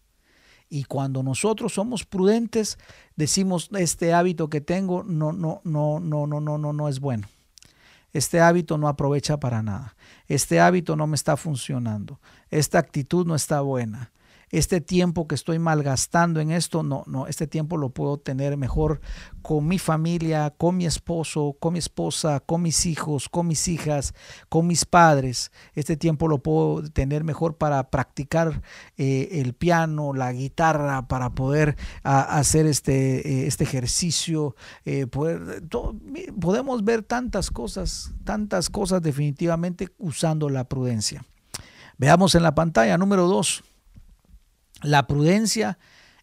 Y 0.67 0.83
cuando 0.83 1.23
nosotros 1.23 1.75
somos 1.75 2.03
prudentes, 2.03 2.77
decimos, 3.15 3.69
este 3.77 4.13
hábito 4.13 4.49
que 4.49 4.59
tengo 4.59 5.03
no, 5.03 5.31
no, 5.31 5.61
no, 5.63 6.01
no, 6.01 6.27
no, 6.27 6.41
no, 6.41 6.57
no, 6.57 6.73
no 6.73 6.89
es 6.89 6.99
bueno. 6.99 7.29
Este 8.11 8.41
hábito 8.41 8.77
no 8.77 8.89
aprovecha 8.89 9.39
para 9.39 9.63
nada. 9.63 9.95
Este 10.34 10.59
hábito 10.59 10.95
no 10.95 11.07
me 11.07 11.15
está 11.15 11.38
funcionando. 11.38 12.19
Esta 12.49 12.79
actitud 12.79 13.25
no 13.25 13.36
está 13.36 13.61
buena 13.61 14.11
este 14.53 14.81
tiempo 14.81 15.27
que 15.27 15.33
estoy 15.33 15.57
malgastando 15.57 16.39
en 16.39 16.51
esto, 16.51 16.83
no, 16.83 17.03
no, 17.07 17.25
este 17.25 17.47
tiempo 17.47 17.75
lo 17.75 17.89
puedo 17.89 18.19
tener 18.19 18.55
mejor 18.55 19.01
con 19.41 19.67
mi 19.67 19.79
familia, 19.79 20.53
con 20.55 20.77
mi 20.77 20.85
esposo, 20.85 21.57
con 21.59 21.73
mi 21.73 21.79
esposa, 21.79 22.39
con 22.39 22.61
mis 22.61 22.85
hijos, 22.85 23.29
con 23.29 23.47
mis 23.47 23.67
hijas, 23.67 24.13
con 24.49 24.67
mis 24.67 24.85
padres. 24.85 25.51
Este 25.73 25.97
tiempo 25.97 26.27
lo 26.27 26.43
puedo 26.43 26.87
tener 26.91 27.23
mejor 27.23 27.57
para 27.57 27.89
practicar 27.89 28.61
eh, 28.95 29.41
el 29.41 29.55
piano, 29.55 30.13
la 30.13 30.31
guitarra, 30.31 31.07
para 31.07 31.31
poder 31.31 31.75
hacer 32.03 32.67
este, 32.67 33.27
eh, 33.27 33.47
este 33.47 33.63
ejercicio. 33.63 34.55
Eh, 34.85 35.07
podemos 35.07 36.83
ver 36.83 37.01
tantas 37.01 37.49
cosas, 37.49 38.13
tantas 38.23 38.69
cosas 38.69 39.01
definitivamente 39.01 39.89
usando 39.97 40.47
la 40.47 40.65
prudencia. 40.65 41.25
Veamos 41.97 42.35
en 42.35 42.43
la 42.43 42.53
pantalla 42.53 42.99
número 42.99 43.25
dos. 43.25 43.63
La 44.84 45.07
prudencia 45.07 45.77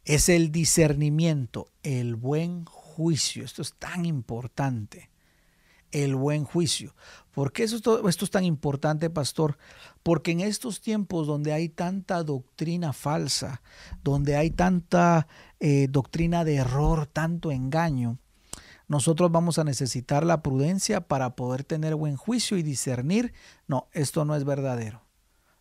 es 0.05 0.29
el 0.29 0.53
discernimiento, 0.53 1.71
el 1.83 2.15
buen 2.15 2.67
juicio. 2.67 3.43
Esto 3.43 3.63
es 3.63 3.73
tan 3.79 4.05
importante, 4.05 5.09
el 5.93 6.15
buen 6.15 6.45
juicio. 6.45 6.95
¿Por 7.33 7.53
qué 7.53 7.63
esto, 7.63 8.07
es 8.07 8.31
tan 8.31 8.45
importante, 8.45 9.09
pastor? 9.09 9.57
Porque 10.03 10.33
en 10.33 10.41
estos 10.41 10.83
tiempos 10.83 11.27
donde 11.27 11.55
hay 11.55 11.71
tanta 11.71 12.23
doctrina 12.23 12.93
falsa, 12.93 13.63
donde 14.05 14.37
hay 14.37 14.51
tanta 14.51 15.27
eh, 15.59 15.87
doctrina 15.89 16.45
de 16.45 16.57
error, 16.57 17.07
tanto 17.07 17.51
engaño, 17.51 18.19
nosotros 18.89 19.33
vamos 19.33 19.59
a 19.59 19.65
necesitar 19.65 20.27
la 20.27 20.43
prudencia 20.43 21.01
para 21.01 21.35
poder 21.35 21.65
tener 21.65 21.95
buen 21.95 22.17
juicio 22.17 22.59
y 22.59 22.63
discernir, 22.63 23.33
no, 23.67 23.89
esto 23.93 24.27
no 24.27 24.37
es 24.37 24.45
verdadero. 24.45 25.10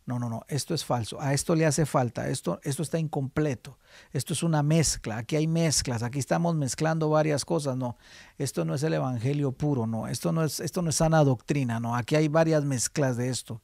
No, 0.09 0.17
no, 0.17 0.27
no, 0.27 0.43
esto 0.47 0.73
es 0.73 0.83
falso. 0.83 1.21
A 1.21 1.35
esto 1.35 1.53
le 1.53 1.67
hace 1.67 1.85
falta. 1.85 2.29
Esto, 2.29 2.59
esto 2.63 2.81
está 2.81 2.97
incompleto. 2.97 3.77
Esto 4.11 4.33
es 4.33 4.41
una 4.41 4.63
mezcla. 4.63 5.17
Aquí 5.17 5.35
hay 5.35 5.45
mezclas. 5.45 6.01
Aquí 6.01 6.17
estamos 6.17 6.55
mezclando 6.55 7.11
varias 7.11 7.45
cosas. 7.45 7.77
No, 7.77 7.95
esto 8.39 8.65
no 8.65 8.73
es 8.73 8.81
el 8.81 8.95
evangelio 8.95 9.51
puro. 9.51 9.85
No, 9.85 10.07
esto 10.07 10.31
no 10.31 10.43
es, 10.43 10.61
esto 10.61 10.81
no 10.81 10.89
es 10.89 10.95
sana 10.95 11.23
doctrina. 11.23 11.79
No, 11.79 11.95
aquí 11.95 12.15
hay 12.15 12.27
varias 12.27 12.65
mezclas 12.65 13.17
de 13.17 13.29
esto. 13.29 13.61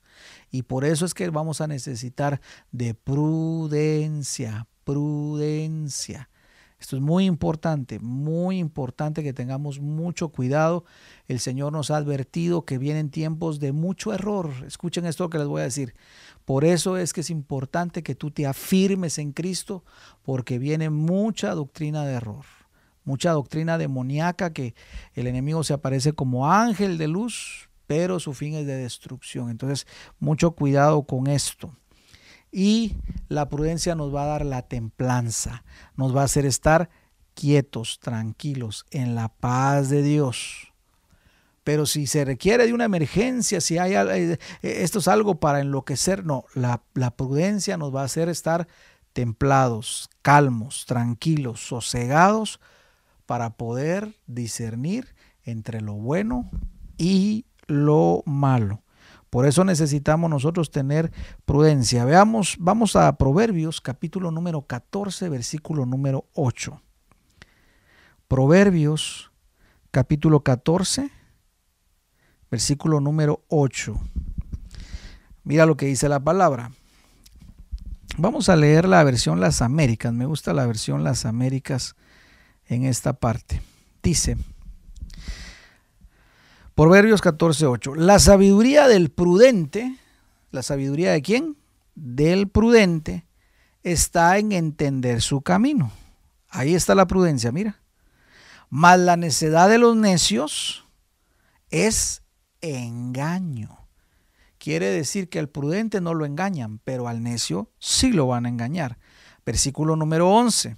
Y 0.52 0.62
por 0.62 0.86
eso 0.86 1.04
es 1.08 1.16
que 1.16 1.28
vamos 1.32 1.62
a 1.62 1.68
necesitar 1.68 2.40
de 2.72 2.94
prudencia, 2.94 4.68
prudencia. 4.84 6.30
Esto 6.80 6.98
es 6.98 7.02
muy 7.02 7.26
importante, 7.26 8.00
muy 8.00 8.60
importante 8.60 9.24
que 9.24 9.34
tengamos 9.34 9.80
mucho 9.80 10.30
cuidado. 10.30 10.84
El 11.28 11.40
Señor 11.40 11.72
nos 11.72 11.90
ha 11.90 11.98
advertido 11.98 12.66
que 12.66 12.78
vienen 12.78 13.10
tiempos 13.10 13.60
de 13.60 13.72
mucho 13.72 14.14
error. 14.14 14.52
Escuchen 14.68 15.06
esto 15.06 15.30
que 15.30 15.38
les 15.38 15.48
voy 15.48 15.62
a 15.62 15.66
decir. 15.66 15.96
Por 16.44 16.66
eso 16.66 16.98
es 16.98 17.14
que 17.14 17.22
es 17.22 17.30
importante 17.30 18.04
que 18.04 18.14
tú 18.14 18.30
te 18.30 18.46
afirmes 18.46 19.18
en 19.18 19.32
Cristo, 19.32 19.84
porque 20.22 20.60
viene 20.60 20.90
mucha 20.90 21.56
doctrina 21.56 22.06
de 22.06 22.14
error, 22.14 22.46
mucha 23.04 23.32
doctrina 23.32 23.78
demoníaca 23.78 24.52
que 24.52 24.76
el 25.14 25.28
enemigo 25.28 25.64
se 25.64 25.74
aparece 25.74 26.14
como 26.14 26.52
ángel 26.52 26.98
de 26.98 27.08
luz, 27.08 27.70
pero 27.88 28.20
su 28.20 28.34
fin 28.34 28.54
es 28.54 28.68
de 28.68 28.76
destrucción. 28.76 29.50
Entonces, 29.50 29.88
mucho 30.20 30.52
cuidado 30.52 31.04
con 31.04 31.28
esto. 31.28 31.72
Y 32.58 32.96
la 33.28 33.50
prudencia 33.50 33.96
nos 33.96 34.16
va 34.16 34.24
a 34.24 34.28
dar 34.28 34.46
la 34.46 34.62
templanza, 34.62 35.66
nos 35.98 36.16
va 36.16 36.22
a 36.22 36.24
hacer 36.24 36.46
estar 36.46 36.90
quietos, 37.34 38.00
tranquilos, 38.00 38.86
en 38.92 39.14
la 39.14 39.28
paz 39.28 39.90
de 39.90 40.02
Dios. 40.02 40.72
Pero 41.66 41.86
si 41.86 42.08
se 42.08 42.24
requiere 42.24 42.66
de 42.66 42.72
una 42.72 42.86
emergencia, 42.86 43.60
si 43.60 43.78
hay 43.78 43.96
eh, 43.96 44.40
esto 44.62 45.00
es 45.00 45.10
algo 45.10 45.36
para 45.42 45.60
enloquecer, 45.60 46.26
no, 46.26 46.46
la, 46.54 46.82
la 46.94 47.12
prudencia 47.18 47.76
nos 47.76 47.94
va 47.94 48.04
a 48.04 48.06
hacer 48.06 48.30
estar 48.30 48.70
templados, 49.12 50.10
calmos, 50.22 50.86
tranquilos, 50.86 51.60
sosegados, 51.60 52.62
para 53.26 53.58
poder 53.58 54.16
discernir 54.28 55.14
entre 55.44 55.82
lo 55.82 55.96
bueno 55.96 56.50
y 56.98 57.48
lo 57.68 58.24
malo. 58.26 58.85
Por 59.36 59.46
eso 59.46 59.66
necesitamos 59.66 60.30
nosotros 60.30 60.72
tener 60.72 61.12
prudencia. 61.44 62.06
Veamos, 62.06 62.56
vamos 62.58 62.96
a 62.96 63.18
Proverbios 63.18 63.82
capítulo 63.82 64.32
número 64.32 64.62
14, 64.62 65.28
versículo 65.28 65.86
número 65.86 66.24
8. 66.36 66.82
Proverbios 68.30 69.32
capítulo 69.92 70.40
14, 70.40 71.12
versículo 72.50 73.02
número 73.02 73.44
8. 73.50 74.00
Mira 75.44 75.66
lo 75.66 75.76
que 75.76 75.88
dice 75.88 76.08
la 76.08 76.22
palabra. 76.22 76.72
Vamos 78.18 78.48
a 78.48 78.56
leer 78.56 78.88
la 78.88 79.04
versión 79.04 79.42
Las 79.42 79.62
Américas. 79.62 80.14
Me 80.14 80.26
gusta 80.26 80.54
la 80.54 80.66
versión 80.66 81.04
Las 81.04 81.26
Américas 81.26 81.98
en 82.68 82.86
esta 82.86 83.12
parte. 83.12 83.62
Dice, 84.02 84.38
Proverbios 86.76 87.22
14:8. 87.22 87.96
La 87.96 88.20
sabiduría 88.20 88.90
del 88.90 89.10
prudente, 89.10 89.98
¿la 90.52 90.62
sabiduría 90.62 91.14
de 91.14 91.22
quién? 91.22 91.56
Del 91.96 92.50
prudente, 92.50 93.26
está 93.82 94.38
en 94.40 94.52
entender 94.52 95.22
su 95.22 95.40
camino. 95.40 95.94
Ahí 96.50 96.76
está 96.76 96.94
la 96.94 97.08
prudencia, 97.08 97.54
mira. 97.54 97.80
Mas 98.70 99.00
la 99.00 99.16
necedad 99.16 99.70
de 99.70 99.78
los 99.78 99.96
necios 99.96 100.86
es 101.70 102.24
engaño. 102.60 103.88
Quiere 104.58 104.88
decir 104.88 105.30
que 105.30 105.40
al 105.40 105.48
prudente 105.48 106.02
no 106.02 106.14
lo 106.14 106.26
engañan, 106.26 106.80
pero 106.80 107.08
al 107.08 107.24
necio 107.24 107.72
sí 107.80 108.12
lo 108.12 108.28
van 108.28 108.46
a 108.46 108.50
engañar. 108.50 108.98
Versículo 109.46 109.96
número 109.96 110.30
11. 110.30 110.76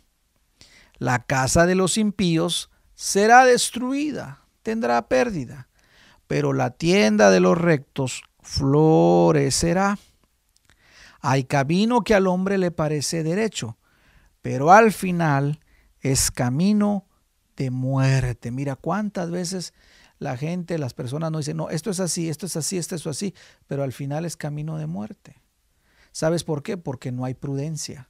La 1.00 1.26
casa 1.26 1.66
de 1.66 1.74
los 1.74 1.98
impíos 1.98 2.70
será 2.94 3.46
destruida, 3.46 4.42
tendrá 4.62 5.08
pérdida 5.08 5.67
pero 6.28 6.54
la 6.54 6.72
tienda 6.72 7.32
de 7.32 7.40
los 7.40 7.58
rectos 7.58 8.24
florecerá. 8.42 9.98
Hay 11.20 11.46
camino 11.46 12.02
que 12.02 12.14
al 12.14 12.28
hombre 12.28 12.58
le 12.58 12.72
parece 12.72 13.24
derecho, 13.24 13.78
pero 14.42 14.72
al 14.72 14.92
final 14.92 15.60
es 16.02 16.32
camino 16.32 17.06
de 17.56 17.72
muerte. 17.72 18.52
Mira 18.52 18.76
cuántas 18.76 19.32
veces 19.32 19.74
la 20.20 20.38
gente, 20.38 20.78
las 20.78 20.94
personas 20.94 21.32
no 21.32 21.40
dicen, 21.40 21.58
no, 21.58 21.70
esto 21.70 21.90
es 21.90 22.00
así, 22.00 22.30
esto 22.30 22.46
es 22.46 22.56
así, 22.56 22.78
esto 22.78 22.96
es 22.96 23.08
así, 23.08 23.34
pero 23.68 23.84
al 23.84 23.94
final 23.94 24.26
es 24.26 24.38
camino 24.38 24.78
de 24.78 24.88
muerte. 24.88 25.42
¿Sabes 26.12 26.44
por 26.44 26.64
qué? 26.64 26.78
Porque 26.78 27.12
no 27.12 27.26
hay 27.26 27.34
prudencia 27.34 28.10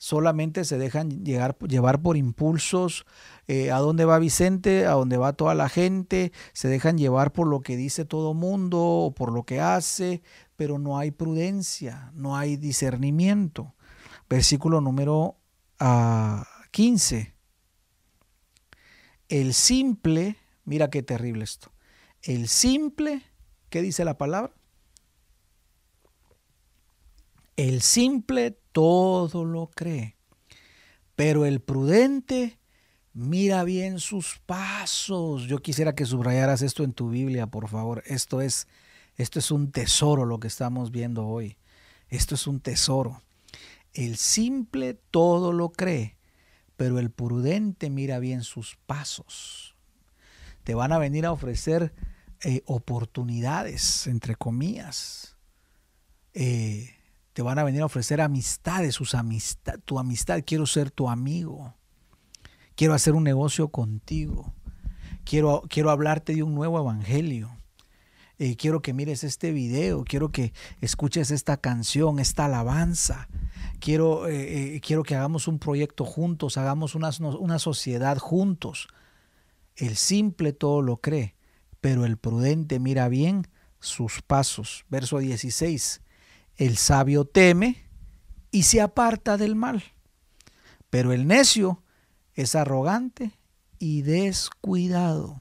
solamente 0.00 0.64
se 0.64 0.78
dejan 0.78 1.26
llevar 1.26 2.00
por 2.00 2.16
impulsos, 2.16 3.04
eh, 3.46 3.70
a 3.70 3.76
dónde 3.80 4.06
va 4.06 4.18
Vicente, 4.18 4.86
a 4.86 4.92
dónde 4.92 5.18
va 5.18 5.34
toda 5.34 5.54
la 5.54 5.68
gente, 5.68 6.32
se 6.54 6.68
dejan 6.68 6.96
llevar 6.96 7.32
por 7.32 7.46
lo 7.46 7.60
que 7.60 7.76
dice 7.76 8.06
todo 8.06 8.32
mundo 8.32 8.80
o 8.80 9.14
por 9.14 9.30
lo 9.30 9.44
que 9.44 9.60
hace, 9.60 10.22
pero 10.56 10.78
no 10.78 10.96
hay 10.96 11.10
prudencia, 11.10 12.12
no 12.14 12.34
hay 12.34 12.56
discernimiento. 12.56 13.74
Versículo 14.30 14.80
número 14.80 15.36
15. 16.70 17.34
Ah, 17.34 17.36
El 19.28 19.52
simple, 19.52 20.38
mira 20.64 20.88
qué 20.88 21.02
terrible 21.02 21.44
esto, 21.44 21.72
el 22.22 22.48
simple, 22.48 23.22
¿qué 23.68 23.82
dice 23.82 24.06
la 24.06 24.16
palabra? 24.16 24.54
El 27.56 27.82
simple 27.82 28.59
todo 28.72 29.44
lo 29.44 29.68
cree, 29.68 30.16
pero 31.16 31.44
el 31.44 31.60
prudente 31.60 32.60
Mira 33.12 33.64
bien 33.64 33.98
sus 33.98 34.40
pasos. 34.46 35.44
Yo 35.44 35.58
quisiera 35.60 35.94
que 35.94 36.06
subrayaras 36.06 36.62
esto 36.62 36.84
en 36.84 36.92
tu 36.92 37.10
Biblia, 37.10 37.48
por 37.48 37.68
favor. 37.68 38.04
Esto 38.06 38.40
es, 38.40 38.68
esto 39.16 39.40
es 39.40 39.50
un 39.50 39.72
tesoro 39.72 40.24
lo 40.26 40.38
que 40.38 40.46
estamos 40.46 40.92
viendo 40.92 41.26
hoy. 41.26 41.58
Esto 42.08 42.36
es 42.36 42.46
un 42.46 42.60
tesoro. 42.60 43.22
El 43.94 44.16
simple 44.16 44.94
todo 44.94 45.52
lo 45.52 45.70
cree, 45.72 46.16
pero 46.76 47.00
el 47.00 47.10
prudente 47.10 47.90
mira 47.90 48.20
bien 48.20 48.44
sus 48.44 48.76
pasos. 48.86 49.74
Te 50.62 50.74
van 50.74 50.92
a 50.92 50.98
venir 50.98 51.26
a 51.26 51.32
ofrecer 51.32 51.92
eh, 52.44 52.62
oportunidades, 52.66 54.06
entre 54.06 54.36
comillas. 54.36 55.36
Eh, 56.32 56.94
van 57.42 57.58
a 57.58 57.64
venir 57.64 57.82
a 57.82 57.86
ofrecer 57.86 58.20
amistades, 58.20 58.94
sus 58.94 59.14
amistad, 59.14 59.78
tu 59.84 59.98
amistad. 59.98 60.42
Quiero 60.44 60.66
ser 60.66 60.90
tu 60.90 61.08
amigo. 61.08 61.74
Quiero 62.74 62.94
hacer 62.94 63.14
un 63.14 63.24
negocio 63.24 63.68
contigo. 63.68 64.54
Quiero, 65.24 65.62
quiero 65.68 65.90
hablarte 65.90 66.34
de 66.34 66.42
un 66.42 66.54
nuevo 66.54 66.78
evangelio. 66.78 67.56
Eh, 68.38 68.56
quiero 68.56 68.80
que 68.80 68.94
mires 68.94 69.22
este 69.22 69.52
video. 69.52 70.04
Quiero 70.04 70.30
que 70.30 70.52
escuches 70.80 71.30
esta 71.30 71.58
canción, 71.58 72.18
esta 72.18 72.46
alabanza. 72.46 73.28
Quiero, 73.80 74.22
quiero 74.82 75.02
que 75.02 75.14
hagamos 75.14 75.46
un 75.46 75.58
proyecto 75.58 76.04
juntos, 76.04 76.56
hagamos 76.56 76.94
una, 76.94 77.10
una 77.18 77.58
sociedad 77.58 78.18
juntos. 78.18 78.88
El 79.76 79.96
simple 79.96 80.52
todo 80.52 80.82
lo 80.82 80.98
cree, 80.98 81.34
pero 81.80 82.04
el 82.04 82.18
prudente 82.18 82.78
mira 82.78 83.08
bien 83.08 83.46
sus 83.78 84.22
pasos. 84.22 84.84
Verso 84.88 85.18
16. 85.18 86.02
El 86.60 86.76
sabio 86.76 87.24
teme 87.24 87.86
y 88.50 88.64
se 88.64 88.82
aparta 88.82 89.38
del 89.38 89.56
mal, 89.56 89.82
pero 90.90 91.14
el 91.14 91.26
necio 91.26 91.82
es 92.34 92.54
arrogante 92.54 93.30
y 93.78 94.02
descuidado. 94.02 95.40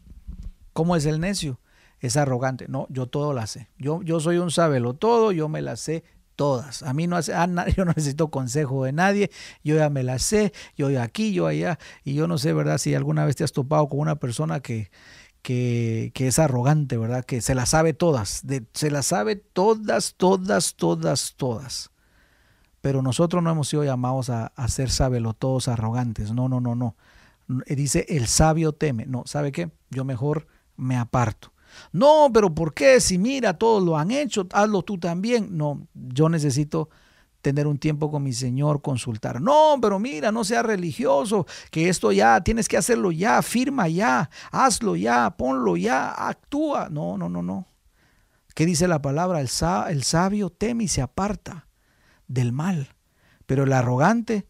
¿Cómo 0.71 0.95
es 0.95 1.05
el 1.05 1.19
necio? 1.19 1.59
Es 1.99 2.15
arrogante. 2.15 2.67
No, 2.69 2.87
yo 2.89 3.07
todo 3.07 3.33
la 3.33 3.47
sé. 3.47 3.67
Yo, 3.77 4.01
yo 4.01 4.21
soy 4.21 4.37
un 4.37 4.49
sábelo 4.49 4.93
todo, 4.93 5.33
yo 5.33 5.49
me 5.49 5.61
la 5.61 5.75
sé 5.75 6.05
todas. 6.37 6.83
A 6.83 6.93
mí 6.93 7.05
no 7.05 7.17
hace, 7.17 7.33
yo 7.75 7.83
no 7.83 7.91
necesito 7.91 8.31
consejo 8.31 8.85
de 8.85 8.93
nadie, 8.93 9.29
yo 9.61 9.75
ya 9.75 9.89
me 9.89 10.03
la 10.03 10.19
sé, 10.19 10.53
yo 10.77 10.87
aquí, 11.01 11.33
yo 11.33 11.47
allá, 11.47 11.79
y 12.05 12.13
yo 12.13 12.29
no 12.29 12.37
sé, 12.37 12.53
¿verdad? 12.53 12.77
Si 12.77 12.95
alguna 12.95 13.25
vez 13.25 13.35
te 13.35 13.43
has 13.43 13.51
topado 13.51 13.89
con 13.89 13.99
una 13.99 14.15
persona 14.15 14.61
que, 14.61 14.89
que, 15.41 16.11
es 16.15 16.39
arrogante, 16.39 16.97
¿verdad? 16.97 17.25
Que 17.25 17.41
se 17.41 17.55
la 17.55 17.65
sabe 17.65 17.93
todas, 17.93 18.43
se 18.73 18.91
la 18.91 19.03
sabe 19.03 19.35
todas, 19.35 20.15
todas, 20.15 20.75
todas, 20.75 21.33
todas. 21.35 21.91
Pero 22.81 23.01
nosotros 23.01 23.43
no 23.43 23.51
hemos 23.51 23.67
sido 23.67 23.83
llamados 23.83 24.29
a, 24.29 24.47
a 24.55 24.67
ser 24.67 24.89
todos 25.37 25.67
arrogantes. 25.67 26.31
No, 26.31 26.47
no, 26.47 26.61
no, 26.61 26.75
no. 26.75 26.95
Dice, 27.67 28.05
el 28.09 28.27
sabio 28.27 28.73
teme. 28.73 29.05
No, 29.05 29.23
¿sabe 29.25 29.51
qué? 29.51 29.69
Yo 29.89 30.05
mejor 30.05 30.47
me 30.77 30.95
aparto. 30.95 31.51
No, 31.91 32.29
pero 32.33 32.53
¿por 32.53 32.73
qué? 32.73 32.99
Si 32.99 33.17
mira, 33.17 33.53
todos 33.53 33.83
lo 33.83 33.97
han 33.97 34.11
hecho, 34.11 34.47
hazlo 34.51 34.81
tú 34.83 34.97
también. 34.97 35.57
No, 35.57 35.87
yo 35.93 36.29
necesito 36.29 36.89
tener 37.41 37.67
un 37.67 37.77
tiempo 37.77 38.11
con 38.11 38.23
mi 38.23 38.33
Señor, 38.33 38.81
consultar. 38.81 39.41
No, 39.41 39.77
pero 39.81 39.99
mira, 39.99 40.31
no 40.31 40.43
sea 40.43 40.63
religioso, 40.63 41.45
que 41.71 41.89
esto 41.89 42.11
ya, 42.11 42.41
tienes 42.41 42.67
que 42.67 42.77
hacerlo 42.77 43.11
ya, 43.11 43.41
firma 43.41 43.87
ya, 43.87 44.29
hazlo 44.51 44.95
ya, 44.95 45.29
ponlo 45.31 45.77
ya, 45.77 46.11
actúa. 46.11 46.89
No, 46.89 47.17
no, 47.17 47.29
no, 47.29 47.41
no. 47.41 47.67
¿Qué 48.55 48.65
dice 48.65 48.87
la 48.87 49.01
palabra? 49.01 49.39
El, 49.39 49.49
el 49.89 50.03
sabio 50.03 50.49
teme 50.49 50.83
y 50.83 50.87
se 50.87 51.01
aparta 51.01 51.67
del 52.27 52.51
mal, 52.51 52.95
pero 53.45 53.63
el 53.63 53.73
arrogante 53.73 54.47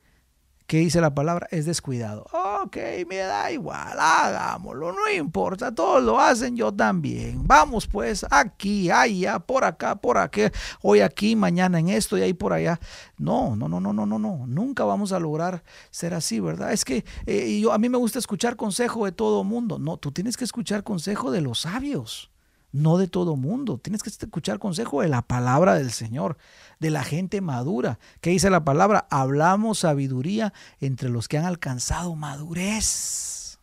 ¿Qué 0.70 0.78
dice 0.78 1.02
la 1.02 1.16
palabra? 1.16 1.48
Es 1.50 1.66
descuidado. 1.66 2.28
Ok, 2.32 2.78
me 3.08 3.16
da 3.16 3.52
igual, 3.52 3.98
hagámoslo, 4.00 4.92
no 4.92 5.10
importa, 5.10 5.74
todos 5.74 6.04
lo 6.04 6.20
hacen, 6.20 6.56
yo 6.56 6.72
también. 6.72 7.48
Vamos 7.48 7.88
pues, 7.88 8.24
aquí, 8.30 8.92
allá, 8.92 9.40
por 9.40 9.64
acá, 9.64 9.96
por 9.96 10.20
aquí, 10.20 10.44
hoy 10.84 11.00
aquí, 11.00 11.36
mañana 11.36 11.80
en 11.80 11.90
esto 11.90 12.20
y 12.20 12.22
ahí 12.22 12.34
por 12.34 12.54
allá. 12.54 12.80
No, 13.18 13.56
no, 13.56 13.68
no, 13.68 13.80
no, 13.80 13.94
no, 13.94 14.06
no, 14.06 14.20
no, 14.20 14.46
nunca 14.46 14.84
vamos 14.84 15.12
a 15.12 15.20
lograr 15.20 15.64
ser 15.90 16.14
así, 16.14 16.40
¿verdad? 16.40 16.72
Es 16.72 16.86
que 16.86 17.04
eh, 17.26 17.60
yo, 17.60 17.74
a 17.74 17.80
mí 17.80 17.90
me 17.90 17.98
gusta 17.98 18.20
escuchar 18.20 18.56
consejo 18.56 19.06
de 19.06 19.12
todo 19.12 19.44
mundo. 19.44 19.80
No, 19.80 19.98
tú 19.98 20.12
tienes 20.12 20.38
que 20.38 20.44
escuchar 20.44 20.84
consejo 20.84 21.32
de 21.32 21.42
los 21.42 21.62
sabios 21.62 22.30
no 22.72 22.98
de 22.98 23.08
todo 23.08 23.36
mundo. 23.36 23.78
Tienes 23.78 24.04
que 24.04 24.10
escuchar 24.10 24.60
consejo 24.60 25.02
de 25.02 25.08
la 25.08 25.22
palabra 25.22 25.76
del 25.76 25.92
Señor, 25.92 26.38
de 26.80 26.90
la 26.90 27.04
gente 27.04 27.42
madura. 27.42 28.00
¿Qué 28.22 28.30
dice 28.30 28.50
la 28.50 28.64
palabra? 28.64 29.08
Hablamos 29.10 29.80
sabiduría 29.80 30.54
entre 30.80 31.10
los 31.10 31.28
que 31.28 31.38
han 31.38 31.46
alcanzado 31.46 32.16
madurez. 32.16 33.60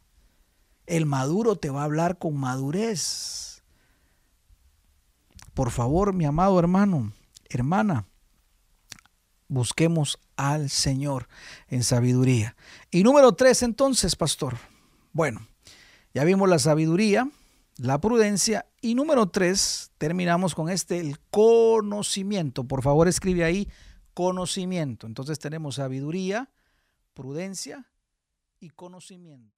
El 0.87 1.07
maduro 1.07 1.57
te 1.57 1.71
va 1.71 1.83
a 1.83 1.85
hablar 1.85 2.19
con 2.19 2.37
madurez. 2.37 3.63
Por 5.55 5.71
favor, 5.71 6.13
mi 6.13 6.27
amado 6.27 6.59
hermano, 6.59 7.13
hermana, 7.49 8.05
busquemos 9.49 10.19
al 10.37 10.69
Señor 10.69 11.29
en 11.69 11.83
sabiduría. 11.83 12.57
Y 12.91 13.03
número 13.03 13.33
tres, 13.33 13.63
entonces, 13.63 14.17
pastor. 14.17 14.59
Bueno, 15.13 15.47
ya 16.13 16.25
vimos 16.25 16.49
la 16.49 16.59
sabiduría, 16.59 17.29
la 17.79 18.01
prudencia. 18.01 18.67
Y 18.81 18.95
número 18.95 19.29
tres, 19.29 19.91
terminamos 19.99 20.55
con 20.55 20.69
este, 20.69 20.99
el 20.99 21.19
conocimiento. 21.31 22.65
Por 22.65 22.83
favor, 22.83 23.09
escribe 23.09 23.45
ahí 23.45 23.69
conocimiento. 24.15 25.07
Entonces 25.07 25.39
tenemos 25.39 25.77
sabiduría, 25.77 26.51
prudencia 27.15 27.87
y 28.61 28.71
conocimiento. 28.71 29.56